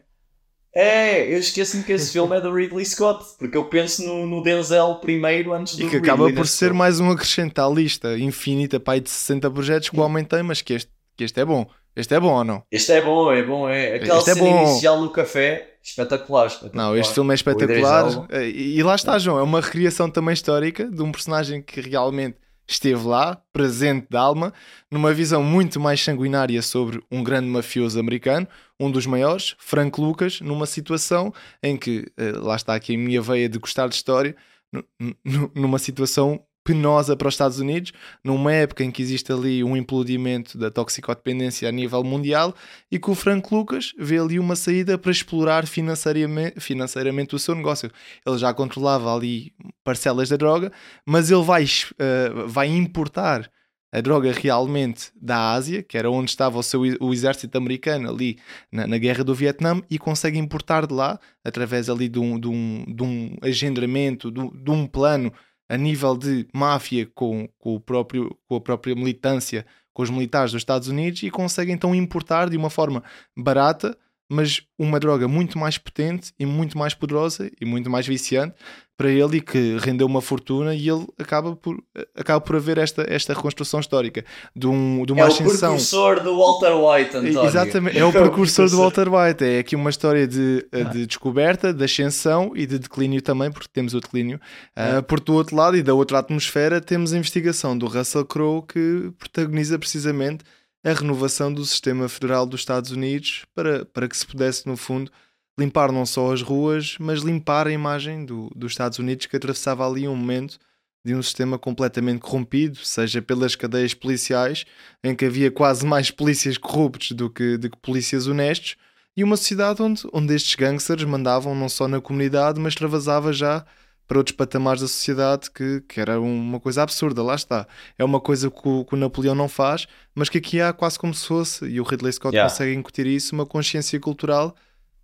É, 0.75 1.33
eu 1.33 1.39
esqueço-me 1.39 1.83
que 1.83 1.93
esse 1.93 2.11
filme 2.11 2.35
é 2.35 2.41
do 2.41 2.53
Ridley 2.53 2.85
Scott, 2.85 3.23
porque 3.39 3.55
eu 3.55 3.63
penso 3.63 4.03
no, 4.03 4.25
no 4.25 4.43
Denzel 4.43 4.95
primeiro 4.95 5.53
antes 5.53 5.77
do 5.77 5.85
E 5.85 5.89
que 5.89 5.95
acaba 5.95 6.25
Ridley 6.25 6.35
por 6.35 6.47
ser 6.47 6.73
mais 6.73 6.99
um 6.99 7.09
acrescente 7.09 7.61
à 7.61 7.67
lista 7.67 8.17
infinita 8.17 8.77
pai 8.77 8.99
de 8.99 9.09
60 9.09 9.49
projetos 9.51 9.89
que 9.89 9.97
o 9.97 10.01
homem 10.01 10.25
tem, 10.25 10.43
mas 10.43 10.61
que 10.61 10.73
este, 10.73 10.91
que 11.15 11.23
este 11.23 11.39
é 11.39 11.45
bom. 11.45 11.65
Este 11.95 12.13
é 12.13 12.19
bom 12.19 12.33
ou 12.33 12.43
não? 12.43 12.61
Este 12.69 12.91
é 12.91 13.01
bom, 13.01 13.31
é 13.31 13.41
bom, 13.41 13.69
é. 13.69 13.95
Aquela 13.95 14.19
Este 14.19 14.31
é 14.31 14.33
cena 14.33 14.49
bom. 14.49 14.63
inicial 14.63 14.99
no 14.99 15.09
café, 15.11 15.75
espetacular, 15.81 16.47
espetacular. 16.47 16.83
Não, 16.89 16.97
este 16.97 17.13
filme 17.13 17.31
é 17.31 17.35
espetacular. 17.35 18.27
E, 18.53 18.83
lá 18.83 18.95
está, 18.95 19.17
João. 19.17 19.39
É 19.39 19.43
uma 19.43 19.61
recriação 19.61 20.09
também 20.09 20.33
histórica 20.33 20.91
de 20.91 21.01
um 21.01 21.09
personagem 21.09 21.61
que 21.61 21.79
realmente 21.79 22.35
esteve 22.67 23.05
lá, 23.05 23.41
presente 23.53 24.07
de 24.09 24.17
alma, 24.17 24.53
numa 24.91 25.13
visão 25.13 25.41
muito 25.41 25.79
mais 25.79 26.03
sanguinária 26.03 26.61
sobre 26.61 27.01
um 27.09 27.23
grande 27.23 27.47
mafioso 27.47 27.97
americano, 27.99 28.45
um 28.79 28.91
dos 28.91 29.05
maiores, 29.05 29.55
Frank 29.57 29.99
Lucas, 29.99 30.41
numa 30.41 30.65
situação 30.65 31.33
em 31.63 31.77
que, 31.77 32.05
eh, 32.17 32.31
lá 32.33 32.55
está 32.55 32.75
aqui 32.75 32.95
a 32.95 32.97
minha 32.97 33.21
veia 33.21 33.47
de 33.47 33.57
gostar 33.59 33.87
de 33.87 33.95
história, 33.95 34.35
nu- 34.71 34.83
nu- 35.23 35.51
numa 35.55 35.79
situação 35.79 36.41
penosa 36.67 37.15
para 37.15 37.27
os 37.27 37.35
Estados 37.35 37.59
Unidos, 37.59 37.93
numa 38.23 38.51
época 38.51 38.83
em 38.83 38.89
que 38.89 38.99
existe 38.99 39.31
ali 39.31 39.63
um 39.63 39.77
implodimento 39.77 40.57
da 40.57 40.71
toxicodependência 40.71 41.69
a 41.69 41.71
nível 41.71 42.03
mundial 42.03 42.55
e 42.91 42.97
que 42.97 43.09
o 43.11 43.13
Frank 43.13 43.53
Lucas 43.53 43.93
vê 43.99 44.17
ali 44.17 44.39
uma 44.39 44.55
saída 44.55 44.97
para 44.97 45.11
explorar 45.11 45.67
financeiramente, 45.67 46.59
financeiramente 46.59 47.35
o 47.35 47.39
seu 47.39 47.53
negócio. 47.53 47.91
Ele 48.25 48.37
já 48.39 48.51
controlava 48.51 49.15
ali 49.15 49.53
parcelas 49.83 50.29
da 50.29 50.37
droga, 50.37 50.71
mas 51.05 51.29
ele 51.29 51.43
vai, 51.43 51.65
eh, 51.99 52.29
vai 52.47 52.67
importar 52.67 53.47
a 53.95 54.01
droga 54.01 54.29
realmente 54.33 55.09
da 55.15 55.53
Ásia, 55.53 55.81
que 55.81 55.97
era 55.97 56.11
onde 56.11 56.29
estava 56.29 56.59
o, 56.59 56.63
seu, 56.63 56.81
o 56.99 57.13
exército 57.13 57.57
americano 57.57 58.09
ali 58.09 58.37
na, 58.69 58.85
na 58.85 58.97
guerra 58.97 59.23
do 59.23 59.33
Vietnã, 59.33 59.81
e 59.89 59.97
consegue 59.97 60.37
importar 60.37 60.85
de 60.85 60.93
lá, 60.93 61.17
através 61.45 61.89
ali 61.89 62.09
de 62.09 62.19
um, 62.19 62.37
de 62.37 62.49
um, 62.49 62.83
de 62.93 63.03
um 63.03 63.37
agendramento, 63.41 64.29
de, 64.29 64.51
de 64.51 64.69
um 64.69 64.85
plano 64.85 65.31
a 65.69 65.77
nível 65.77 66.17
de 66.17 66.45
máfia 66.53 67.09
com, 67.15 67.47
com, 67.57 67.75
o 67.75 67.79
próprio, 67.79 68.37
com 68.49 68.57
a 68.57 68.61
própria 68.61 68.93
militância, 68.93 69.65
com 69.93 70.03
os 70.03 70.09
militares 70.09 70.51
dos 70.51 70.59
Estados 70.59 70.89
Unidos, 70.89 71.23
e 71.23 71.31
consegue 71.31 71.71
então 71.71 71.95
importar 71.95 72.49
de 72.49 72.57
uma 72.57 72.69
forma 72.69 73.01
barata, 73.33 73.97
mas 74.29 74.61
uma 74.77 74.99
droga 74.99 75.27
muito 75.27 75.57
mais 75.57 75.77
potente 75.77 76.31
e 76.39 76.45
muito 76.45 76.77
mais 76.77 76.93
poderosa 76.93 77.49
e 77.59 77.65
muito 77.65 77.89
mais 77.89 78.07
viciante 78.07 78.55
para 78.97 79.09
ele 79.09 79.37
e 79.37 79.41
que 79.41 79.77
rendeu 79.77 80.07
uma 80.07 80.21
fortuna 80.21 80.73
e 80.73 80.87
ele 80.89 81.05
acaba 81.19 81.55
por, 81.55 81.77
acaba 82.15 82.39
por 82.39 82.55
haver 82.55 82.77
esta, 82.77 83.05
esta 83.09 83.33
reconstrução 83.33 83.79
histórica 83.79 84.23
de, 84.55 84.67
um, 84.67 85.05
de 85.05 85.11
uma 85.11 85.23
É 85.23 85.25
o 85.25 85.27
ascensão. 85.27 85.71
precursor 85.71 86.23
do 86.23 86.37
Walter 86.37 86.71
White, 86.73 87.17
António. 87.17 87.45
Exatamente, 87.45 87.97
é 87.99 88.05
o 88.05 88.11
precursor 88.11 88.69
do 88.69 88.77
Walter 88.77 89.13
White. 89.13 89.43
É 89.43 89.59
aqui 89.59 89.75
uma 89.75 89.89
história 89.89 90.25
de, 90.25 90.65
de 90.93 91.05
descoberta, 91.05 91.73
de 91.73 91.83
ascensão 91.83 92.53
e 92.55 92.65
de 92.65 92.79
declínio 92.79 93.21
também, 93.21 93.51
porque 93.51 93.67
temos 93.71 93.93
o 93.93 93.99
declínio. 93.99 94.39
Ah, 94.75 95.01
por 95.01 95.19
do 95.19 95.33
outro 95.33 95.55
lado 95.55 95.75
e 95.75 95.83
da 95.83 95.93
outra 95.93 96.19
atmosfera, 96.19 96.79
temos 96.79 97.11
a 97.11 97.17
investigação 97.17 97.77
do 97.77 97.87
Russell 97.87 98.25
Crowe 98.25 98.63
que 98.65 99.11
protagoniza 99.19 99.77
precisamente 99.77 100.45
a 100.85 100.93
renovação 100.93 101.51
do 101.51 101.65
sistema 101.65 102.07
federal 102.07 102.45
dos 102.45 102.61
Estados 102.61 102.91
Unidos 102.91 103.43
para, 103.55 103.85
para 103.85 104.07
que 104.07 104.15
se 104.15 104.25
pudesse, 104.25 104.67
no 104.67 104.77
fundo, 104.77 105.11
limpar 105.57 105.91
não 105.91 106.05
só 106.05 106.31
as 106.31 106.41
ruas, 106.41 106.95
mas 106.99 107.21
limpar 107.21 107.67
a 107.67 107.71
imagem 107.71 108.23
do, 108.23 108.51
dos 108.55 108.73
Estados 108.73 108.99
Unidos 108.99 109.25
que 109.25 109.35
atravessava 109.35 109.87
ali 109.87 110.07
um 110.07 110.15
momento 110.15 110.59
de 111.03 111.15
um 111.15 111.21
sistema 111.21 111.57
completamente 111.57 112.19
corrompido, 112.19 112.77
seja 112.77 113.21
pelas 113.21 113.55
cadeias 113.55 113.93
policiais, 113.93 114.65
em 115.03 115.15
que 115.15 115.25
havia 115.25 115.51
quase 115.51 115.85
mais 115.85 116.11
polícias 116.11 116.57
corruptos 116.57 117.11
do 117.11 117.29
que, 117.29 117.57
do 117.57 117.69
que 117.69 117.77
polícias 117.77 118.27
honestos, 118.27 118.75
e 119.17 119.23
uma 119.23 119.37
sociedade 119.37 119.81
onde, 119.81 120.01
onde 120.11 120.33
estes 120.35 120.55
gangsters 120.55 121.03
mandavam 121.03 121.55
não 121.55 121.69
só 121.69 121.87
na 121.87 122.01
comunidade, 122.01 122.59
mas 122.59 122.75
travasava 122.75 123.31
já 123.31 123.65
para 124.07 124.17
outros 124.17 124.35
patamares 124.35 124.81
da 124.81 124.87
sociedade 124.87 125.49
que, 125.49 125.81
que 125.87 125.99
era 125.99 126.19
uma 126.19 126.59
coisa 126.59 126.83
absurda, 126.83 127.23
lá 127.23 127.35
está. 127.35 127.67
É 127.97 128.03
uma 128.03 128.19
coisa 128.19 128.51
que 128.51 128.67
o, 128.67 128.85
que 128.85 128.93
o 128.93 128.97
Napoleão 128.97 129.33
não 129.33 129.49
faz, 129.49 129.87
mas 130.13 130.29
que 130.29 130.37
aqui 130.37 130.61
há 130.61 130.71
quase 130.71 130.99
como 130.99 131.13
se 131.13 131.25
fosse, 131.25 131.65
e 131.65 131.79
o 131.79 131.83
Ridley 131.83 132.13
Scott 132.13 132.35
Yeah. 132.35 132.51
consegue 132.51 132.73
incutir 132.73 133.07
isso, 133.07 133.33
uma 133.33 133.45
consciência 133.45 133.99
cultural 133.99 134.55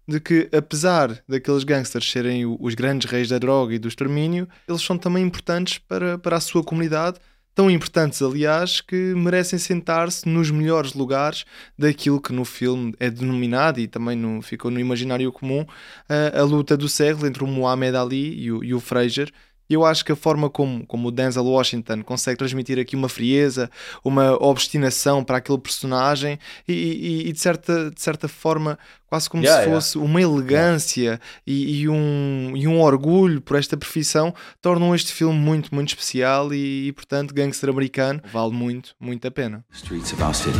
de 0.07 0.19
que, 0.19 0.49
apesar 0.51 1.23
daqueles 1.27 1.63
gangsters 1.63 2.09
serem 2.09 2.45
os 2.45 2.75
grandes 2.75 3.09
reis 3.09 3.29
da 3.29 3.37
droga 3.37 3.73
e 3.73 3.79
do 3.79 3.87
extermínio, 3.87 4.47
eles 4.67 4.81
são 4.81 4.97
também 4.97 5.23
importantes 5.23 5.77
para, 5.77 6.17
para 6.17 6.37
a 6.37 6.41
sua 6.41 6.63
comunidade, 6.63 7.19
tão 7.53 7.69
importantes, 7.69 8.21
aliás, 8.21 8.81
que 8.81 8.95
merecem 9.15 9.59
sentar-se 9.59 10.27
nos 10.27 10.49
melhores 10.49 10.93
lugares 10.93 11.45
daquilo 11.77 12.21
que 12.21 12.33
no 12.33 12.45
filme 12.45 12.93
é 12.99 13.09
denominado 13.09 13.79
e 13.79 13.87
também 13.87 14.15
no, 14.15 14.41
ficou 14.41 14.71
no 14.71 14.79
imaginário 14.79 15.31
comum 15.31 15.65
a, 16.07 16.39
a 16.39 16.43
luta 16.43 16.77
do 16.77 16.87
século 16.87 17.27
entre 17.27 17.43
o 17.43 17.47
Muhammad 17.47 17.95
Ali 17.95 18.41
e 18.41 18.51
o, 18.51 18.63
e 18.63 18.73
o 18.73 18.79
Fraser. 18.79 19.31
E 19.71 19.73
eu 19.73 19.85
acho 19.85 20.03
que 20.03 20.11
a 20.11 20.17
forma 20.17 20.49
como, 20.49 20.85
como 20.85 21.07
o 21.07 21.11
Denzel 21.11 21.45
Washington 21.45 22.01
consegue 22.03 22.37
transmitir 22.37 22.77
aqui 22.77 22.93
uma 22.93 23.07
frieza, 23.07 23.71
uma 24.03 24.33
obstinação 24.43 25.23
para 25.23 25.37
aquele 25.37 25.57
personagem 25.59 26.37
e, 26.67 26.73
e- 26.73 27.29
e 27.29 27.31
de, 27.31 27.39
certa, 27.39 27.89
de 27.89 28.01
certa 28.01 28.27
forma 28.27 28.77
quase 29.07 29.29
como 29.29 29.43
Yeah, 29.43 29.61
se 29.63 29.67
yeah. 29.69 29.81
fosse 29.81 29.97
uma 29.97 30.21
elegância 30.21 31.21
e, 31.47 31.83
e 31.83 31.87
um, 31.89 32.51
e 32.53 32.67
um 32.67 32.81
orgulho 32.81 33.39
por 33.39 33.57
esta 33.57 33.77
profissão 33.77 34.33
tornam 34.61 34.93
este 34.93 35.13
filme 35.13 35.39
muito, 35.39 35.73
muito 35.73 35.87
especial 35.87 36.53
e, 36.53 36.87
e, 36.87 36.91
portanto, 36.91 37.33
Gangster 37.33 37.69
Americano 37.69 38.19
vale 38.31 38.51
muito, 38.51 38.93
muito 38.99 39.25
a 39.25 39.31
pena. 39.31 39.63
Streets 39.71 40.11
of 40.11 40.21
our 40.21 40.35
city. 40.35 40.59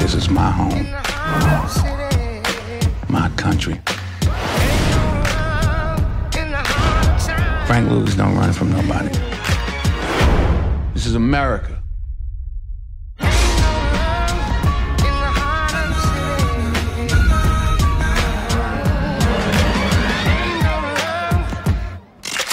This 0.00 0.14
is 0.14 0.28
my 0.28 0.50
home. 0.50 0.86
My 3.10 3.28
country. 3.36 3.80
Frank 7.66 7.90
Lucas 7.90 8.14
don't 8.14 8.36
run 8.36 8.52
from 8.52 8.70
nobody. 8.70 9.10
This 10.94 11.04
is 11.04 11.16
America. 11.16 11.82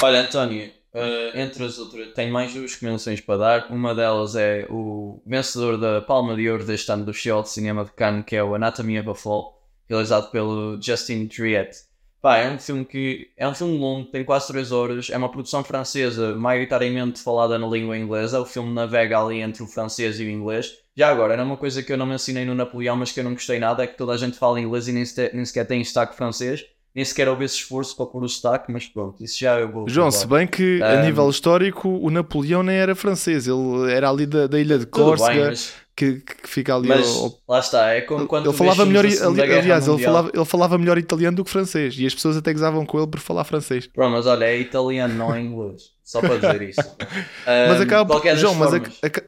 Olha, 0.02 0.22
António, 0.22 0.72
eh, 0.94 1.32
entre 1.36 1.64
as 1.64 1.78
outras, 1.78 2.12
tenho 2.16 2.34
mais 2.34 2.52
duas 2.52 2.82
menções 2.82 3.22
para 3.22 3.38
dar. 3.38 3.68
Uma 3.72 3.94
delas 3.94 4.36
é 4.36 4.66
o 4.68 5.22
vencedor 5.28 5.78
da 5.78 6.02
Palma 6.02 6.36
de 6.36 6.50
Ouro 6.50 6.66
deste 6.66 6.92
ano 6.92 7.06
do 7.06 7.14
Festival 7.14 7.44
de 7.44 7.50
Cinema 7.50 7.86
de 7.86 7.92
Cannes, 7.92 8.26
que 8.26 8.36
é 8.36 8.44
o 8.44 8.56
Anatomy 8.56 9.00
of 9.00 9.12
a 9.12 9.16
Fall, 9.16 9.62
realizado 9.88 10.32
pelo 10.32 10.82
Justin 10.82 11.28
Triet. 11.28 11.93
Pá, 12.24 12.38
é 12.38 12.50
um 12.50 12.58
filme 12.58 12.86
que 12.86 13.32
é 13.36 13.46
um 13.46 13.54
filme 13.54 13.78
longo, 13.78 14.10
tem 14.10 14.24
quase 14.24 14.48
3 14.48 14.72
horas, 14.72 15.10
é 15.10 15.18
uma 15.18 15.30
produção 15.30 15.62
francesa, 15.62 16.34
maioritariamente 16.34 17.22
falada 17.22 17.60
na 17.60 17.68
língua 17.68 17.98
inglesa. 17.98 18.40
O 18.40 18.46
filme 18.46 18.74
navega 18.74 19.20
ali 19.20 19.42
entre 19.42 19.62
o 19.62 19.68
francês 19.68 20.22
e 20.22 20.24
o 20.24 20.30
inglês. 20.30 20.72
Já 20.96 21.10
agora, 21.10 21.34
era 21.34 21.44
uma 21.44 21.58
coisa 21.58 21.84
que 21.84 21.92
eu 21.92 21.98
não 21.98 22.06
mencionei 22.06 22.46
no 22.46 22.56
Napoleão, 22.56 22.96
mas 22.96 23.12
que 23.12 23.20
eu 23.20 23.26
não 23.26 23.34
gostei 23.34 23.60
nada, 23.60 23.84
é 23.84 23.88
que 23.88 23.98
toda 23.98 24.14
a 24.14 24.18
gente 24.18 24.38
fala 24.38 24.58
inglês 24.62 24.88
e 24.88 24.94
nem 24.94 25.04
sequer, 25.04 25.34
nem 25.34 25.44
sequer 25.44 25.66
tem 25.68 25.82
destaque 25.82 26.16
francês. 26.16 26.64
Nem 26.96 27.04
sequer 27.04 27.28
houve 27.28 27.44
esse 27.44 27.56
esforço 27.56 27.94
para 27.98 28.06
pôr 28.06 28.24
o 28.24 28.30
sotaque, 28.30 28.72
mas 28.72 28.86
pronto, 28.86 29.22
isso 29.22 29.38
já 29.40 29.60
eu 29.60 29.70
vou. 29.70 29.90
João, 29.90 30.10
se 30.10 30.26
bem 30.26 30.48
que 30.48 30.82
a 30.82 30.94
Um, 30.94 31.02
nível 31.02 31.30
histórico 31.30 31.90
o 31.90 32.10
Napoleão 32.10 32.64
nem 32.64 32.78
era 32.78 32.96
francês, 32.96 33.48
ele 33.48 33.92
era 33.92 34.10
ali 34.10 34.26
da, 34.26 34.48
da 34.48 34.58
ilha 34.58 34.78
de 34.78 34.86
Córcega, 34.86 35.34
bem, 35.34 35.46
mas, 35.50 35.74
que, 35.96 36.22
que 36.22 36.48
fica 36.50 36.76
ali 36.76 36.88
mas 36.88 37.06
ao- 37.08 37.40
lá 37.48 37.60
está, 37.60 37.90
é 37.94 38.02
como 38.02 38.28
quando 38.28 38.50
ele 38.50 38.58
falava 38.58 38.86
melhor, 38.86 39.10
Segunda 39.10 39.44
ali- 39.44 39.54
aliás, 39.54 39.88
ele 39.88 40.04
falava, 40.04 40.32
ele 40.34 40.46
falava 40.46 40.78
melhor 40.78 40.98
italiano 40.98 41.38
do 41.38 41.44
que 41.46 41.52
francês 41.52 41.96
e 41.98 42.06
as 42.06 42.14
pessoas 42.16 42.36
até 42.38 42.52
gozavam 42.52 42.86
com 42.86 42.98
ele 42.98 43.08
por 43.08 43.20
falar 43.20 43.44
francês. 43.44 43.88
Pronto, 43.88 44.12
mas 44.14 44.26
olha, 44.26 44.46
é 44.46 44.58
italiano, 44.60 45.14
não 45.14 45.34
é 45.34 45.40
inglês. 45.42 45.94
Só 46.04 46.20
para 46.20 46.36
dizer 46.36 46.62
isso. 46.70 46.82
Mas 47.68 47.80
Um, 47.80 47.84
acaba 47.84 48.20
por, 48.20 48.36
João, 48.36 48.56
mas 48.56 48.72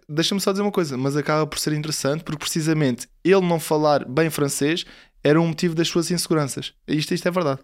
deixa-me 0.09 0.41
só 0.41 0.51
dizer 0.51 0.61
uma 0.63 0.71
coisa, 0.71 0.97
mas 0.97 1.15
acaba 1.15 1.47
por 1.47 1.59
ser 1.59 1.73
interessante 1.73 2.23
porque 2.23 2.39
precisamente 2.39 3.07
ele 3.23 3.41
não 3.41 3.59
falar 3.59 4.05
bem 4.05 4.29
francês 4.29 4.85
era 5.23 5.39
um 5.39 5.47
motivo 5.47 5.73
das 5.75 5.87
suas 5.87 6.11
inseguranças. 6.11 6.73
Isto, 6.87 7.13
isto 7.13 7.27
é 7.27 7.31
verdade. 7.31 7.61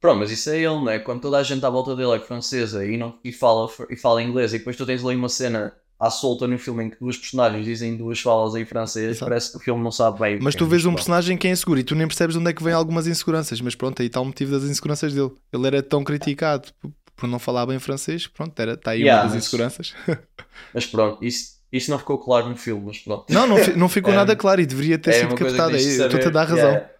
Pronto, 0.00 0.20
mas 0.20 0.30
isso 0.30 0.50
é 0.50 0.58
ele, 0.58 0.84
né? 0.84 0.98
Quando 0.98 1.22
toda 1.22 1.38
a 1.38 1.42
gente 1.42 1.64
à 1.64 1.70
volta 1.70 1.96
dele 1.96 2.12
é 2.16 2.20
francesa 2.20 2.84
e, 2.84 2.96
não, 2.96 3.18
e, 3.24 3.32
fala, 3.32 3.68
e 3.90 3.96
fala 3.96 4.22
inglês 4.22 4.52
e 4.52 4.58
depois 4.58 4.76
tu 4.76 4.84
tens 4.86 5.04
ali 5.04 5.16
uma 5.16 5.28
cena 5.28 5.74
à 5.98 6.10
solta 6.10 6.46
no 6.46 6.58
filme 6.58 6.84
em 6.84 6.90
que 6.90 6.98
duas 7.00 7.16
personagens 7.16 7.64
dizem 7.64 7.96
duas 7.96 8.20
falas 8.20 8.54
em 8.54 8.64
francês, 8.64 9.12
Exato. 9.16 9.24
parece 9.28 9.50
que 9.52 9.56
o 9.56 9.60
filme 9.60 9.82
não 9.82 9.90
sabe 9.90 10.18
bem. 10.20 10.38
Mas 10.40 10.54
tu 10.54 10.64
é 10.64 10.68
vês 10.68 10.84
um 10.84 10.94
personagem 10.94 11.36
que 11.38 11.48
é 11.48 11.50
inseguro 11.50 11.80
e 11.80 11.84
tu 11.84 11.94
nem 11.94 12.06
percebes 12.06 12.34
de 12.34 12.40
onde 12.40 12.50
é 12.50 12.52
que 12.52 12.62
vem 12.62 12.72
algumas 12.74 13.06
inseguranças, 13.06 13.60
mas 13.60 13.74
pronto, 13.74 14.00
aí 14.02 14.08
está 14.08 14.20
o 14.20 14.24
motivo 14.24 14.52
das 14.52 14.64
inseguranças 14.68 15.14
dele. 15.14 15.30
Ele 15.52 15.66
era 15.66 15.82
tão 15.82 16.04
criticado 16.04 16.68
por- 17.16 17.26
não 17.28 17.38
falar 17.38 17.64
bem 17.64 17.78
francês, 17.78 18.26
pronto, 18.26 18.58
era, 18.60 18.74
está 18.74 18.90
aí 18.90 19.00
Yeah, 19.00 19.22
uma 19.22 19.28
das 19.28 19.34
mas- 19.36 19.44
inseguranças. 19.46 19.94
Mas 20.74 20.84
pronto, 20.86 21.24
isso, 21.24 21.56
isso 21.72 21.90
não 21.90 21.98
ficou 21.98 22.18
claro 22.18 22.48
no 22.48 22.56
filme, 22.56 22.84
mas 22.86 22.98
pronto. 22.98 23.32
Não, 23.32 23.46
não, 23.46 23.56
não 23.76 23.88
ficou 23.88 24.12
É, 24.14 24.16
nada 24.16 24.34
claro 24.36 24.60
e 24.60 24.66
deveria 24.66 24.98
ter 24.98 25.10
É 25.10 25.12
sido 25.20 25.34
captado. 25.34 25.78
saber. 25.78 25.78
Estou-te 25.78 26.26
a 26.26 26.30
dar 26.30 26.44
razão. 26.44 26.68
Yeah. 26.68 26.90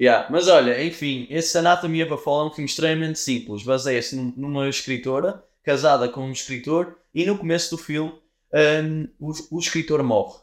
Yeah. 0.00 0.28
Mas 0.30 0.48
olha, 0.48 0.82
enfim, 0.84 1.26
esse 1.30 1.56
Anatomy 1.58 2.02
of 2.02 2.12
a 2.14 2.16
Fall 2.18 2.42
é 2.42 2.46
um 2.46 2.50
filme 2.50 2.68
extremamente 2.68 3.18
simples. 3.18 3.62
Baseia-se 3.62 4.16
num- 4.16 4.32
numa 4.36 4.68
escritora 4.68 5.42
casada 5.62 6.08
com 6.08 6.22
um 6.24 6.32
escritor 6.32 6.96
e 7.14 7.24
no 7.26 7.36
começo 7.38 7.70
do 7.76 7.78
filme 7.82 8.12
hum, 8.54 9.08
o, 9.18 9.32
o 9.56 9.58
escritor 9.58 10.02
morre. 10.02 10.38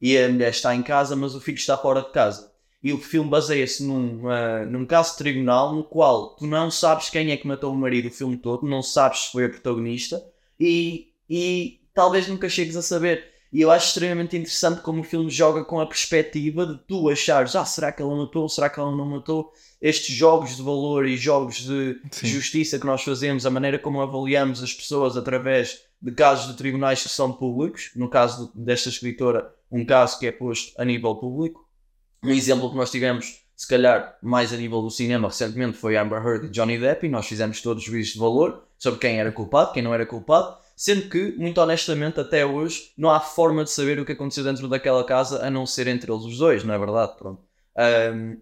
E 0.00 0.18
a 0.18 0.28
mulher 0.28 0.50
está 0.50 0.74
em 0.74 0.82
casa, 0.82 1.16
mas 1.16 1.34
o 1.34 1.40
filho 1.40 1.56
está 1.56 1.76
fora 1.76 2.02
de 2.02 2.12
casa. 2.12 2.52
E 2.82 2.92
o 2.92 2.98
filme 2.98 3.30
baseia-se 3.30 3.82
num, 3.82 4.28
ah, 4.28 4.66
num 4.66 4.84
caso 4.84 5.12
de 5.12 5.18
tribunal 5.18 5.74
no 5.74 5.82
qual 5.82 6.36
tu 6.36 6.46
não 6.46 6.70
sabes 6.70 7.08
quem 7.08 7.30
é 7.30 7.36
que 7.38 7.46
matou 7.46 7.72
o 7.72 7.76
marido 7.76 8.08
o 8.08 8.10
filme 8.10 8.36
todo, 8.36 8.66
não 8.66 8.82
sabes 8.82 9.20
se 9.20 9.32
foi 9.32 9.46
a 9.46 9.48
protagonista 9.48 10.22
e, 10.60 11.08
e 11.30 11.80
talvez 11.94 12.28
nunca 12.28 12.46
chegues 12.46 12.76
a 12.76 12.82
saber. 12.82 13.32
E 13.50 13.62
eu 13.62 13.70
acho 13.70 13.86
extremamente 13.86 14.36
interessante 14.36 14.82
como 14.82 15.00
o 15.00 15.04
filme 15.04 15.30
joga 15.30 15.64
com 15.64 15.80
a 15.80 15.86
perspectiva 15.86 16.66
de 16.66 16.76
tu 16.86 17.08
achares, 17.08 17.56
ah, 17.56 17.64
será 17.64 17.90
que 17.90 18.02
ela 18.02 18.14
matou, 18.14 18.46
será 18.50 18.68
que 18.68 18.78
ela 18.78 18.94
não 18.94 19.06
matou? 19.06 19.50
Estes 19.80 20.14
jogos 20.14 20.56
de 20.56 20.62
valor 20.62 21.06
e 21.06 21.16
jogos 21.16 21.58
de 21.58 21.98
Sim. 22.10 22.26
justiça 22.26 22.78
que 22.78 22.84
nós 22.84 23.02
fazemos, 23.02 23.46
a 23.46 23.50
maneira 23.50 23.78
como 23.78 24.02
avaliamos 24.02 24.62
as 24.62 24.74
pessoas 24.74 25.16
através 25.16 25.83
de 26.00 26.12
casos 26.12 26.50
de 26.50 26.56
tribunais 26.56 27.02
que 27.02 27.08
são 27.08 27.32
públicos, 27.32 27.90
no 27.96 28.08
caso 28.08 28.52
de- 28.54 28.64
desta 28.64 28.88
escritora, 28.88 29.54
um 29.70 29.84
caso 29.84 30.18
que 30.18 30.26
é 30.26 30.32
posto 30.32 30.72
a 30.80 30.84
nível 30.84 31.14
público. 31.16 31.66
Um 32.22 32.30
exemplo 32.30 32.70
que 32.70 32.76
nós 32.76 32.90
tivemos, 32.90 33.42
se 33.56 33.66
calhar, 33.66 34.16
mais 34.22 34.52
a 34.52 34.56
nível 34.56 34.82
do 34.82 34.90
cinema 34.90 35.28
recentemente 35.28 35.76
foi 35.76 35.96
Amber 35.96 36.24
Heard 36.24 36.46
e 36.46 36.50
Johnny 36.50 36.78
Depp, 36.78 37.06
e 37.06 37.10
nós 37.10 37.26
fizemos 37.26 37.60
todos 37.60 37.82
juízos 37.82 38.14
de 38.14 38.18
valor 38.18 38.66
sobre 38.78 39.00
quem 39.00 39.18
era 39.18 39.32
culpado, 39.32 39.72
quem 39.72 39.82
não 39.82 39.94
era 39.94 40.04
culpado, 40.06 40.56
sendo 40.76 41.08
que, 41.08 41.32
muito 41.36 41.60
honestamente, 41.60 42.20
até 42.20 42.44
hoje, 42.44 42.92
não 42.98 43.10
há 43.10 43.20
forma 43.20 43.64
de 43.64 43.70
saber 43.70 43.98
o 43.98 44.04
que 44.04 44.12
aconteceu 44.12 44.44
dentro 44.44 44.68
daquela 44.68 45.04
casa 45.04 45.44
a 45.46 45.50
não 45.50 45.66
ser 45.66 45.86
entre 45.86 46.10
eles 46.10 46.24
os 46.24 46.38
dois, 46.38 46.64
não 46.64 46.74
é 46.74 46.78
verdade? 46.78 47.16
Pronto. 47.16 47.42
Ahm, 47.76 48.36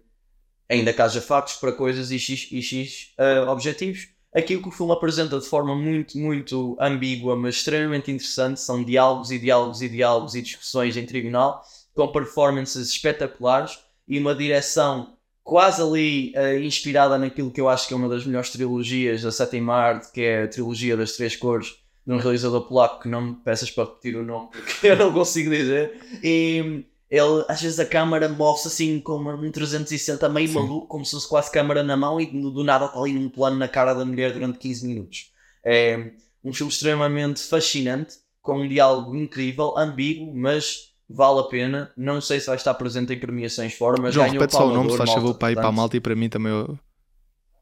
ainda 0.69 0.91
que 0.93 1.01
haja 1.01 1.21
factos 1.21 1.55
para 1.55 1.71
coisas 1.71 2.09
e 2.11 2.17
X, 2.17 2.47
e 2.51 2.61
X 2.61 3.13
ah, 3.17 3.51
objetivos. 3.51 4.09
Aqui 4.35 4.55
o 4.55 4.61
que 4.61 4.69
o 4.69 4.71
filme 4.71 4.91
apresenta 4.91 5.39
de 5.39 5.45
forma 5.45 5.75
muito, 5.75 6.17
muito 6.17 6.75
ambígua, 6.79 7.35
mas 7.35 7.55
extremamente 7.55 8.11
interessante, 8.11 8.59
são 8.59 8.83
diálogos 8.83 9.29
e 9.31 9.37
diálogos 9.37 9.81
e 9.81 9.89
diálogos 9.89 10.33
e 10.35 10.41
discussões 10.41 10.97
em 10.97 11.05
tribunal, 11.05 11.63
com 11.93 12.07
performances 12.07 12.89
espetaculares 12.89 13.79
e 14.07 14.17
uma 14.17 14.33
direção 14.33 15.15
quase 15.43 15.81
ali 15.81 16.33
ah, 16.35 16.55
inspirada 16.55 17.17
naquilo 17.17 17.51
que 17.51 17.61
eu 17.61 17.69
acho 17.69 17.87
que 17.87 17.93
é 17.93 17.97
uma 17.97 18.09
das 18.09 18.25
melhores 18.25 18.49
trilogias 18.49 19.21
da 19.21 19.31
sétima 19.31 19.75
arte, 19.75 20.11
que 20.11 20.21
é 20.21 20.43
a 20.43 20.47
trilogia 20.47 20.97
das 20.97 21.11
três 21.11 21.35
cores, 21.35 21.75
de 22.05 22.13
um 22.13 22.17
realizador 22.17 22.67
polaco 22.67 23.01
que 23.01 23.07
não 23.07 23.21
me 23.21 23.35
peças 23.35 23.69
para 23.69 23.85
repetir 23.85 24.15
o 24.15 24.23
nome, 24.23 24.49
porque 24.51 24.87
eu 24.87 24.97
não 24.97 25.13
consigo 25.13 25.49
dizer. 25.49 25.99
E 26.23 26.85
ele, 27.15 27.45
às 27.47 27.61
vezes 27.61 27.79
a 27.79 27.85
câmara 27.85 28.27
move-se 28.27 28.67
assim 28.67 28.99
com 28.99 29.15
uma- 29.17 29.35
um 29.35 29.51
360 29.51 30.27
meio 30.29 30.51
maluco, 30.51 30.87
como 30.87 31.05
se 31.05 31.11
fosse 31.11 31.29
quase 31.29 31.51
câmara 31.51 31.83
na 31.83 31.95
mão 31.95 32.19
e 32.19 32.25
do 32.25 32.63
nada 32.63 32.85
está 32.85 32.99
ali 32.99 33.13
num 33.13 33.29
plano 33.29 33.55
na 33.57 33.67
cara 33.67 33.93
da 33.93 34.03
mulher 34.03 34.33
durante 34.33 34.57
15 34.57 34.87
minutos. 34.87 35.31
É 35.63 36.11
um 36.43 36.51
filme 36.51 36.71
extremamente 36.71 37.41
fascinante, 37.41 38.15
com 38.41 38.59
um 38.61 38.67
diálogo 38.67 39.15
incrível, 39.15 39.77
ambíguo, 39.77 40.33
mas 40.35 40.91
vale 41.09 41.39
a 41.39 41.43
pena. 41.43 41.91
Não 41.95 42.19
sei 42.19 42.39
se 42.39 42.47
vai 42.47 42.55
estar 42.55 42.73
presente 42.73 43.13
em 43.13 43.19
premiações 43.19 43.73
fora, 43.75 44.01
mas 44.01 44.13
João, 44.13 44.27
repete 44.29 44.53
só 44.53 44.67
o 44.67 44.73
nome, 44.73 44.91
se 44.91 44.97
faz 44.97 45.11
favor, 45.11 45.35
para 45.35 45.51
ir 45.51 45.55
para 45.55 45.67
a 45.67 45.71
malta 45.71 45.95
e 45.95 46.01
para 46.01 46.15
mim 46.15 46.29
também. 46.29 46.51
Eu... 46.51 46.77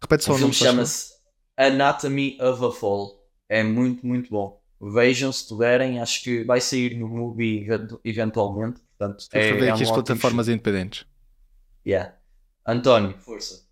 Repete 0.02 0.24
só 0.24 0.32
o 0.32 0.36
o 0.36 0.38
filme 0.38 0.54
nome, 0.54 0.56
faz 0.56 0.70
favor. 0.72 0.76
chama-se 0.78 1.12
Anatomy 1.58 2.38
of 2.42 2.64
a 2.66 2.72
Fall. 2.72 3.20
É 3.50 3.64
muito, 3.64 4.06
muito 4.08 4.30
bom. 4.30 4.60
Vejam 4.82 5.32
se 5.32 5.48
puderem, 5.48 6.00
acho 6.00 6.24
que 6.24 6.44
vai 6.44 6.60
sair 6.60 6.98
no 6.98 7.08
movie 7.08 7.60
event- 7.66 8.00
eventualmente. 8.04 8.80
Portanto, 9.02 9.20
Estou 9.22 9.40
a 9.40 9.44
é, 9.44 9.48
é 9.50 9.54
aqui 9.54 9.64
um 9.64 9.74
as 9.74 9.82
ótimo 9.82 9.94
plataformas 9.96 10.48
independentes. 10.48 11.06
Yeah. 11.86 12.14
António, 12.68 13.16
força. 13.20 13.66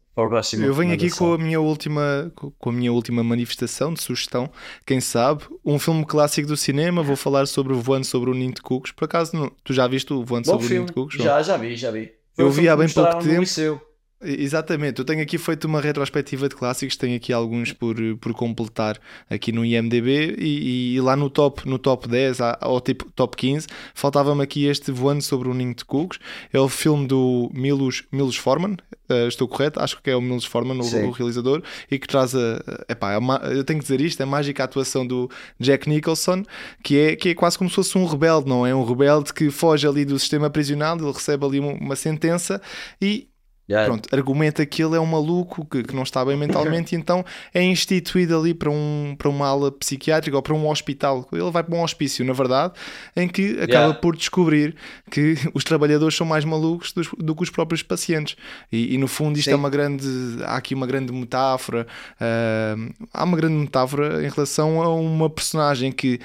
Eu 0.57 0.73
venho 0.73 0.93
aqui 0.93 1.09
com 1.11 1.31
a 1.33 1.37
minha 1.37 1.61
última 1.61 2.29
com 2.35 2.69
a 2.69 2.73
minha 2.73 2.91
última 2.91 3.23
manifestação 3.23 3.93
de 3.93 4.01
sugestão. 4.01 4.51
Quem 4.85 4.99
sabe, 4.99 5.45
um 5.63 5.79
filme 5.79 6.03
clássico 6.05 6.45
do 6.45 6.57
cinema. 6.57 7.01
Vou 7.01 7.15
falar 7.15 7.45
sobre 7.45 7.71
o 7.71 7.79
Voando 7.79 8.05
sobre 8.05 8.29
o 8.29 8.33
Ninho 8.33 8.53
de 8.53 8.61
Cucos. 8.61 8.91
Por 8.91 9.05
acaso, 9.05 9.33
não- 9.37 9.49
tu 9.63 9.71
já 9.71 9.87
viste 9.87 10.11
o 10.11 10.25
Voando 10.25 10.47
Bom 10.47 10.53
sobre 10.59 10.65
o 10.65 10.69
Ninho 10.69 10.69
filme. 10.69 10.87
de 10.87 10.93
Cucos? 10.93 11.15
Já, 11.23 11.41
já 11.41 11.55
vi, 11.55 11.75
já 11.77 11.89
vi. 11.89 12.11
Foi 12.33 12.43
Eu 12.43 12.49
vi 12.49 12.55
filme 12.55 12.69
há 12.69 12.75
bem 12.75 12.89
pouco 12.89 13.23
tempo. 13.23 13.81
Exatamente, 14.21 14.99
eu 14.99 15.05
tenho 15.05 15.21
aqui 15.21 15.37
feito 15.37 15.63
uma 15.63 15.79
retrospectiva 15.79 16.49
de 16.49 16.55
clássicos, 16.55 16.97
tenho 16.97 17.15
aqui 17.15 17.31
alguns 17.31 17.71
por, 17.71 17.95
por 18.19 18.33
completar 18.33 18.99
aqui 19.29 19.53
no 19.53 19.63
IMDB 19.63 20.35
e, 20.37 20.95
e 20.95 20.99
lá 20.99 21.15
no 21.15 21.29
top, 21.29 21.65
no 21.65 21.79
top 21.79 22.05
10 22.05 22.41
há- 22.41 22.59
ou 22.63 22.81
tipo 22.81 23.09
top 23.13 23.37
15, 23.37 23.67
faltava-me 23.93 24.43
aqui 24.43 24.65
este 24.65 24.91
Voando 24.91 25.21
sobre 25.23 25.47
o 25.47 25.53
Ninho 25.53 25.73
de 25.73 25.85
Cucos. 25.85 26.19
É 26.51 26.59
o 26.59 26.67
filme 26.67 27.07
do 27.07 27.49
Milos, 27.53 28.03
Milos 28.11 28.35
Forman, 28.35 28.75
eh, 29.07 29.27
estou 29.29 29.47
correto? 29.47 29.79
Acho 29.81 30.01
que 30.03 30.09
é 30.09 30.15
o 30.17 30.21
Milos 30.21 30.43
Forman, 30.43 30.75
o, 30.75 30.83
o 31.07 31.11
realizador, 31.11 31.63
e 31.89 31.97
que 31.97 32.05
traz 32.05 32.35
a. 32.35 32.61
Epá, 32.89 33.17
ma- 33.21 33.39
eu 33.45 33.63
tenho 33.63 33.79
que 33.79 33.85
dizer 33.85 34.01
isto: 34.01 34.19
a 34.21 34.25
mágica 34.25 34.65
atuação 34.65 35.07
do 35.07 35.31
Jack 35.57 35.87
Nicholson, 35.87 36.43
que 36.83 36.97
é, 36.99 37.15
que 37.15 37.29
é 37.29 37.33
quase 37.33 37.57
como 37.57 37.69
se 37.69 37.75
fosse 37.77 37.97
um 37.97 38.05
rebelde, 38.05 38.49
não 38.49 38.67
é? 38.67 38.75
Um 38.75 38.83
rebelde 38.83 39.33
que 39.33 39.49
foge 39.49 39.87
ali 39.87 40.03
do 40.03 40.19
sistema 40.19 40.49
prisional, 40.49 40.97
ele 40.97 41.09
recebe 41.09 41.45
ali 41.45 41.59
uma, 41.61 41.71
uma 41.71 41.95
sentença 41.95 42.61
e 43.01 43.28
Yeah. 43.69 43.87
pronto, 43.87 44.09
argumenta 44.15 44.65
que 44.65 44.81
ele 44.83 44.95
é 44.95 44.99
um 44.99 45.05
maluco 45.05 45.63
que, 45.63 45.83
que 45.83 45.95
não 45.95 46.01
está 46.01 46.25
bem 46.25 46.35
mentalmente 46.35 46.95
e 46.95 46.97
então 46.97 47.23
é 47.53 47.61
instituído 47.61 48.35
ali 48.35 48.53
para, 48.53 48.71
um, 48.71 49.15
para 49.15 49.29
uma 49.29 49.47
ala 49.47 49.71
psiquiátrica 49.71 50.35
ou 50.35 50.41
para 50.41 50.55
um 50.55 50.67
hospital. 50.67 51.27
Ele 51.31 51.51
vai 51.51 51.63
para 51.63 51.75
um 51.75 51.83
hospício, 51.83 52.25
na 52.25 52.33
verdade, 52.33 52.73
em 53.15 53.27
que 53.27 53.51
acaba 53.61 53.69
Yeah. 53.69 53.93
por 53.99 54.15
descobrir 54.17 54.75
que 55.11 55.35
os 55.53 55.63
trabalhadores 55.63 56.15
são 56.17 56.25
mais 56.25 56.43
malucos 56.43 56.91
dos- 56.93 57.09
do, 57.17 57.35
que 57.35 57.43
os 57.43 57.49
próprios 57.51 57.83
pacientes. 57.83 58.35
E, 58.71 58.95
e, 58.95 58.97
no 58.97 59.07
fundo 59.07 59.37
isto 59.37 59.45
Sim. 59.49 59.53
é 59.53 59.55
uma 59.55 59.69
grande. 59.69 60.05
Há 60.43 60.55
aqui 60.57 60.73
uma 60.73 60.87
grande 60.87 61.13
metáfora. 61.13 61.85
ah, 62.19 62.75
há 63.13 63.23
uma 63.23 63.37
grande 63.37 63.55
metáfora 63.55 64.25
em 64.25 64.29
relação 64.29 64.81
a 64.81 64.93
uma 64.95 65.29
personagem 65.29 65.91
que 65.91 66.19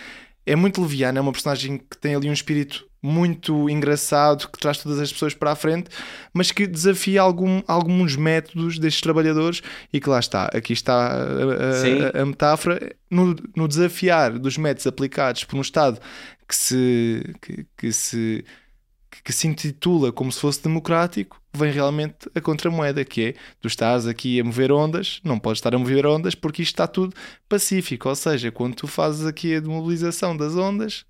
é 0.46 0.56
muito 0.56 0.80
leviana, 0.80 1.18
é 1.18 1.22
uma 1.22 1.32
personagem 1.32 1.78
que 1.78 1.96
tem 1.98 2.14
ali 2.14 2.28
um 2.28 2.32
espírito 2.32 2.86
muito 3.06 3.68
engraçado, 3.68 4.48
que 4.48 4.58
traz 4.58 4.78
todas 4.78 4.98
as 4.98 5.12
pessoas 5.12 5.34
para 5.34 5.52
a 5.52 5.54
frente, 5.56 5.90
mas 6.32 6.50
que 6.50 6.66
desafia 6.66 7.20
algum, 7.20 7.62
alguns 7.68 8.16
métodos 8.16 8.78
destes 8.78 9.02
trabalhadores 9.02 9.60
e 9.92 10.00
que 10.00 10.08
lá 10.08 10.18
está, 10.18 10.46
aqui 10.46 10.72
está 10.72 10.94
a, 11.12 11.74
a- 12.16 12.22
a 12.22 12.24
metáfora. 12.26 12.96
No, 13.10 13.36
no 13.54 13.68
desafiar 13.68 14.38
dos 14.38 14.56
métodos 14.56 14.86
aplicados 14.86 15.44
por 15.44 15.56
um 15.56 15.60
Estado 15.60 16.00
que 16.48 16.56
se, 16.56 17.34
que, 17.42 17.66
que 17.76 17.92
se 17.92 18.44
que 19.22 19.32
se 19.32 19.46
intitula 19.46 20.10
como 20.10 20.32
se 20.32 20.40
fosse 20.40 20.60
democrático, 20.62 21.40
vem 21.54 21.70
realmente 21.70 22.28
a 22.34 22.40
contramoeda, 22.40 23.04
que 23.04 23.22
é 23.26 23.34
tu 23.60 23.68
estás 23.68 24.08
aqui 24.08 24.40
a 24.40 24.44
mover 24.44 24.72
ondas, 24.72 25.20
não 25.22 25.38
podes 25.38 25.58
estar 25.58 25.72
a 25.74 25.78
mover 25.78 26.04
ondas 26.04 26.34
porque 26.34 26.62
isto 26.62 26.72
está 26.74 26.86
tudo 26.88 27.14
pacífico, 27.48 28.08
ou 28.08 28.16
seja, 28.16 28.50
quando 28.50 28.74
tu 28.74 28.88
fazes 28.88 29.24
aqui 29.24 29.54
a 29.54 29.60
demobilização 29.60 30.36
das 30.36 30.56
ondas, 30.56 31.06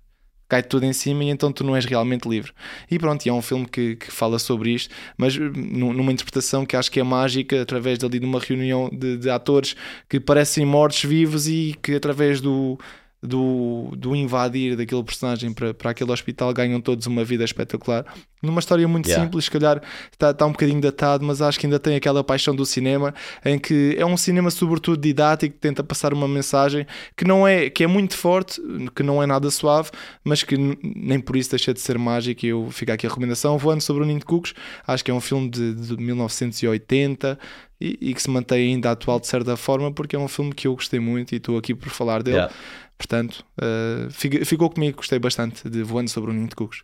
cai 0.47 0.61
tudo 0.63 0.85
em 0.85 0.93
cima 0.93 1.23
e 1.23 1.29
então 1.29 1.51
tu 1.51 1.63
não 1.63 1.75
és 1.75 1.85
realmente 1.85 2.27
livre. 2.27 2.51
E 2.89 2.97
pronto, 2.99 3.25
e 3.25 3.29
é 3.29 3.33
um 3.33 3.41
filme 3.41 3.65
que, 3.65 3.95
que 3.95 4.11
fala 4.11 4.37
sobre 4.39 4.71
isto, 4.71 4.93
mas 5.17 5.35
nu- 5.37 5.93
numa 5.93 6.11
interpretação 6.11 6.65
que 6.65 6.75
acho 6.75 6.91
que 6.91 6.99
é 6.99 7.03
mágica, 7.03 7.61
através 7.61 7.97
dali 7.97 8.19
de 8.19 8.25
uma 8.25 8.39
reunião 8.39 8.89
de, 8.91 9.17
de 9.17 9.29
atores 9.29 9.75
que 10.09 10.19
parecem 10.19 10.65
mortos-vivos 10.65 11.47
e 11.47 11.75
que 11.81 11.93
através 11.95 12.41
do, 12.41 12.77
do, 13.21 13.91
do 13.97 14.15
invadir 14.15 14.75
daquele 14.75 15.03
personagem 15.03 15.53
para, 15.53 15.73
para 15.73 15.91
aquele 15.91 16.11
hospital 16.11 16.53
ganham 16.53 16.79
todos 16.79 17.07
uma 17.07 17.23
vida 17.23 17.43
espetacular. 17.43 18.05
Numa 18.41 18.59
história 18.59 18.87
muito 18.87 19.05
Yeah. 19.07 19.23
simples, 19.25 19.45
se 19.45 19.51
calhar 19.51 19.81
está, 20.11 20.29
está 20.31 20.45
um 20.45 20.51
bocadinho 20.51 20.79
datado, 20.79 21.25
mas 21.25 21.41
acho 21.41 21.59
que 21.59 21.65
ainda 21.65 21.79
tem 21.79 21.95
aquela 21.95 22.23
paixão 22.23 22.55
do 22.55 22.65
cinema, 22.65 23.13
em 23.43 23.57
que 23.57 23.95
é 23.97 24.05
um 24.05 24.17
cinema 24.17 24.51
sobretudo 24.51 24.97
didático, 24.99 25.55
que 25.55 25.59
tenta 25.59 25.83
passar 25.83 26.13
uma 26.13 26.27
mensagem 26.27 26.85
que 27.15 27.25
não 27.25 27.47
é, 27.47 27.69
que 27.69 27.83
é 27.83 27.87
muito 27.87 28.15
forte, 28.17 28.61
que 28.95 29.01
não 29.01 29.21
é 29.21 29.25
nada 29.25 29.49
suave, 29.49 29.89
mas 30.23 30.43
que 30.43 30.55
nem 30.57 31.19
por 31.19 31.35
isso 31.35 31.49
deixa 31.51 31.73
de 31.73 31.79
ser 31.79 31.97
mágico. 31.97 32.45
E 32.45 32.49
eu 32.49 32.69
fico 32.71 32.91
aqui 32.91 33.05
a 33.07 33.09
recomendação, 33.09 33.57
voando 33.57 33.81
sobre 33.81 34.03
o 34.03 34.05
Ninho 34.05 34.19
de 34.19 34.25
Cucos, 34.25 34.53
acho 34.85 35.03
que 35.03 35.09
é 35.09 35.13
um 35.13 35.21
filme 35.21 35.49
de, 35.49 35.73
de 35.73 35.97
1980 35.97 37.39
e, 37.79 37.97
e 38.01 38.13
que 38.13 38.21
se 38.21 38.29
mantém 38.29 38.73
ainda 38.73 38.91
atual 38.91 39.19
de 39.19 39.27
certa 39.27 39.57
forma, 39.57 39.91
porque 39.91 40.15
é 40.15 40.19
um 40.19 40.27
filme 40.27 40.53
que 40.53 40.67
eu 40.67 40.75
gostei 40.75 40.99
muito 40.99 41.33
e 41.33 41.37
estou 41.37 41.57
aqui 41.57 41.73
por 41.73 41.89
falar 41.89 42.23
dele. 42.23 42.37
Yeah. 42.37 42.53
Portanto, 42.97 43.45
uh, 43.59 44.09
fica- 44.09 44.45
ficou 44.45 44.69
comigo, 44.69 44.97
gostei 44.97 45.19
bastante 45.19 45.69
de 45.69 45.83
Voando 45.83 46.09
sobre 46.09 46.31
o 46.31 46.33
Ninho 46.33 46.47
de 46.47 46.55
Cucos. 46.55 46.83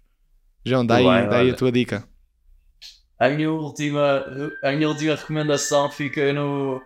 João, 0.65 0.85
dá 0.85 0.95
aí, 0.95 1.05
bem, 1.05 1.29
dá 1.29 1.37
aí 1.37 1.49
a 1.49 1.55
tua 1.55 1.71
dica. 1.71 2.07
A 3.17 3.29
minha 3.29 3.51
última, 3.51 4.25
a 4.63 4.71
minha 4.71 4.87
última 4.89 5.15
recomendação 5.15 5.89
fica 5.91 6.33
no, 6.33 6.81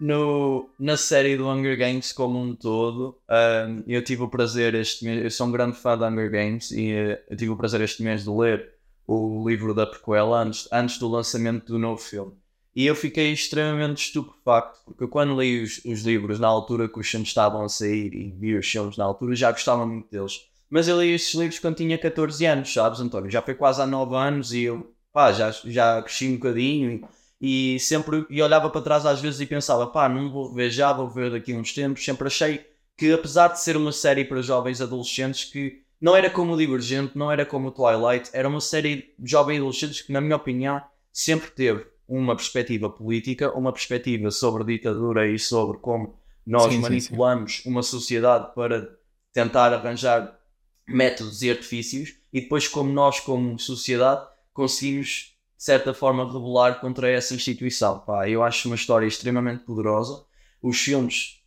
no, 0.00 0.68
na 0.78 0.96
série 0.96 1.36
do 1.36 1.48
Hunger 1.48 1.78
Games 1.78 2.12
como 2.12 2.40
um 2.40 2.56
todo, 2.56 3.16
um, 3.28 3.84
eu 3.86 4.02
tive 4.02 4.22
o 4.22 4.28
prazer 4.28 4.74
este 4.74 5.04
mês, 5.04 5.22
eu 5.22 5.30
sou 5.30 5.46
um 5.46 5.52
grande 5.52 5.76
fã 5.76 5.96
de 5.96 6.04
Hunger 6.04 6.30
Games 6.30 6.70
e 6.72 6.92
uh, 6.92 7.18
eu 7.28 7.36
tive 7.36 7.50
o 7.50 7.56
prazer 7.56 7.80
este 7.82 8.02
mês 8.02 8.24
de 8.24 8.30
ler 8.30 8.70
o 9.06 9.48
livro 9.48 9.74
da 9.74 9.86
prequela 9.86 10.42
antes, 10.42 10.68
antes 10.72 10.98
do 10.98 11.08
lançamento 11.08 11.66
do 11.66 11.78
novo 11.78 12.00
filme. 12.00 12.32
E 12.74 12.86
eu 12.86 12.94
fiquei 12.94 13.32
extremamente 13.32 14.06
estupefacto, 14.06 14.78
porque 14.84 15.06
quando 15.08 15.40
li 15.40 15.62
os, 15.62 15.80
os 15.84 16.02
livros 16.02 16.38
na 16.38 16.46
altura 16.46 16.88
que 16.88 17.00
os 17.00 17.08
filmes 17.08 17.28
estavam 17.28 17.62
a 17.64 17.68
sair 17.68 18.14
e 18.14 18.30
vi 18.30 18.56
os 18.56 18.66
filmes 18.66 18.96
na 18.96 19.04
altura, 19.04 19.34
já 19.34 19.50
gostava 19.50 19.84
muito 19.84 20.08
deles. 20.10 20.40
Mas 20.70 20.86
eu 20.86 21.00
li 21.00 21.12
estes 21.12 21.34
livros 21.34 21.58
quando 21.58 21.76
tinha 21.76 21.98
14 21.98 22.46
anos, 22.46 22.72
sabes, 22.72 23.00
António? 23.00 23.28
Já 23.30 23.42
foi 23.42 23.54
quase 23.54 23.82
há 23.82 23.86
9 23.86 24.14
anos 24.14 24.52
e 24.52 24.62
eu, 24.62 24.94
pá, 25.12 25.32
já, 25.32 25.50
já 25.50 26.00
cresci 26.00 26.28
um 26.28 26.36
bocadinho 26.36 27.08
e, 27.40 27.74
e 27.74 27.80
sempre 27.80 28.24
e 28.30 28.40
olhava 28.40 28.70
para 28.70 28.80
trás 28.80 29.04
às 29.04 29.20
vezes 29.20 29.40
e 29.40 29.46
pensava, 29.46 29.88
pá, 29.88 30.08
não 30.08 30.30
vou 30.30 30.54
ver 30.54 30.70
já, 30.70 30.92
vou 30.92 31.08
ver 31.08 31.32
daqui 31.32 31.52
a 31.52 31.56
uns 31.56 31.72
tempos. 31.74 32.04
Sempre 32.04 32.28
achei 32.28 32.64
que, 32.96 33.12
apesar 33.12 33.48
de 33.48 33.60
ser 33.60 33.76
uma 33.76 33.90
série 33.90 34.24
para 34.24 34.40
jovens 34.42 34.80
adolescentes, 34.80 35.44
que 35.44 35.82
não 36.00 36.14
era 36.14 36.30
como 36.30 36.52
o 36.52 36.56
Divergente, 36.56 37.18
não 37.18 37.32
era 37.32 37.44
como 37.44 37.68
o 37.68 37.72
Twilight, 37.72 38.30
era 38.32 38.48
uma 38.48 38.60
série 38.60 39.12
de 39.18 39.30
jovens 39.30 39.58
adolescentes 39.58 40.02
que, 40.02 40.12
na 40.12 40.20
minha 40.20 40.36
opinião, 40.36 40.80
sempre 41.12 41.50
teve 41.50 41.84
uma 42.18 42.34
perspectiva 42.34 42.90
política, 42.90 43.56
uma 43.56 43.72
perspectiva 43.72 44.30
sobre 44.30 44.64
ditadura 44.64 45.30
e 45.30 45.38
sobre 45.38 45.78
como 45.78 46.18
nós 46.46 46.64
Sim, 46.64 46.70
sim, 46.72 46.78
manipulamos 46.80 47.62
uma 47.64 47.82
sociedade 47.82 48.52
para 48.54 48.98
tentar 49.32 49.72
arranjar 49.72 50.38
métodos 50.86 51.42
e 51.42 51.50
artifícios 51.50 52.16
e 52.32 52.40
depois 52.40 52.66
como 52.66 52.92
nós 52.92 53.20
como 53.20 53.58
sociedade 53.58 54.26
conseguimos 54.52 55.36
de 55.56 55.64
certa 55.64 55.94
forma 55.94 56.24
rebelar 56.24 56.80
contra 56.80 57.08
essa 57.08 57.34
instituição. 57.34 58.00
Pá, 58.00 58.28
eu 58.28 58.42
acho 58.42 58.68
uma 58.68 58.74
história 58.74 59.06
extremamente 59.06 59.62
poderosa. 59.64 60.24
Os 60.60 60.78
filmes, 60.80 61.42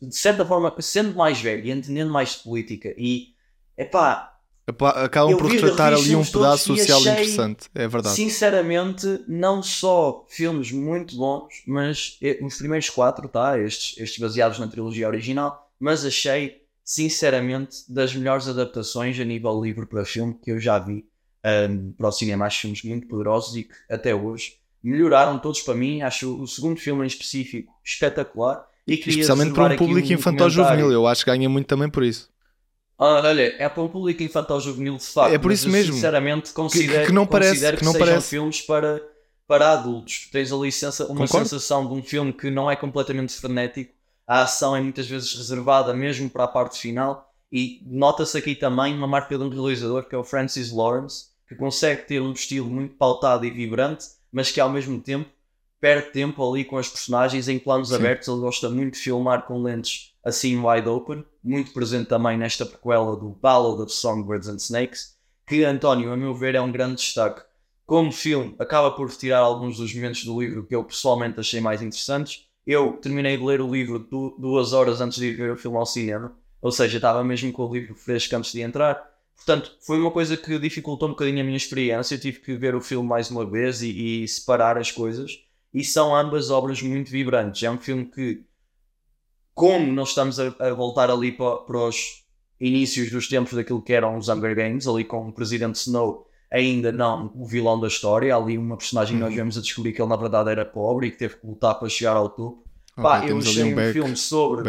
de 0.00 0.14
certa 0.14 0.44
forma, 0.44 0.72
sendo 0.80 1.14
mais 1.16 1.40
velho 1.40 1.66
e 1.66 1.70
entendendo 1.70 2.12
mais 2.12 2.36
de 2.36 2.42
política 2.44 2.94
e 2.96 3.34
Epá, 3.76 4.33
Acabam 4.66 5.36
por 5.36 5.50
retratar 5.50 5.92
ali 5.92 6.16
um 6.16 6.24
pedaço 6.24 6.74
social 6.76 6.98
achei- 7.00 7.12
interessante. 7.12 7.66
É 7.74 7.86
verdade. 7.86 8.16
Sinceramente, 8.16 9.20
não 9.28 9.62
só 9.62 10.24
filmes 10.28 10.72
muito 10.72 11.14
bons, 11.16 11.62
mas 11.66 12.16
eh, 12.22 12.38
os 12.42 12.56
primeiros 12.56 12.88
quatro, 12.88 13.28
tá? 13.28 13.58
Estes, 13.58 13.98
estes 13.98 14.18
baseados 14.18 14.58
na 14.58 14.66
trilogia 14.66 15.06
original, 15.06 15.70
mas 15.78 16.04
achei, 16.06 16.62
sinceramente, 16.82 17.78
das 17.88 18.14
melhores 18.14 18.48
adaptações 18.48 19.18
a 19.20 19.24
nível 19.24 19.60
livro 19.62 19.86
para 19.86 20.04
filme 20.04 20.34
que 20.42 20.50
eu 20.50 20.58
já 20.58 20.78
vi 20.78 21.04
ahm, 21.44 21.92
para 21.96 22.08
o 22.08 22.12
cinema. 22.12 22.46
Acho 22.46 22.60
filmes 22.62 22.82
muito 22.84 23.06
poderosos 23.06 23.54
e 23.56 23.64
que 23.64 23.74
até 23.90 24.14
hoje 24.14 24.54
melhoraram 24.82 25.38
todos 25.38 25.60
para 25.60 25.74
mim. 25.74 26.00
Acho 26.02 26.40
o 26.42 26.46
segundo 26.46 26.80
filme 26.80 27.04
em 27.04 27.06
específico 27.06 27.70
espetacular. 27.84 28.66
E 28.86 28.94
Especialmente 28.94 29.54
para 29.54 29.74
um 29.74 29.76
público 29.76 30.08
um 30.08 30.12
infantil-juvenil. 30.12 30.66
comentário. 30.76 30.92
Eu 30.92 31.06
acho 31.06 31.24
que 31.24 31.30
ganha 31.30 31.48
muito 31.48 31.66
também 31.66 31.88
por 31.88 32.02
isso. 32.02 32.30
Ah, 32.98 33.20
olha, 33.24 33.54
é 33.58 33.68
para 33.68 33.82
um 33.82 33.88
público 33.88 34.22
infantil 34.22 34.60
juvenil 34.60 34.96
de 34.96 35.04
facto. 35.04 35.32
É 35.34 35.38
por 35.38 35.50
isso 35.52 35.68
mesmo. 35.68 35.94
Sinceramente, 35.94 36.52
considero 36.52 37.06
que 37.06 37.12
não 37.12 37.26
parece- 37.26 37.50
considero 37.52 37.76
que 37.78 37.84
não 37.84 37.92
sejam 37.92 38.06
parece. 38.06 38.28
filmes 38.28 38.60
para, 38.62 39.02
para 39.48 39.72
adultos. 39.72 40.28
Tens 40.30 40.52
ali 40.52 40.70
sensa- 40.70 41.06
uma 41.06 41.26
Concordo. 41.26 41.48
sensação 41.48 41.86
de 41.88 41.92
um 41.94 42.02
filme 42.02 42.32
que 42.32 42.50
não 42.50 42.70
é 42.70 42.76
completamente 42.76 43.32
frenético. 43.34 43.92
A 44.26 44.42
ação 44.42 44.74
é 44.76 44.80
muitas 44.80 45.06
vezes 45.06 45.34
reservada 45.34 45.92
mesmo 45.92 46.30
para 46.30 46.44
a 46.44 46.48
parte 46.48 46.78
final. 46.78 47.30
E 47.52 47.80
nota-se 47.86 48.36
aqui 48.38 48.54
também 48.54 48.94
uma 48.94 49.06
marca 49.06 49.36
de 49.36 49.44
um 49.44 49.48
realizador 49.48 50.04
que 50.08 50.14
é 50.14 50.18
o 50.18 50.24
Francis 50.24 50.72
Lawrence, 50.72 51.26
que 51.48 51.54
consegue 51.54 52.02
ter 52.02 52.20
um 52.20 52.32
estilo 52.32 52.68
muito 52.68 52.94
pautado 52.96 53.44
e 53.44 53.50
vibrante, 53.50 54.06
mas 54.32 54.50
que 54.50 54.60
ao 54.60 54.70
mesmo 54.70 55.00
tempo 55.00 55.28
perde 55.84 56.12
tempo 56.12 56.50
ali 56.50 56.64
com 56.64 56.78
as 56.78 56.88
personagens 56.88 57.46
em 57.46 57.58
planos 57.58 57.90
Sim. 57.90 57.96
abertos. 57.96 58.26
Ele 58.26 58.40
gosta 58.40 58.70
muito 58.70 58.94
de 58.94 59.00
filmar 59.00 59.42
com 59.42 59.60
lentes 59.62 60.14
assim 60.24 60.58
wide 60.58 60.88
open, 60.88 61.22
muito 61.44 61.74
presente 61.74 62.08
também 62.08 62.38
nesta 62.38 62.64
prequela 62.64 63.14
do 63.14 63.28
Ballad 63.42 63.82
of 63.82 63.92
Songbirds 63.92 64.48
and 64.48 64.56
Snakes, 64.56 65.14
que 65.46 65.62
António, 65.62 66.10
a 66.10 66.16
meu 66.16 66.34
ver, 66.34 66.54
é 66.54 66.60
um 66.62 66.72
grande 66.72 66.94
destaque. 66.94 67.42
Como 67.84 68.10
filme, 68.10 68.56
acaba 68.58 68.92
por 68.92 69.10
retirar 69.10 69.40
alguns 69.40 69.76
dos 69.76 69.94
momentos 69.94 70.24
do 70.24 70.40
livro 70.40 70.64
que 70.64 70.74
eu 70.74 70.82
pessoalmente 70.84 71.38
achei 71.38 71.60
mais 71.60 71.82
interessantes. 71.82 72.46
Eu 72.66 72.94
terminei 72.94 73.36
de 73.36 73.44
ler 73.44 73.60
o 73.60 73.70
livro 73.70 73.98
du- 73.98 74.34
duas 74.38 74.72
horas 74.72 75.02
antes 75.02 75.18
de 75.18 75.26
ir 75.26 75.36
ver 75.36 75.52
o 75.52 75.56
filme 75.58 75.76
ao 75.76 75.84
cinema, 75.84 76.34
ou 76.62 76.72
seja, 76.72 76.96
estava 76.96 77.22
mesmo 77.22 77.52
com 77.52 77.66
o 77.68 77.74
livro 77.74 77.94
fresco 77.94 78.34
antes 78.34 78.52
de 78.52 78.62
entrar. 78.62 79.06
Portanto, 79.36 79.76
foi 79.82 80.00
uma 80.00 80.10
coisa 80.10 80.34
que 80.34 80.58
dificultou 80.58 81.08
um 81.08 81.12
bocadinho 81.12 81.42
a 81.42 81.44
minha 81.44 81.58
experiência. 81.58 82.14
Eu 82.14 82.20
tive 82.20 82.40
que 82.40 82.56
ver 82.56 82.74
o 82.74 82.80
filme 82.80 83.06
mais 83.06 83.30
uma 83.30 83.44
vez 83.44 83.82
e, 83.82 84.22
e 84.22 84.26
separar 84.26 84.78
as 84.78 84.90
coisas. 84.90 85.44
E 85.74 85.82
são 85.84 86.14
ambas 86.14 86.50
obras 86.50 86.80
muito 86.80 87.10
vibrantes. 87.10 87.62
É 87.64 87.70
um 87.70 87.78
filme 87.78 88.06
que, 88.06 88.44
como 89.54 89.92
nós 89.92 90.10
estamos 90.10 90.38
a, 90.40 90.54
a 90.60 90.72
voltar 90.72 91.10
ali 91.10 91.32
para, 91.32 91.56
para 91.58 91.78
os 91.88 92.24
inícios 92.60 93.10
dos 93.10 93.28
tempos 93.28 93.52
daquilo 93.54 93.82
que 93.82 93.92
eram 93.92 94.16
os 94.16 94.28
Hunger 94.28 94.54
Games, 94.54 94.86
ali 94.86 95.04
com 95.04 95.28
o 95.28 95.32
Presidente 95.32 95.76
Snow 95.76 96.26
ainda 96.50 96.92
não 96.92 97.32
o 97.34 97.44
vilão 97.44 97.80
da 97.80 97.88
história, 97.88 98.34
ali 98.36 98.56
uma 98.56 98.76
personagem 98.76 99.16
que 99.16 99.22
nós 99.24 99.34
vemos 99.34 99.58
a 99.58 99.60
descobrir 99.60 99.92
que 99.92 100.00
ele 100.00 100.08
na 100.08 100.14
verdade 100.16 100.50
era 100.50 100.64
pobre 100.64 101.08
e 101.08 101.10
que 101.10 101.16
teve 101.18 101.36
que 101.36 101.46
lutar 101.46 101.74
para 101.76 101.88
chegar 101.88 102.16
ao 102.16 102.28
topo. 102.28 102.62
Pá, 102.94 103.18
Ok, 103.18 103.30
eu 103.30 103.38
achei 103.38 103.64
um 103.64 103.74
back- 103.74 103.92
filme 103.92 104.16
sobre 104.16 104.62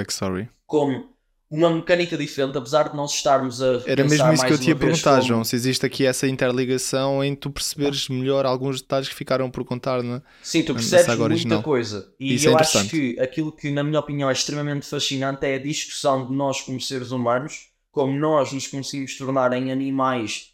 como 0.66 1.10
uma 1.50 1.70
mecânica 1.70 2.18
diferente, 2.18 2.58
apesar 2.58 2.90
de 2.90 2.96
nós 2.96 3.14
estarmos 3.14 3.62
a 3.62 3.82
Era 3.86 4.04
mesmo 4.04 4.34
isso 4.34 4.46
que 4.46 4.54
eu 4.54 4.58
te 4.60 4.70
ia 4.70 4.76
perguntar, 4.76 5.18
como- 5.18 5.28
João. 5.28 5.44
Se 5.44 5.56
existe 5.56 5.86
aqui 5.86 6.06
essa 6.06 6.28
interligação 6.28 7.24
em 7.24 7.36
tu 7.36 7.50
perceberes 7.52 8.10
melhor 8.10 8.46
alguns 8.46 8.82
detalhes 8.82 9.08
que 9.08 9.16
ficaram 9.16 9.50
por 9.52 9.64
contar, 9.64 10.02
não 10.02 10.16
é? 10.16 10.22
Sim, 10.42 10.64
tu 10.64 10.74
percebes 10.74 11.08
muita 11.08 11.24
original. 11.24 11.64
coisa. 11.64 12.12
E 12.20 12.34
Isso 12.34 12.48
é 12.48 12.52
eu 12.52 12.58
acho 12.58 12.78
interessante. 12.78 13.14
que 13.16 13.20
aquilo 13.22 13.52
que, 13.52 13.70
na 13.72 13.84
minha 13.84 14.00
opinião, 14.00 14.30
é 14.30 14.34
extremamente 14.34 14.88
fascinante 14.88 15.46
é 15.46 15.56
a 15.56 15.60
discussão 15.60 16.26
de 16.28 16.34
nós 16.36 16.62
como 16.62 16.82
seres 16.82 17.12
humanos, 17.12 17.70
como 17.92 18.18
nós 18.18 18.52
nos 18.52 18.68
conseguimos 18.68 19.16
tornar 19.18 19.54
em 19.54 19.72
animais 19.72 20.54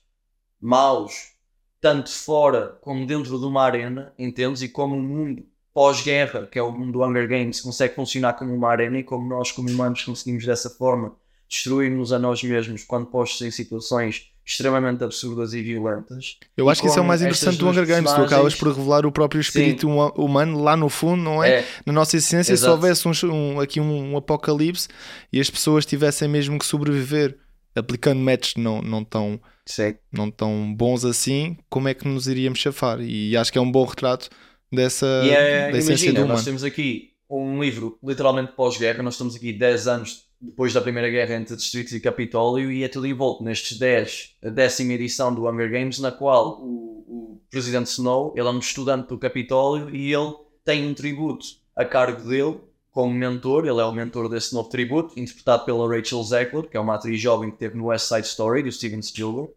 maus, 0.59 1.31
tanto 1.79 2.09
fora 2.11 2.77
como 2.81 3.05
dentro 3.07 3.39
de 3.39 3.45
uma 3.45 3.63
arena, 3.63 4.13
entendes? 4.19 4.61
E 4.61 4.69
como 4.69 4.95
o 4.95 5.01
mundo 5.01 5.43
pós-guerra, 5.73 6.47
que 6.51 6.59
é 6.59 6.63
o 6.63 6.71
mundo 6.71 6.91
do 6.93 7.03
Hunger 7.03 7.27
Games, 7.27 7.61
consegue 7.61 7.95
funcionar 7.95 8.33
como 8.33 8.53
uma 8.53 8.69
arena 8.69 8.99
e 8.99 9.03
como 9.03 9.27
nós, 9.27 9.51
como 9.51 9.69
humanos, 9.69 10.03
conseguimos 10.03 10.45
dessa 10.45 10.69
forma 10.69 11.13
destruir-nos 11.47 12.13
a 12.13 12.19
nós 12.19 12.41
mesmos 12.43 12.83
quando 12.83 13.05
postos 13.07 13.41
em 13.45 13.51
situações 13.51 14.27
extremamente 14.45 15.03
absurdas 15.03 15.53
e 15.53 15.61
violentas. 15.61 16.37
Eu 16.57 16.69
acho 16.69 16.81
que 16.81 16.87
isso 16.87 16.97
é 16.97 17.01
o 17.01 17.05
mais 17.05 17.21
interessante 17.21 17.57
do 17.57 17.69
Hunger 17.69 17.85
Games. 17.85 18.11
Tu 18.11 18.21
acabas 18.21 18.55
por 18.55 18.69
revelar 18.69 19.05
o 19.05 19.11
próprio 19.11 19.39
espírito 19.39 19.87
huma- 19.87 20.11
humano 20.15 20.61
lá 20.61 20.75
no 20.75 20.89
fundo, 20.89 21.21
não 21.21 21.43
é? 21.43 21.59
É, 21.59 21.65
Na 21.85 21.93
nossa 21.93 22.17
essência, 22.17 22.45
se 22.55 22.63
Exato. 22.63 22.73
houvesse 22.73 23.07
um, 23.07 23.11
um- 23.31 23.59
aqui 23.59 23.79
um, 23.79 24.17
apocalipse 24.17 24.87
e 25.31 25.39
as 25.39 25.49
pessoas 25.49 25.85
tivessem 25.85 26.27
mesmo 26.27 26.57
que 26.57 26.65
sobreviver 26.65 27.37
aplicando 27.75 28.19
métodos 28.19 28.55
não, 28.57 28.81
não, 28.81 29.03
tão, 29.03 29.39
sim. 29.65 29.95
não 30.11 30.29
tão 30.31 30.73
bons 30.73 31.05
assim, 31.05 31.55
como 31.69 31.87
é 31.87 31.93
que 31.93 32.07
nos 32.07 32.27
iríamos 32.27 32.59
chafar? 32.59 32.99
E 32.99 33.37
acho 33.37 33.51
que 33.51 33.57
é 33.57 33.61
um 33.61 33.71
bom 33.71 33.85
retrato 33.85 34.27
dessa 34.71 35.05
E 35.23 35.29
é, 35.29 35.71
da 35.71 35.77
essência 35.77 36.09
imagina, 36.09 36.25
nós 36.25 36.43
temos 36.43 36.63
aqui 36.63 37.11
um 37.29 37.61
livro 37.61 37.97
literalmente 38.03 38.53
pós-guerra, 38.53 39.03
nós 39.03 39.13
estamos 39.13 39.35
aqui 39.35 39.53
10 39.53 39.87
anos 39.87 40.27
depois 40.39 40.73
da 40.73 40.81
Primeira 40.81 41.09
Guerra 41.09 41.35
entre 41.35 41.55
Distritos 41.55 41.93
e 41.93 41.99
Capitólio 41.99 42.71
e 42.71 42.83
é 42.83 42.87
tudo 42.87 43.05
envolto 43.05 43.43
nestes 43.43 43.77
10, 43.77 44.37
a 44.43 44.49
décima 44.49 44.93
edição 44.93 45.33
do 45.33 45.47
Hunger 45.47 45.71
Games, 45.71 45.99
na 45.99 46.11
qual 46.11 46.59
o, 46.59 47.05
o 47.07 47.41
Presidente 47.49 47.87
Snow, 47.87 48.33
ele 48.35 48.47
é 48.47 48.51
um 48.51 48.59
estudante 48.59 49.07
do 49.07 49.19
Capitólio 49.19 49.95
e 49.95 50.11
ele 50.11 50.33
tem 50.65 50.87
um 50.87 50.93
tributo 50.93 51.45
a 51.75 51.85
cargo 51.85 52.27
dele 52.27 52.59
como 52.91 53.13
mentor, 53.13 53.65
ele 53.65 53.79
é 53.79 53.85
o 53.85 53.91
mentor 53.91 54.27
desse 54.27 54.53
novo 54.53 54.69
tributo, 54.69 55.17
interpretado 55.17 55.63
pela 55.63 55.87
Rachel 55.87 56.21
Zegler, 56.23 56.67
que 56.69 56.75
é 56.75 56.79
uma 56.79 56.95
atriz 56.95 57.19
jovem 57.19 57.49
que 57.49 57.57
teve 57.57 57.77
no 57.77 57.85
West 57.85 58.07
Side 58.07 58.27
Story, 58.27 58.63
do 58.63 58.71
Steven 58.71 59.01
Spielberg. 59.01 59.49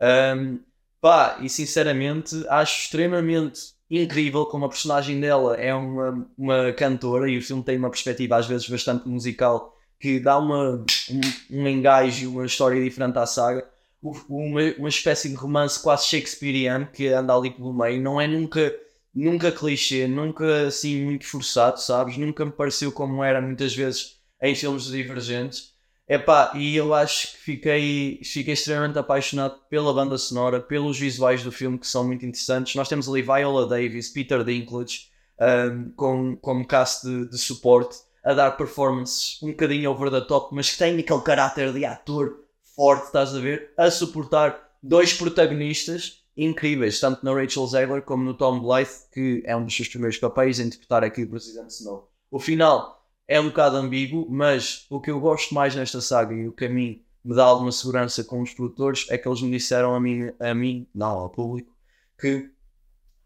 Um, 0.00 0.60
pá, 1.00 1.38
e 1.42 1.50
sinceramente 1.50 2.34
acho 2.48 2.82
extremamente 2.82 3.74
incrível 3.90 4.46
como 4.46 4.66
a 4.66 4.68
personagem 4.68 5.18
dela 5.20 5.56
é 5.56 5.74
uma, 5.74 6.28
uma 6.36 6.72
cantora 6.72 7.30
e 7.30 7.38
o 7.38 7.42
filme 7.42 7.62
tem 7.62 7.78
uma 7.78 7.90
perspectiva 7.90 8.36
às 8.36 8.46
vezes 8.46 8.68
bastante 8.68 9.08
musical 9.08 9.74
que 9.98 10.20
dá 10.20 10.38
uma, 10.38 10.84
um, 11.10 11.20
um 11.50 11.66
e 11.68 12.26
uma 12.26 12.46
história 12.46 12.82
diferente 12.82 13.18
à 13.18 13.26
saga. 13.26 13.68
Uma, 14.00 14.60
uma 14.78 14.88
espécie 14.88 15.28
de 15.28 15.34
romance 15.34 15.82
quase 15.82 16.06
shakespeariano 16.06 16.86
que 16.86 17.08
anda 17.08 17.34
ali 17.34 17.50
pelo 17.50 17.72
meio, 17.72 18.00
não 18.00 18.20
é 18.20 18.28
nunca, 18.28 18.72
nunca 19.12 19.50
clichê, 19.50 20.06
nunca 20.06 20.68
assim 20.68 21.04
muito 21.04 21.26
forçado, 21.26 21.80
sabes? 21.80 22.16
Nunca 22.16 22.44
me 22.44 22.52
pareceu 22.52 22.92
como 22.92 23.24
era 23.24 23.40
muitas 23.40 23.74
vezes 23.74 24.20
em 24.40 24.54
filmes 24.54 24.84
divergentes. 24.84 25.74
Epá, 26.08 26.52
e 26.54 26.74
eu 26.74 26.94
acho 26.94 27.32
que 27.32 27.38
fiquei, 27.38 28.20
fiquei 28.24 28.54
extremamente 28.54 28.98
apaixonado 28.98 29.60
pela 29.68 29.92
banda 29.92 30.16
sonora, 30.16 30.58
pelos 30.58 30.98
visuais 30.98 31.42
do 31.42 31.52
filme 31.52 31.78
que 31.78 31.86
são 31.86 32.02
muito 32.02 32.24
interessantes. 32.24 32.74
Nós 32.74 32.88
temos 32.88 33.06
ali 33.08 33.20
Viola 33.20 33.66
Davis, 33.66 34.08
Peter 34.08 34.42
Dinklage, 34.42 35.10
um, 35.38 35.90
com, 35.90 36.36
como 36.36 36.66
cast 36.66 37.06
de, 37.06 37.28
de 37.28 37.36
suporte, 37.36 37.98
a 38.24 38.32
dar 38.32 38.52
performances 38.52 39.38
um 39.42 39.48
bocadinho 39.48 39.90
over 39.90 40.10
the 40.10 40.22
top, 40.22 40.54
mas 40.54 40.70
que 40.70 40.78
têm 40.78 40.98
aquele 40.98 41.20
caráter 41.20 41.74
de 41.74 41.84
ator 41.84 42.44
forte, 42.74 43.06
estás 43.06 43.34
a 43.34 43.40
ver? 43.40 43.72
A 43.76 43.90
suportar 43.90 44.58
dois 44.82 45.12
protagonistas 45.12 46.24
incríveis, 46.34 47.00
tanto 47.00 47.22
na 47.22 47.34
Rachel 47.34 47.66
Zegler 47.66 48.00
como 48.00 48.24
no 48.24 48.32
Tom 48.32 48.60
Blythe, 48.60 49.10
que 49.12 49.42
é 49.44 49.54
um 49.54 49.64
dos 49.64 49.76
seus 49.76 49.88
primeiros 49.88 50.16
papéis 50.16 50.58
a 50.58 50.62
interpretar 50.62 51.04
aqui 51.04 51.24
o 51.24 51.28
Presidente 51.28 51.70
Snow. 51.70 52.10
O 52.30 52.38
final 52.38 52.97
é 53.28 53.38
um 53.38 53.48
bocado 53.48 53.76
ambíguo, 53.76 54.26
mas 54.30 54.86
o 54.88 54.98
que 54.98 55.10
eu 55.10 55.20
gosto 55.20 55.54
mais 55.54 55.74
nesta 55.74 56.00
saga 56.00 56.34
e 56.34 56.48
o 56.48 56.52
que 56.52 56.64
a 56.64 56.68
mim 56.70 57.04
me 57.22 57.36
dá 57.36 57.44
alguma 57.44 57.70
segurança 57.70 58.24
com 58.24 58.40
os 58.40 58.54
produtores 58.54 59.06
é 59.10 59.18
que 59.18 59.28
eles 59.28 59.42
me 59.42 59.50
disseram 59.50 59.94
a 59.94 60.00
mim, 60.00 60.32
a 60.40 60.54
mim 60.54 60.88
não 60.94 61.10
ao 61.10 61.28
público, 61.28 61.76
que 62.18 62.50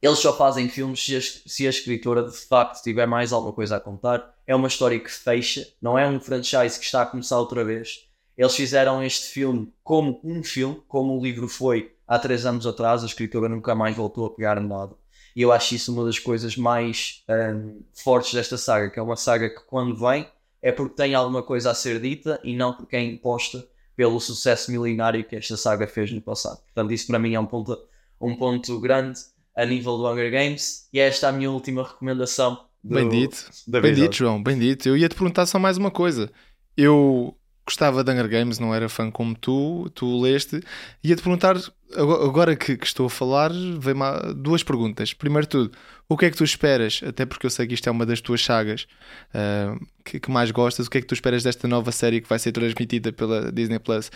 eles 0.03 0.19
só 0.19 0.37
fazem 0.37 0.69
filmes 0.69 1.05
se 1.05 1.17
a, 1.17 1.21
se 1.21 1.67
a 1.69 1.71
escritora 1.71 2.25
de 2.25 2.37
facto 2.37 2.83
tiver 2.83 3.07
mais 3.07 3.33
alguma 3.33 3.53
coisa 3.53 3.77
a 3.77 3.81
contar. 3.81 4.35
É 4.45 4.53
uma 4.57 4.67
história 4.67 4.99
que 4.99 5.11
fecha, 5.11 5.65
não 5.81 5.97
é 5.97 6.09
um 6.09 6.19
franchise 6.19 6.77
que 6.77 6.85
está 6.85 7.03
a 7.03 7.07
começar 7.07 7.39
outra 7.39 7.65
vez. 7.65 8.09
Eles 8.37 8.57
fizeram 8.57 9.01
este 9.05 9.27
filme 9.29 9.73
como 9.85 10.21
um 10.25 10.43
filme, 10.43 10.83
como 10.89 11.17
o 11.17 11.23
livro 11.23 11.47
foi 11.47 11.95
há 12.09 12.19
três 12.19 12.45
anos 12.45 12.67
atrás. 12.67 13.05
A 13.05 13.07
escritora 13.07 13.49
nunca 13.49 13.73
mais 13.77 13.95
voltou 13.95 14.27
a 14.27 14.31
pegar 14.31 14.61
nada. 14.61 14.97
E 15.35 15.43
eu 15.43 15.53
acho 15.53 15.75
isso 15.75 15.93
uma 15.93 16.05
das 16.05 16.19
coisas 16.19 16.57
mais 16.57 17.23
um, 17.29 17.81
fortes 17.95 18.35
desta 18.35 18.57
saga, 18.59 18.91
que 18.91 18.99
é 18.99 19.03
uma 19.03 19.17
saga 19.17 19.49
que 19.49 19.61
quando 19.67 19.97
vem 19.97 20.27
é 20.61 20.71
porque 20.71 20.95
tem 20.95 21.15
alguma 21.15 21.43
coisa 21.43 21.71
a 21.71 21.75
ser 21.75 22.01
dita 22.01 22.41
e 22.45 22.55
não 22.55 22.73
porque 22.73 22.97
é 22.97 23.03
imposta 23.03 23.67
pelo 23.97 24.21
sucesso 24.21 24.71
milionário 24.71 25.25
que 25.25 25.37
esta 25.37 25.57
saga 25.57 25.87
fez 25.87 26.13
no 26.13 26.21
passado. 26.21 26.63
Portanto, 26.63 26.93
isso 26.93 27.07
para 27.07 27.19
mim 27.19 27.35
é 27.35 27.41
um 27.41 27.47
ponto, 27.47 27.77
um 28.21 28.37
ponto 28.37 28.81
grande 28.81 29.21
a 29.55 29.67
nível 29.67 29.97
do 29.99 30.09
Hunger 30.09 30.31
Games 30.31 30.89
e 30.93 31.01
esta 31.01 31.27
é 31.27 31.31
a 31.31 31.33
minha 31.33 31.51
última 31.51 31.83
recomendação. 31.83 32.65
Do, 32.83 32.95
bem 32.95 33.09
dito, 33.09 33.51
bem 33.67 33.95
dito, 33.95 34.17
João, 34.17 34.43
bem 34.43 34.59
dito. 34.59 34.89
Eu 34.89 34.97
ia 34.97 35.09
te 35.09 35.15
perguntar 35.15 35.47
só 35.47 35.59
mais 35.59 35.77
uma 35.77 35.91
coisa. 35.91 36.31
Eu 36.77 37.37
gostava 37.67 38.03
de 38.03 38.11
Hunger 38.11 38.29
Games, 38.29 38.59
não 38.59 38.75
era 38.75 38.89
fã 38.89 39.11
como 39.11 39.35
tu, 39.35 39.91
tu 39.95 40.21
leste. 40.21 40.61
Ia-te 41.03 41.23
perguntar, 41.23 41.57
agora 41.97 42.57
que, 42.57 42.77
que, 42.77 42.87
estou 42.87 43.07
a 43.07 43.11
falar, 43.11 43.51
vem 43.53 43.95
duas 44.37 44.63
perguntas. 44.63 45.13
Primeiro 45.15 45.47
tudo, 45.47 45.73
o 46.09 46.17
que 46.17 46.27
é 46.27 46.31
que 46.31 46.37
tu 46.37 46.45
esperas? 46.45 47.01
Até 47.07 47.25
porque 47.25 47.47
eu 47.47 47.51
sei 47.51 47.67
que 47.67 47.75
isto 47.75 47.89
é 47.89 47.93
uma 47.93 48.05
das 48.05 48.21
tuas 48.21 48.45
sagas 48.45 48.87
uh, 49.35 49.79
que, 50.05 50.19
que, 50.19 50.31
mais 50.31 50.51
gostas. 50.51 50.87
O 50.87 50.91
que 50.91 50.99
é 50.99 51.01
que 51.01 51.07
tu 51.07 51.15
esperas 51.15 51.43
desta 51.43 51.69
nova 51.69 51.93
série 51.93 52.21
que 52.21 52.29
vai 52.29 52.39
ser 52.39 52.53
transmitida 52.53 53.13
pela 53.13 53.53
Disney 53.53 53.79
Plus? 53.79 54.11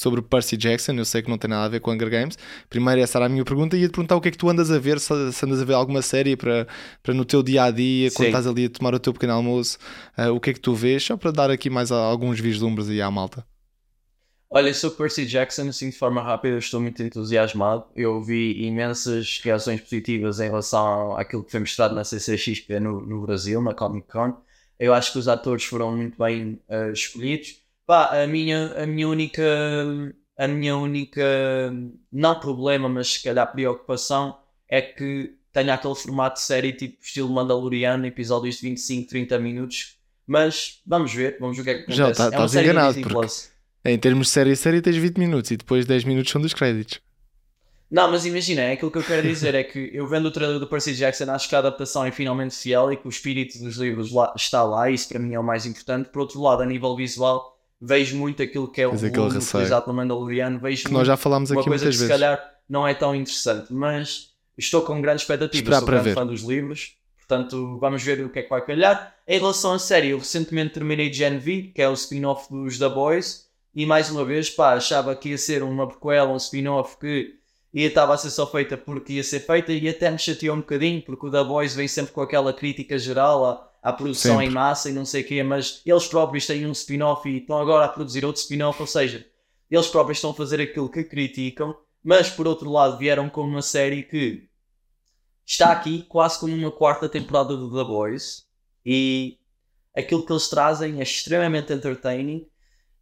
Sobre 0.00 0.22
Percy 0.22 0.56
Jackson, 0.56 0.92
eu 0.92 1.04
sei 1.04 1.20
que 1.20 1.28
não 1.28 1.36
tem 1.36 1.50
nada 1.50 1.66
a 1.66 1.68
ver 1.68 1.78
com 1.80 1.92
Hunger 1.92 2.08
Games. 2.08 2.38
Primeiro, 2.70 3.02
essa 3.02 3.18
era 3.18 3.26
a 3.26 3.28
minha 3.28 3.44
pergunta, 3.44 3.76
e 3.76 3.82
ia 3.82 3.86
te 3.86 3.90
perguntar 3.90 4.16
o 4.16 4.20
que 4.20 4.28
é 4.28 4.30
que 4.30 4.38
tu 4.38 4.48
andas 4.48 4.70
a 4.70 4.78
ver, 4.78 4.98
se, 4.98 5.12
andas 5.12 5.60
a 5.60 5.64
ver 5.64 5.74
alguma 5.74 6.00
série 6.00 6.36
para, 6.36 6.66
para 7.02 7.12
no 7.12 7.22
teu 7.22 7.42
dia 7.42 7.64
a 7.64 7.70
dia, 7.70 8.10
quando 8.12 8.28
estás 8.28 8.46
ali 8.46 8.64
a 8.64 8.70
tomar 8.70 8.94
o 8.94 8.98
teu 8.98 9.12
pequeno 9.12 9.34
almoço, 9.34 9.76
uh, 10.16 10.30
o 10.30 10.40
que 10.40 10.50
é 10.50 10.52
que 10.54 10.60
tu 10.60 10.74
vês, 10.74 11.04
só 11.04 11.18
para 11.18 11.30
dar 11.30 11.50
aqui 11.50 11.68
mais 11.68 11.92
alguns 11.92 12.40
vislumbres 12.40 12.88
aí 12.88 13.02
à 13.02 13.10
malta. 13.10 13.44
Olha, 14.48 14.72
sobre 14.72 14.96
Percy 14.96 15.26
Jackson, 15.26 15.68
assim 15.68 15.90
de 15.90 15.96
forma 15.96 16.22
rápida, 16.22 16.56
estou 16.56 16.80
muito 16.80 17.02
entusiasmado. 17.02 17.84
Eu 17.94 18.22
vi 18.22 18.64
imensas 18.64 19.38
reações 19.44 19.82
positivas 19.82 20.40
em 20.40 20.44
relação 20.44 21.14
àquilo 21.14 21.44
que 21.44 21.50
foi 21.50 21.60
mostrado 21.60 21.94
na 21.94 22.04
CCXP 22.04 22.80
no, 22.80 23.02
no 23.02 23.20
Brasil, 23.20 23.60
na 23.60 23.74
Comic 23.74 24.08
Con. 24.08 24.32
Eu 24.78 24.94
acho 24.94 25.12
que 25.12 25.18
os 25.18 25.28
atores 25.28 25.64
foram 25.64 25.94
muito 25.94 26.16
bem 26.18 26.58
uh, 26.70 26.90
escolhidos 26.90 27.60
Pá, 27.90 28.22
a 28.22 28.24
minha, 28.24 28.72
a 28.80 28.86
minha 28.86 29.08
única. 29.08 29.42
A 30.38 30.46
minha 30.46 30.76
única. 30.76 31.20
Não 32.12 32.38
problema, 32.38 32.88
mas 32.88 33.14
se 33.14 33.22
calhar 33.24 33.50
preocupação 33.50 34.38
é 34.68 34.80
que 34.80 35.34
tenha 35.52 35.74
aquele 35.74 35.96
formato 35.96 36.36
de 36.36 36.46
série 36.46 36.72
tipo 36.72 37.02
estilo 37.02 37.28
Mandaloriano, 37.30 38.06
episódios 38.06 38.58
de 38.58 38.68
25, 38.68 39.08
30 39.08 39.38
minutos. 39.40 39.98
Mas 40.24 40.80
vamos 40.86 41.12
ver, 41.12 41.36
vamos 41.40 41.56
ver 41.56 41.62
o 41.62 41.64
que 41.64 41.70
é 41.70 41.74
que 41.74 41.80
acontece. 41.80 41.98
Já 41.98 42.12
tá, 42.12 42.24
é 42.26 42.28
estás 42.28 42.54
enganado, 42.54 43.00
porque 43.00 43.26
em 43.84 43.98
termos 43.98 44.28
de 44.28 44.32
série, 44.34 44.54
série 44.54 44.80
tens 44.80 44.96
20 44.96 45.18
minutos 45.18 45.50
e 45.50 45.56
depois 45.56 45.84
10 45.84 46.04
minutos 46.04 46.30
são 46.30 46.40
dos 46.40 46.54
créditos. 46.54 47.00
Não, 47.90 48.08
mas 48.08 48.24
imagina, 48.24 48.60
é 48.60 48.72
aquilo 48.74 48.92
que 48.92 48.98
eu 48.98 49.02
quero 49.02 49.26
dizer 49.26 49.52
é 49.56 49.64
que 49.64 49.90
eu 49.92 50.06
vendo 50.06 50.26
o 50.26 50.30
trailer 50.30 50.60
do 50.60 50.68
Percy 50.68 50.94
Jackson 50.94 51.28
acho 51.28 51.48
que 51.48 51.56
a 51.56 51.58
adaptação 51.58 52.04
é 52.04 52.12
finalmente 52.12 52.54
fiel 52.54 52.92
e 52.92 52.96
que 52.96 53.08
o 53.08 53.10
espírito 53.10 53.58
dos 53.58 53.78
livros 53.78 54.12
lá, 54.12 54.32
está 54.36 54.62
lá, 54.62 54.88
isso 54.88 55.08
para 55.08 55.18
mim 55.18 55.34
é 55.34 55.40
o 55.40 55.42
mais 55.42 55.66
importante. 55.66 56.08
Por 56.08 56.20
outro 56.20 56.40
lado, 56.40 56.62
a 56.62 56.66
nível 56.66 56.94
visual, 56.94 57.49
vejo 57.80 58.16
muito 58.16 58.42
aquilo 58.42 58.68
que 58.68 58.82
é 58.82 58.86
o 58.86 58.92
volume 58.92 59.38
utilizado 59.38 59.86
no 59.86 59.94
Mandaloriano, 59.94 60.58
vejo 60.58 60.84
que 60.84 60.92
nós 60.92 61.06
já 61.06 61.16
falámos 61.16 61.50
aqui 61.50 61.60
uma 61.60 61.66
coisa 61.66 61.84
que 61.84 61.90
vezes. 61.90 62.02
se 62.02 62.08
calhar 62.08 62.54
não 62.68 62.86
é 62.86 62.94
tão 62.94 63.14
interessante, 63.14 63.72
mas 63.72 64.30
estou 64.58 64.82
com 64.82 65.00
grande 65.00 65.22
expectativa, 65.22 65.62
Esperar 65.62 65.78
sou 65.78 65.86
para 65.86 65.94
grande 65.94 66.08
ver. 66.10 66.14
fã 66.14 66.26
dos 66.26 66.42
livros, 66.42 66.96
portanto 67.16 67.78
vamos 67.78 68.02
ver 68.02 68.24
o 68.24 68.28
que 68.28 68.40
é 68.40 68.42
que 68.42 68.50
vai 68.50 68.64
calhar. 68.64 69.14
Em 69.26 69.38
relação 69.38 69.72
à 69.72 69.78
série, 69.78 70.08
eu 70.08 70.18
recentemente 70.18 70.74
terminei 70.74 71.12
Gen 71.12 71.38
V, 71.38 71.72
que 71.74 71.80
é 71.80 71.88
o 71.88 71.94
spin-off 71.94 72.50
dos 72.50 72.78
The 72.78 72.88
Boys, 72.88 73.48
e 73.74 73.86
mais 73.86 74.10
uma 74.10 74.24
vez, 74.24 74.50
pá, 74.50 74.74
achava 74.74 75.14
que 75.14 75.30
ia 75.30 75.38
ser 75.38 75.62
uma 75.62 75.86
prequela, 75.86 76.32
um 76.32 76.36
spin-off 76.36 76.98
que 76.98 77.34
ia 77.72 77.86
estava 77.86 78.14
a 78.14 78.18
ser 78.18 78.30
só 78.30 78.46
feita 78.46 78.76
porque 78.76 79.14
ia 79.14 79.24
ser 79.24 79.40
feita 79.40 79.72
e 79.72 79.88
até 79.88 80.10
me 80.10 80.18
chateou 80.18 80.56
um 80.56 80.60
bocadinho 80.60 81.00
porque 81.02 81.26
o 81.26 81.30
The 81.30 81.44
Boys 81.44 81.74
vem 81.74 81.86
sempre 81.86 82.12
com 82.12 82.20
aquela 82.20 82.52
crítica 82.52 82.98
geral 82.98 83.46
a 83.46 83.69
à 83.82 83.92
produção 83.92 84.32
Sempre. 84.32 84.46
em 84.46 84.50
massa 84.50 84.90
e 84.90 84.92
não 84.92 85.04
sei 85.04 85.22
o 85.22 85.26
quê, 85.26 85.42
mas 85.42 85.80
eles 85.86 86.06
próprios 86.06 86.46
têm 86.46 86.66
um 86.66 86.72
spin-off 86.72 87.28
e 87.28 87.38
estão 87.38 87.58
agora 87.58 87.86
a 87.86 87.88
produzir 87.88 88.24
outro 88.24 88.40
spin-off, 88.42 88.80
ou 88.80 88.86
seja, 88.86 89.26
eles 89.70 89.86
próprios 89.86 90.18
estão 90.18 90.30
a 90.30 90.34
fazer 90.34 90.60
aquilo 90.60 90.88
que 90.88 91.04
criticam, 91.04 91.74
mas 92.02 92.28
por 92.28 92.46
outro 92.46 92.70
lado 92.70 92.98
vieram 92.98 93.28
com 93.30 93.42
uma 93.42 93.62
série 93.62 94.02
que 94.02 94.48
está 95.46 95.72
aqui 95.72 96.04
quase 96.08 96.38
como 96.38 96.54
uma 96.54 96.70
quarta 96.70 97.08
temporada 97.08 97.56
do 97.56 97.70
The 97.70 97.84
Boys 97.84 98.46
e 98.84 99.38
aquilo 99.96 100.24
que 100.24 100.32
eles 100.32 100.48
trazem 100.48 101.00
é 101.00 101.02
extremamente 101.02 101.72
entertaining 101.72 102.46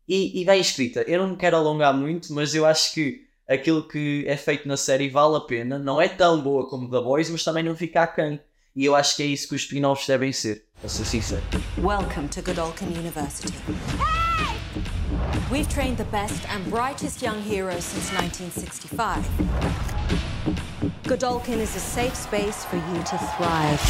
e, 0.07 0.41
e 0.41 0.45
bem 0.45 0.61
escrita. 0.61 1.03
Eu 1.03 1.20
não 1.20 1.31
me 1.31 1.37
quero 1.37 1.57
alongar 1.57 1.95
muito, 1.95 2.33
mas 2.33 2.55
eu 2.55 2.64
acho 2.64 2.95
que 2.95 3.26
aquilo 3.47 3.87
que 3.87 4.24
é 4.26 4.37
feito 4.37 4.66
na 4.66 4.76
série 4.76 5.09
vale 5.09 5.37
a 5.37 5.41
pena. 5.41 5.79
Não 5.79 6.01
é 6.01 6.09
tão 6.09 6.41
boa 6.41 6.68
como 6.68 6.91
The 6.91 7.01
Boys, 7.01 7.31
mas 7.31 7.45
também 7.45 7.62
não 7.62 7.76
fica 7.76 8.03
aquém. 8.03 8.41
E 8.74 8.85
eu 8.85 8.95
acho 8.95 9.16
que 9.16 9.22
é 9.22 9.26
isso 9.26 9.49
que 9.49 9.55
os 9.55 9.62
spin-offs 9.62 10.07
devem 10.07 10.33
ser, 10.33 10.66
ser 10.87 11.05
sincero. 11.05 11.43
Welcome 11.79 12.29
to 12.29 12.43
Godolphin 12.43 12.95
University. 12.95 13.53
We've 15.51 15.68
trained 15.68 15.97
the 15.97 16.05
best 16.05 16.47
and 16.51 16.64
brightest 16.70 17.22
young 17.22 17.43
heroes 17.43 17.85
since 17.85 18.12
1965. 18.12 19.24
Godolphin 21.09 21.61
is 21.61 21.74
a 21.74 21.81
safe 21.81 22.14
space 22.14 22.64
for 22.66 22.76
you 22.76 23.03
to 23.03 23.18
thrive. 23.37 23.81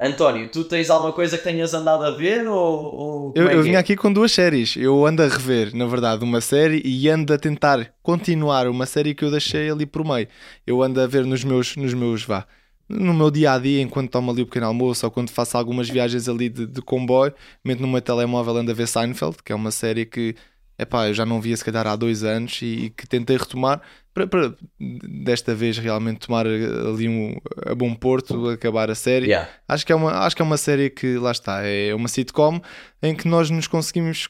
António, 0.00 0.48
tu 0.48 0.64
tens 0.64 0.90
alguma 0.90 1.12
coisa 1.12 1.38
que 1.38 1.44
tenhas 1.44 1.72
andado 1.74 2.02
a 2.02 2.10
ver 2.10 2.48
ou, 2.48 2.56
ou 2.56 3.32
Eu, 3.36 3.48
é 3.48 3.54
eu 3.54 3.58
que 3.58 3.68
vim 3.68 3.74
é? 3.74 3.76
aqui 3.76 3.94
com 3.94 4.12
duas 4.12 4.32
séries. 4.32 4.74
Eu 4.76 5.06
ando 5.06 5.22
a 5.22 5.28
rever, 5.28 5.72
na 5.76 5.86
verdade, 5.86 6.24
uma 6.24 6.40
série 6.40 6.82
e 6.84 7.08
ando 7.08 7.32
a 7.32 7.38
tentar 7.38 7.94
continuar 8.02 8.66
uma 8.66 8.84
série 8.84 9.14
que 9.14 9.24
eu 9.24 9.30
deixei 9.30 9.70
ali 9.70 9.86
por 9.86 10.04
meio. 10.04 10.26
Eu 10.66 10.82
ando 10.82 11.00
a 11.00 11.06
ver 11.06 11.24
nos 11.24 11.44
meus, 11.44 11.76
nos 11.76 11.94
meus, 11.94 12.24
vá, 12.24 12.44
no 12.92 13.14
meu 13.14 13.30
dia 13.30 13.52
a 13.52 13.58
dia, 13.58 13.80
enquanto 13.82 14.10
tomo 14.10 14.30
ali 14.30 14.42
o 14.42 14.46
pequeno 14.46 14.66
almoço 14.66 15.06
ou 15.06 15.10
quando 15.10 15.30
faço 15.30 15.56
algumas 15.56 15.88
viagens 15.88 16.28
ali 16.28 16.48
de, 16.48 16.66
de 16.66 16.82
comboio, 16.82 17.34
meto 17.64 17.80
no 17.80 17.88
meu 17.88 18.00
telemóvel 18.00 18.56
ando 18.56 18.70
a 18.70 18.74
ver 18.74 18.86
Seinfeld, 18.88 19.36
que 19.44 19.52
é 19.52 19.54
uma 19.54 19.70
série 19.70 20.06
que 20.06 20.34
epá, 20.78 21.08
eu 21.08 21.14
já 21.14 21.24
não 21.24 21.40
via 21.40 21.56
se 21.56 21.64
calhar 21.64 21.86
há 21.86 21.96
dois 21.96 22.24
anos 22.24 22.60
e, 22.62 22.66
e 22.66 22.90
que 22.90 23.06
tentei 23.06 23.36
retomar 23.36 23.80
para, 24.14 24.26
para 24.26 24.54
desta 24.78 25.54
vez 25.54 25.78
realmente 25.78 26.26
tomar 26.26 26.46
ali 26.46 27.08
um, 27.08 27.36
a 27.66 27.74
bom 27.74 27.94
porto, 27.94 28.48
acabar 28.48 28.90
a 28.90 28.94
série. 28.94 29.26
Yeah. 29.26 29.48
Acho 29.66 29.86
que, 29.86 29.92
é 29.92 29.96
uma, 29.96 30.12
acho 30.26 30.36
que 30.36 30.42
é 30.42 30.44
uma 30.44 30.58
série 30.58 30.90
que, 30.90 31.16
lá 31.16 31.30
está, 31.30 31.62
é 31.62 31.94
uma 31.94 32.08
sitcom 32.08 32.60
em 33.02 33.14
que 33.16 33.26
nós 33.26 33.50
nos 33.50 33.66
conseguimos 33.66 34.28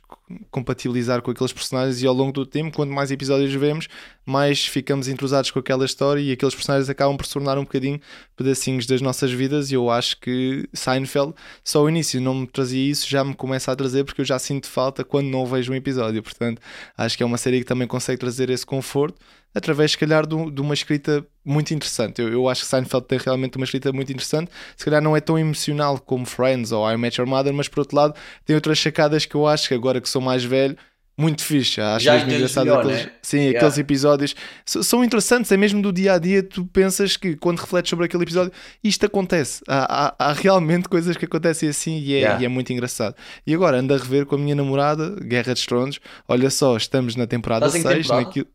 compatibilizar 0.50 1.20
com 1.20 1.30
aqueles 1.30 1.52
personagens 1.52 2.02
e 2.02 2.06
ao 2.06 2.14
longo 2.14 2.32
do 2.32 2.46
tempo, 2.46 2.74
quanto 2.74 2.90
mais 2.90 3.10
episódios 3.10 3.52
vemos, 3.52 3.86
mais 4.24 4.64
ficamos 4.64 5.08
entrosados 5.08 5.50
com 5.50 5.58
aquela 5.58 5.84
história 5.84 6.20
e 6.20 6.32
aqueles 6.32 6.54
personagens 6.54 6.88
acabam 6.88 7.16
por 7.16 7.26
se 7.26 7.32
tornar 7.34 7.58
um 7.58 7.64
bocadinho 7.64 8.00
pedacinhos 8.34 8.86
das 8.86 9.02
nossas 9.02 9.30
vidas 9.30 9.70
e 9.70 9.74
eu 9.74 9.90
acho 9.90 10.18
que 10.20 10.66
Seinfeld, 10.72 11.34
só 11.62 11.82
o 11.82 11.88
início 11.88 12.20
não 12.20 12.34
me 12.34 12.46
trazia 12.46 12.90
isso, 12.90 13.08
já 13.08 13.22
me 13.22 13.34
começa 13.34 13.70
a 13.70 13.76
trazer 13.76 14.04
porque 14.04 14.22
eu 14.22 14.24
já 14.24 14.38
sinto 14.38 14.68
falta 14.68 15.04
quando 15.04 15.26
não 15.26 15.44
vejo 15.44 15.72
um 15.72 15.74
episódio, 15.74 16.22
portanto 16.22 16.62
acho 16.96 17.16
que 17.16 17.22
é 17.22 17.26
uma 17.26 17.36
série 17.36 17.58
que 17.58 17.66
também 17.66 17.86
consegue 17.86 18.18
trazer 18.18 18.48
esse 18.48 18.64
conforto 18.64 19.18
através, 19.54 19.92
se 19.92 19.98
calhar, 19.98 20.26
de, 20.26 20.50
de 20.50 20.60
uma 20.60 20.74
escrita 20.74 21.24
muito 21.44 21.72
interessante. 21.74 22.20
Eu, 22.22 22.28
eu 22.32 22.48
acho 22.48 22.62
que 22.62 22.68
Seinfeld 22.68 23.06
tem 23.06 23.18
realmente 23.18 23.56
uma 23.56 23.64
escrita 23.64 23.92
muito 23.92 24.10
interessante. 24.12 24.50
Se 24.76 24.84
calhar 24.84 25.02
não 25.02 25.16
é 25.16 25.20
tão 25.20 25.38
emocional 25.38 25.98
como 25.98 26.24
Friends 26.24 26.72
ou 26.72 26.88
I 26.90 26.96
Met 26.96 27.20
Your 27.20 27.28
Mother, 27.28 27.52
mas 27.52 27.68
por 27.68 27.80
outro 27.80 27.96
lado 27.96 28.14
tem 28.44 28.54
outras 28.56 28.78
sacadas 28.78 29.24
que 29.26 29.34
eu 29.34 29.46
acho 29.46 29.68
que 29.68 29.74
agora 29.74 30.00
que 30.00 30.08
sou 30.08 30.22
mais 30.22 30.44
velho, 30.44 30.76
muito 31.18 31.44
fixe. 31.44 31.78
Acho 31.80 32.04
Já 32.06 32.14
mesmo 32.14 32.32
engraçado 32.32 32.64
melhor, 32.64 32.80
aqueles, 32.84 33.04
né? 33.04 33.12
sim, 33.20 33.36
Yeah. 33.38 33.58
aqueles 33.58 33.78
episódios 33.78 34.34
são 34.64 35.04
interessantes, 35.04 35.52
é 35.52 35.56
mesmo 35.58 35.82
do 35.82 35.92
dia 35.92 36.14
a 36.14 36.18
dia. 36.18 36.42
Tu 36.42 36.64
pensas 36.66 37.18
que 37.18 37.36
quando 37.36 37.58
refletes 37.60 37.90
sobre 37.90 38.06
aquele 38.06 38.22
episódio, 38.22 38.50
isto 38.82 39.04
acontece. 39.04 39.62
Há, 39.68 40.06
há- 40.06 40.14
há 40.18 40.32
realmente 40.32 40.88
coisas 40.88 41.14
que 41.16 41.26
acontecem 41.26 41.68
assim 41.68 41.98
e 41.98 42.14
é, 42.14 42.18
Yeah. 42.20 42.42
e 42.42 42.44
é 42.46 42.48
muito 42.48 42.72
engraçado. 42.72 43.14
E 43.46 43.52
agora 43.54 43.78
ando 43.78 43.92
a 43.92 43.98
rever 43.98 44.24
com 44.24 44.36
a 44.36 44.38
minha 44.38 44.54
namorada 44.54 45.10
Guerra 45.22 45.52
dos 45.52 45.66
Tronos. 45.66 46.00
Olha 46.26 46.48
só, 46.48 46.76
estamos 46.78 47.14
na 47.14 47.26
temporada 47.26 47.66
Estás 47.66 47.84
em 47.84 47.86
6. 47.88 48.02
temporada? 48.06 48.26
Naquilo... 48.26 48.46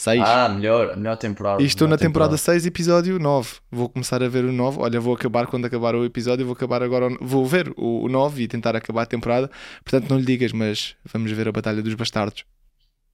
6. 0.00 0.22
Ah, 0.24 0.48
melhor, 0.48 0.96
melhor 0.96 1.16
temporada. 1.16 1.62
E 1.62 1.66
estou 1.66 1.86
melhor 1.86 1.96
na 1.98 2.00
temporada 2.06 2.36
6, 2.36 2.66
episódio 2.66 3.18
9. 3.18 3.56
Vou 3.70 3.88
começar 3.88 4.22
a 4.22 4.28
ver 4.28 4.44
o 4.44 4.52
9. 4.52 4.78
Olha, 4.80 5.00
vou 5.00 5.14
acabar 5.14 5.46
quando 5.46 5.64
acabar 5.66 5.94
o 5.94 6.04
episódio. 6.04 6.44
Vou 6.46 6.54
acabar 6.54 6.82
agora. 6.82 7.06
o- 7.08 7.18
Vou 7.20 7.44
ver 7.46 7.72
o, 7.76 8.04
o 8.04 8.08
9 8.08 8.42
e 8.44 8.48
tentar 8.48 8.74
acabar 8.76 9.02
a 9.02 9.06
temporada. 9.06 9.50
Portanto, 9.84 10.08
não 10.10 10.18
lhe 10.18 10.24
digas, 10.24 10.52
mas 10.52 10.94
vamos 11.12 11.30
ver 11.32 11.48
a 11.48 11.52
Batalha 11.52 11.82
dos 11.82 11.94
Bastardos. 11.94 12.44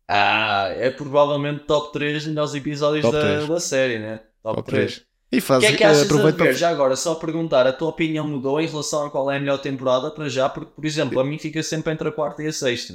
Ah, 0.09 0.69
é 0.77 0.91
provavelmente 0.91 1.61
top 1.65 1.93
3 1.93 2.27
melhores 2.27 2.55
episódios 2.55 3.03
Top 3.03 3.17
da, 3.17 3.47
da 3.47 3.61
série, 3.61 3.99
né? 3.99 4.21
Top, 4.43 4.57
Top 4.57 4.71
3. 4.71 4.93
três. 4.93 5.07
E 5.33 5.39
O 5.39 5.43
faz, 5.43 5.61
que 5.65 5.73
é 5.73 5.77
que 5.77 5.83
achas 5.83 6.01
de 6.01 6.05
aproveita 6.05 6.39
ver? 6.45 6.51
para... 6.51 6.53
Já 6.59 6.69
agora, 6.71 6.95
só 6.95 7.15
perguntar, 7.15 7.67
a 7.67 7.73
tua 7.73 7.89
opinião 7.89 8.29
mudou 8.29 8.61
em 8.61 8.67
relação 8.67 9.07
a 9.07 9.11
qual 9.11 9.31
é 9.31 9.37
a 9.39 9.41
melhor 9.41 9.59
temporada 9.59 10.11
para 10.11 10.29
já? 10.29 10.49
Porque, 10.49 10.71
por 10.77 10.85
exemplo, 10.85 11.19
a 11.19 11.25
mim 11.25 11.39
fica 11.39 11.63
sempre 11.63 11.93
entre 11.93 12.07
a 12.09 12.13
quarta 12.13 12.43
e 12.43 12.47
a 12.47 12.53
sexta. 12.53 12.95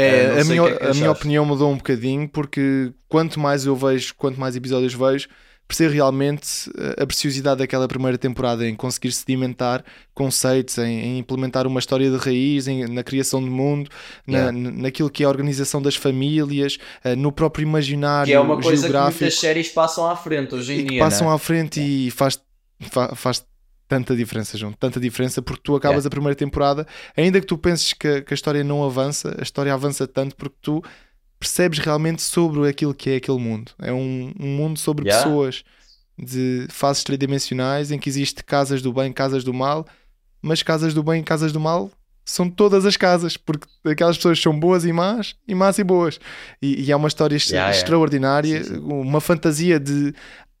É, 0.00 0.24
Eh, 0.36 0.40
a, 0.40 0.44
minha, 0.44 0.62
que 0.62 0.68
é 0.68 0.76
que 0.78 0.86
a 0.86 0.94
minha 0.94 1.10
opinião 1.10 1.44
mudou 1.44 1.70
um 1.70 1.76
bocadinho 1.76 2.28
porque 2.28 2.92
quanto 3.08 3.38
mais 3.38 3.66
eu 3.66 3.74
vejo, 3.76 4.14
quanto 4.16 4.38
mais 4.40 4.56
episódios 4.56 4.94
vejo, 4.94 5.28
percebo 5.68 5.92
realmente 5.94 6.68
a 7.00 7.06
preciosidade 7.06 7.58
daquela 7.60 7.86
primeira 7.86 8.18
temporada 8.18 8.66
em 8.68 8.74
conseguir 8.74 9.12
sedimentar 9.12 9.84
conceitos, 10.12 10.76
em, 10.78 10.98
em 11.00 11.18
implementar 11.18 11.64
uma 11.64 11.78
história 11.78 12.10
de 12.10 12.16
raiz, 12.16 12.66
em- 12.66 12.88
na 12.88 13.04
criação 13.04 13.40
do 13.40 13.48
mundo, 13.50 13.88
na, 14.26 14.38
Yeah. 14.38 14.58
n- 14.58 14.82
naquilo 14.82 15.08
que 15.08 15.22
é 15.22 15.26
a 15.26 15.28
organização 15.28 15.80
das 15.80 15.94
famílias, 15.94 16.76
eh, 17.04 17.14
no 17.14 17.30
próprio 17.30 17.62
imaginário 17.62 18.26
Que 18.26 18.32
é 18.34 18.40
uma 18.40 18.60
coisa 18.60 18.88
que 18.88 18.92
muitas 18.98 19.38
séries 19.38 19.68
passam 19.68 20.10
à 20.10 20.16
frente 20.16 20.56
hoje 20.56 20.72
em 20.72 20.86
dia. 20.86 20.98
passam 21.04 21.28
né? 21.28 21.34
à 21.34 21.38
frente 21.38 21.80
e 21.80 22.10
faz, 22.10 22.40
fa- 22.90 23.14
faz 23.14 23.44
tanta 23.90 24.14
diferença, 24.16 24.56
João, 24.56 24.72
tanta 24.72 24.98
diferença 25.00 25.42
porque 25.42 25.60
tu 25.64 25.74
acabas 25.74 26.04
É. 26.04 26.08
a 26.08 26.10
primeira 26.10 26.34
temporada, 26.36 26.86
ainda 27.16 27.40
que 27.40 27.46
tu 27.46 27.58
penses 27.58 27.92
que, 27.92 28.06
a- 28.06 28.22
que 28.22 28.32
a 28.32 28.36
história 28.36 28.62
não 28.64 28.84
avança, 28.84 29.34
a 29.38 29.42
história 29.42 29.74
avança 29.74 30.06
tanto 30.06 30.36
porque 30.36 30.56
tu 30.62 30.82
percebes 31.40 31.78
realmente 31.80 32.22
sobre 32.22 32.68
aquilo 32.68 32.94
que 32.94 33.10
é 33.10 33.16
aquele 33.16 33.38
mundo. 33.38 33.72
É 33.80 33.92
um, 33.92 34.32
um 34.38 34.46
mundo 34.56 34.78
sobre 34.78 35.06
Yeah. 35.08 35.24
pessoas 35.24 35.64
de 36.16 36.66
fases 36.70 37.02
tridimensionais 37.02 37.90
em 37.90 37.98
que 37.98 38.08
existe 38.08 38.44
casas 38.44 38.80
do 38.80 38.92
bem, 38.92 39.12
casas 39.12 39.42
do 39.42 39.52
mal, 39.52 39.84
mas 40.40 40.62
casas 40.62 40.94
do 40.94 41.02
bem 41.02 41.20
e 41.20 41.24
casas 41.24 41.50
do 41.52 41.58
mal 41.58 41.90
são 42.24 42.48
todas 42.48 42.86
as 42.86 42.96
casas, 42.96 43.36
porque 43.36 43.66
aquelas 43.84 44.16
pessoas 44.16 44.40
são 44.40 44.56
boas 44.58 44.84
e 44.84 44.92
más, 44.92 45.34
e 45.48 45.54
más 45.54 45.78
e 45.78 45.82
boas. 45.84 46.20
E, 46.62 46.84
e 46.84 46.92
é 46.92 46.96
uma 46.96 47.08
história 47.08 47.34
Yeah, 47.36 47.54
yeah. 47.54 47.76
extraordinária, 47.76 48.62
Sim, 48.62 48.74
sim. 48.74 48.80
uma 48.80 49.20
fantasia 49.20 49.80
de 49.80 50.14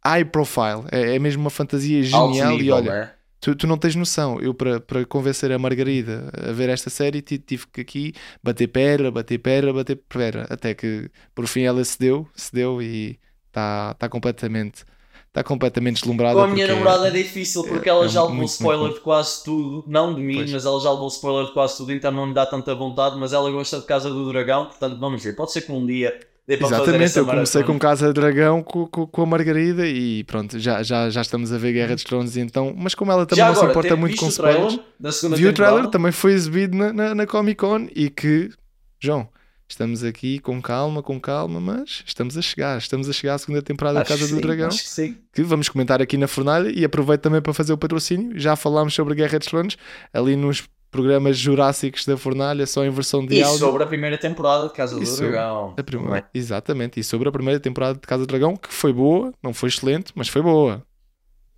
high 0.04 0.24
profile, 0.24 0.84
é, 0.90 1.14
é 1.14 1.18
mesmo 1.18 1.42
uma 1.42 1.50
fantasia 1.50 2.02
genial. 2.02 2.32
e 2.34 2.56
nível, 2.56 2.76
olha, 2.76 2.90
né? 2.92 3.10
Tu, 3.40 3.54
tu 3.54 3.66
não 3.66 3.78
tens 3.78 3.94
noção. 3.96 4.38
Eu, 4.40 4.52
para, 4.54 4.80
para 4.80 5.04
convencer 5.06 5.50
a 5.52 5.58
Margarida 5.58 6.30
a 6.48 6.52
ver 6.52 6.68
esta 6.68 6.90
série, 6.90 7.22
ti- 7.22 7.38
tive 7.38 7.66
que 7.68 7.80
aqui 7.80 8.12
bater 8.42 8.68
pedra, 8.68 9.10
bater 9.10 9.38
pedra, 9.38 9.72
bater 9.72 9.96
pedra, 10.08 10.46
até 10.50 10.74
que 10.74 11.10
por 11.34 11.46
fim 11.46 11.62
ela 11.62 11.82
cedeu, 11.84 12.26
cedeu 12.34 12.80
e 12.82 13.18
está 13.48 13.94
tá 13.94 14.08
completamente. 14.08 14.84
Está 15.28 15.44
completamente 15.44 16.00
deslumbrada. 16.00 16.34
Com 16.34 16.40
a 16.42 16.48
minha 16.48 16.66
namorada 16.66 17.06
é 17.06 17.10
difícil 17.12 17.62
porque 17.62 17.88
ela 17.88 18.04
é 18.04 18.08
já 18.08 18.20
levou 18.22 18.34
muito, 18.36 18.48
spoiler 18.50 18.80
muito 18.80 18.94
de 18.96 19.00
quase 19.00 19.44
tudo, 19.44 19.84
não 19.86 20.12
de 20.12 20.20
mim, 20.20 20.34
Pois. 20.34 20.50
mas 20.50 20.66
ela 20.66 20.80
já 20.80 20.90
levou 20.90 21.06
spoiler 21.06 21.46
de 21.46 21.52
quase 21.52 21.76
tudo, 21.76 21.92
então 21.92 22.10
não 22.10 22.26
lhe 22.26 22.34
dá 22.34 22.44
tanta 22.46 22.74
vontade. 22.74 23.16
Mas 23.16 23.32
ela 23.32 23.48
gosta 23.48 23.78
de 23.78 23.86
Casa 23.86 24.10
do 24.10 24.28
Dragão, 24.28 24.66
portanto 24.66 24.98
vamos 24.98 25.22
ver. 25.22 25.36
Pode 25.36 25.52
ser 25.52 25.60
que 25.60 25.70
um 25.70 25.86
dia 25.86 26.18
Exatamente, 26.48 27.16
eu 27.16 27.26
comecei 27.26 27.62
com. 27.62 27.78
Casa 27.78 28.12
Dragão 28.12 28.62
com, 28.62 28.86
com, 28.86 29.06
com 29.06 29.22
a 29.22 29.26
Margarida 29.26 29.86
e 29.86 30.24
pronto, 30.24 30.58
já, 30.58 30.82
já, 30.82 31.08
já 31.08 31.20
estamos 31.22 31.52
a 31.52 31.58
ver 31.58 31.72
Guerra 31.72 31.94
dos 31.94 32.04
Tronos 32.04 32.36
então, 32.36 32.74
mas 32.76 32.94
como 32.94 33.12
ela 33.12 33.24
também 33.24 33.44
Já 33.44 33.48
não 33.48 33.54
se 33.54 33.58
agora, 33.60 33.70
importa 33.72 33.88
tem- 33.90 33.98
muito 33.98 34.16
com 34.16 34.28
spoilers, 34.28 34.80
da 34.98 35.10
viu 35.36 35.50
o 35.50 35.52
trailer, 35.52 35.86
também 35.88 36.12
foi 36.12 36.32
exibido 36.32 36.76
na, 36.76 36.92
na, 36.92 37.14
na 37.14 37.26
Comic 37.26 37.56
Con 37.60 37.86
e 37.94 38.10
que, 38.10 38.50
João, 38.98 39.28
estamos 39.68 40.02
aqui 40.02 40.40
com 40.40 40.60
calma, 40.60 41.02
com 41.02 41.20
calma, 41.20 41.60
mas 41.60 42.02
estamos 42.04 42.36
a 42.36 42.42
chegar, 42.42 42.76
estamos 42.78 43.08
a 43.08 43.12
chegar 43.12 43.34
à 43.34 43.38
segunda 43.38 43.62
temporada 43.62 43.94
da 43.94 44.00
Acho 44.02 44.08
Casa 44.10 44.24
que 44.24 44.30
do 44.32 44.36
sim, 44.36 44.42
Dragão, 44.42 44.68
que 44.68 44.74
sim. 44.88 45.16
que 45.32 45.42
vamos 45.42 45.68
comentar 45.68 46.02
aqui 46.02 46.16
na 46.16 46.26
Fornalha 46.26 46.68
e 46.68 46.84
aproveito 46.84 47.20
também 47.22 47.40
para 47.40 47.54
fazer 47.54 47.72
o 47.72 47.78
patrocínio, 47.78 48.36
já 48.38 48.56
falámos 48.56 48.92
sobre 48.94 49.14
Guerra 49.14 49.38
dos 49.38 49.46
Tronos, 49.46 49.76
ali 50.12 50.34
nos 50.34 50.64
programas 50.90 51.36
jurássicos 51.38 52.04
da 52.04 52.16
Fornalha, 52.16 52.66
só 52.66 52.84
em 52.84 52.90
versão 52.90 53.24
de 53.24 53.36
E 53.36 53.42
áudio. 53.42 53.58
sobre 53.58 53.82
a 53.82 53.86
primeira 53.86 54.18
temporada 54.18 54.66
de 54.68 54.74
Casa 54.74 54.96
do 54.96 55.02
E 55.02 55.06
sobre 55.06 55.30
Dragão. 55.32 55.74
A 55.78 55.82
primeira- 55.82 56.18
é? 56.18 56.24
Exatamente, 56.34 56.98
e 56.98 57.04
sobre 57.04 57.28
a 57.28 57.32
primeira 57.32 57.60
temporada 57.60 57.94
de 57.94 58.06
Casa 58.06 58.24
do 58.24 58.26
Dragão, 58.26 58.56
que 58.56 58.72
foi 58.72 58.92
boa, 58.92 59.32
não 59.42 59.54
foi 59.54 59.68
excelente, 59.68 60.12
mas 60.14 60.28
foi 60.28 60.42
boa. 60.42 60.84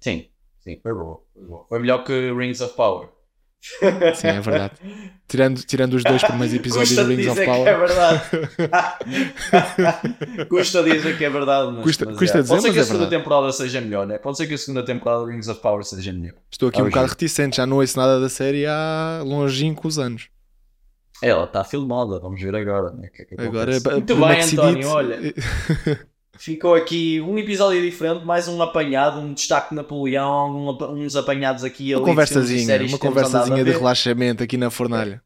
Sim, 0.01 0.27
sim, 0.61 0.79
foi 0.83 0.93
boa. 0.93 1.21
Foi, 1.33 1.43
boa. 1.45 1.65
Foi 1.69 1.79
melhor 1.79 2.05
que 2.05 2.33
Rings 2.33 2.61
of 2.61 2.75
Power. 2.75 3.09
Sim, 4.17 4.27
é 4.27 4.41
verdade. 4.41 4.73
tirando, 5.29 5.63
tirando 5.63 5.95
os 5.95 6.03
dois 6.03 6.21
primeiros 6.23 6.53
episódios 6.55 6.91
de 6.97 7.03
Rings 7.03 7.29
of 7.29 7.45
Power. 7.45 7.69
é 7.69 7.79
verdade. 7.79 8.23
custa 10.49 10.83
dizer 10.83 11.17
que 11.17 11.25
é 11.25 11.31
verdade, 11.31 11.73
mas, 11.73 11.83
Custa- 11.85 12.07
mas 12.07 12.19
custa 12.19 12.39
é. 12.39 12.43
dizer, 12.43 12.53
Pode 12.55 12.63
ser 12.63 12.73
que 12.73 12.79
é 12.79 12.83
a 12.83 12.85
segunda 12.85 13.05
verdade. 13.05 13.23
temporada 13.23 13.53
seja 13.53 13.81
melhor, 13.81 14.07
né? 14.07 14.19
Pode 14.19 14.37
ser 14.37 14.47
que 14.47 14.55
a 14.55 14.59
segunda 14.59 14.85
temporada 14.85 15.25
de 15.25 15.31
Rings 15.33 15.49
of 15.49 15.61
Power 15.61 15.85
seja 15.85 16.13
melhor. 16.13 16.35
Estou 16.51 16.69
aqui 16.69 16.81
um 16.83 16.87
Ah, 16.87 16.89
bocado 16.89 17.07
reticente, 17.09 17.57
já 17.59 17.67
não 17.67 17.77
ouço 17.79 17.97
nada 17.99 18.21
da 18.21 18.29
série 18.29 18.67
há 18.67 19.23
longínquos 19.25 19.99
anos. 19.99 20.29
Ela 21.23 21.45
está 21.45 21.63
filmada, 21.63 22.19
vamos 22.19 22.41
ver 22.43 22.55
agora. 22.57 22.91
Né? 22.91 23.09
que 23.15 23.23
é 23.23 23.25
que 23.25 23.41
Agora, 23.41 23.73
Muito 23.93 24.17
bem, 24.17 24.41
António, 24.43 24.89
olha. 24.89 25.19
Ficou 26.43 26.75
aqui 26.75 27.21
um 27.21 27.39
episódio 27.39 27.81
diferente, 27.81 28.25
mais 28.25 28.49
um 28.49 28.61
apanhado, 28.61 29.21
um 29.21 29.33
destaque 29.33 29.69
de 29.69 29.77
Napoleão, 29.77 30.51
um 30.51 31.05
uns 31.05 31.15
apanhados 31.15 31.63
aqui 31.63 31.95
Uma 31.95 31.99
ali 31.99 32.03
e 32.03 32.09
conversazinha, 32.09 32.83
uma 32.89 32.99
conversazinha 32.99 33.65
de 33.65 33.71
relaxamento 33.71 34.43
aqui 34.43 34.57
na 34.57 34.69
fornalha. 34.69 35.23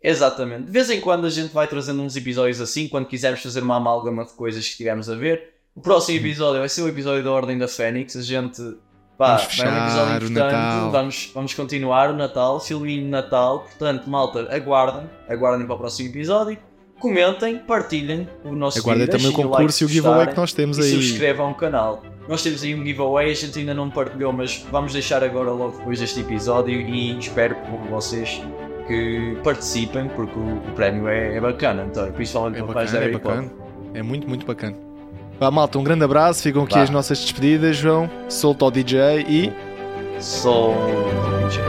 Exatamente. 0.00 0.66
De 0.66 0.70
vez 0.70 0.88
em 0.88 1.00
quando 1.00 1.26
a 1.26 1.28
gente 1.28 1.52
vai 1.52 1.66
trazendo 1.66 2.00
uns 2.00 2.14
episódios 2.14 2.60
assim, 2.60 2.86
quando 2.86 3.06
quisermos 3.06 3.42
fazer 3.42 3.64
uma 3.64 3.78
amálgama 3.78 4.24
de 4.24 4.32
coisas 4.34 4.62
que 4.62 4.70
estivermos 4.70 5.10
a 5.10 5.16
ver. 5.16 5.54
O 5.74 5.80
próximo 5.80 6.16
episódio 6.16 6.60
vai 6.60 6.68
ser 6.68 6.82
o 6.82 6.88
episódio 6.88 7.24
da 7.24 7.32
Ordem 7.32 7.58
da 7.58 7.66
Fênix. 7.66 8.14
A 8.14 8.22
gente 8.22 8.62
pá, 9.18 9.38
Vamos 9.38 9.42
vai 9.42 9.46
um 9.46 9.50
fechar 9.50 9.86
episódio 9.88 10.28
importante. 10.28 10.52
Natal. 10.52 10.90
Vamos, 10.92 11.30
vamos 11.34 11.54
continuar 11.54 12.10
o 12.10 12.16
Natal, 12.16 12.60
filminho 12.60 13.02
de 13.02 13.08
Natal. 13.08 13.64
Portanto, 13.64 14.08
malta, 14.08 14.48
aguardem, 14.54 15.10
aguardem 15.28 15.66
para 15.66 15.74
o 15.74 15.78
próximo 15.78 16.10
episódio. 16.10 16.69
Comentem, 17.00 17.58
partilhem 17.58 18.28
o 18.44 18.52
nosso 18.52 18.78
Aguardem 18.78 19.06
vídeo, 19.06 19.18
também 19.18 19.32
o 19.32 19.34
concurso 19.34 19.62
like 19.62 19.82
e 19.82 19.86
o 19.86 19.88
se 19.88 19.94
giveaway 19.94 20.26
que 20.28 20.36
nós 20.36 20.52
temos 20.52 20.78
e 20.78 20.82
aí. 20.82 20.90
subscrevam 20.90 21.50
o 21.50 21.54
canal. 21.54 22.02
Nós 22.28 22.42
temos 22.42 22.62
aí 22.62 22.74
um 22.74 22.84
giveaway, 22.84 23.30
a 23.30 23.34
gente 23.34 23.58
ainda 23.58 23.74
não 23.74 23.90
partilhou, 23.90 24.32
mas 24.32 24.64
vamos 24.70 24.92
deixar 24.92 25.24
agora 25.24 25.50
logo 25.50 25.78
depois 25.78 25.98
deste 25.98 26.20
episódio 26.20 26.78
e 26.80 27.18
espero 27.18 27.56
por 27.56 27.80
vocês 27.88 28.40
que 28.86 29.36
participem, 29.42 30.08
porque 30.08 30.38
o, 30.38 30.60
prémio 30.74 31.08
é, 31.08 31.36
é 31.36 31.40
bacana, 31.40 31.84
António, 31.84 32.12
principalmente 32.12 32.62
É 32.62 32.66
fãs 32.66 32.92
da 32.92 33.00
bacana, 33.00 33.04
é 33.04 33.12
bacana. 33.12 33.50
É 33.94 34.02
muito, 34.02 34.28
muito 34.28 34.46
bacana. 34.46 34.76
Vá, 35.40 35.50
malta, 35.50 35.78
um 35.78 35.82
grande 35.82 36.04
abraço. 36.04 36.42
Ficam 36.42 36.64
aqui 36.64 36.74
Vá. 36.74 36.82
as 36.82 36.90
nossas 36.90 37.18
despedidas, 37.18 37.76
João. 37.76 38.10
Solta 38.28 38.66
o 38.66 38.70
DJ 38.70 39.24
e. 39.26 39.50
Sou 40.20 40.74
o 40.74 41.48
DJ. 41.48 41.62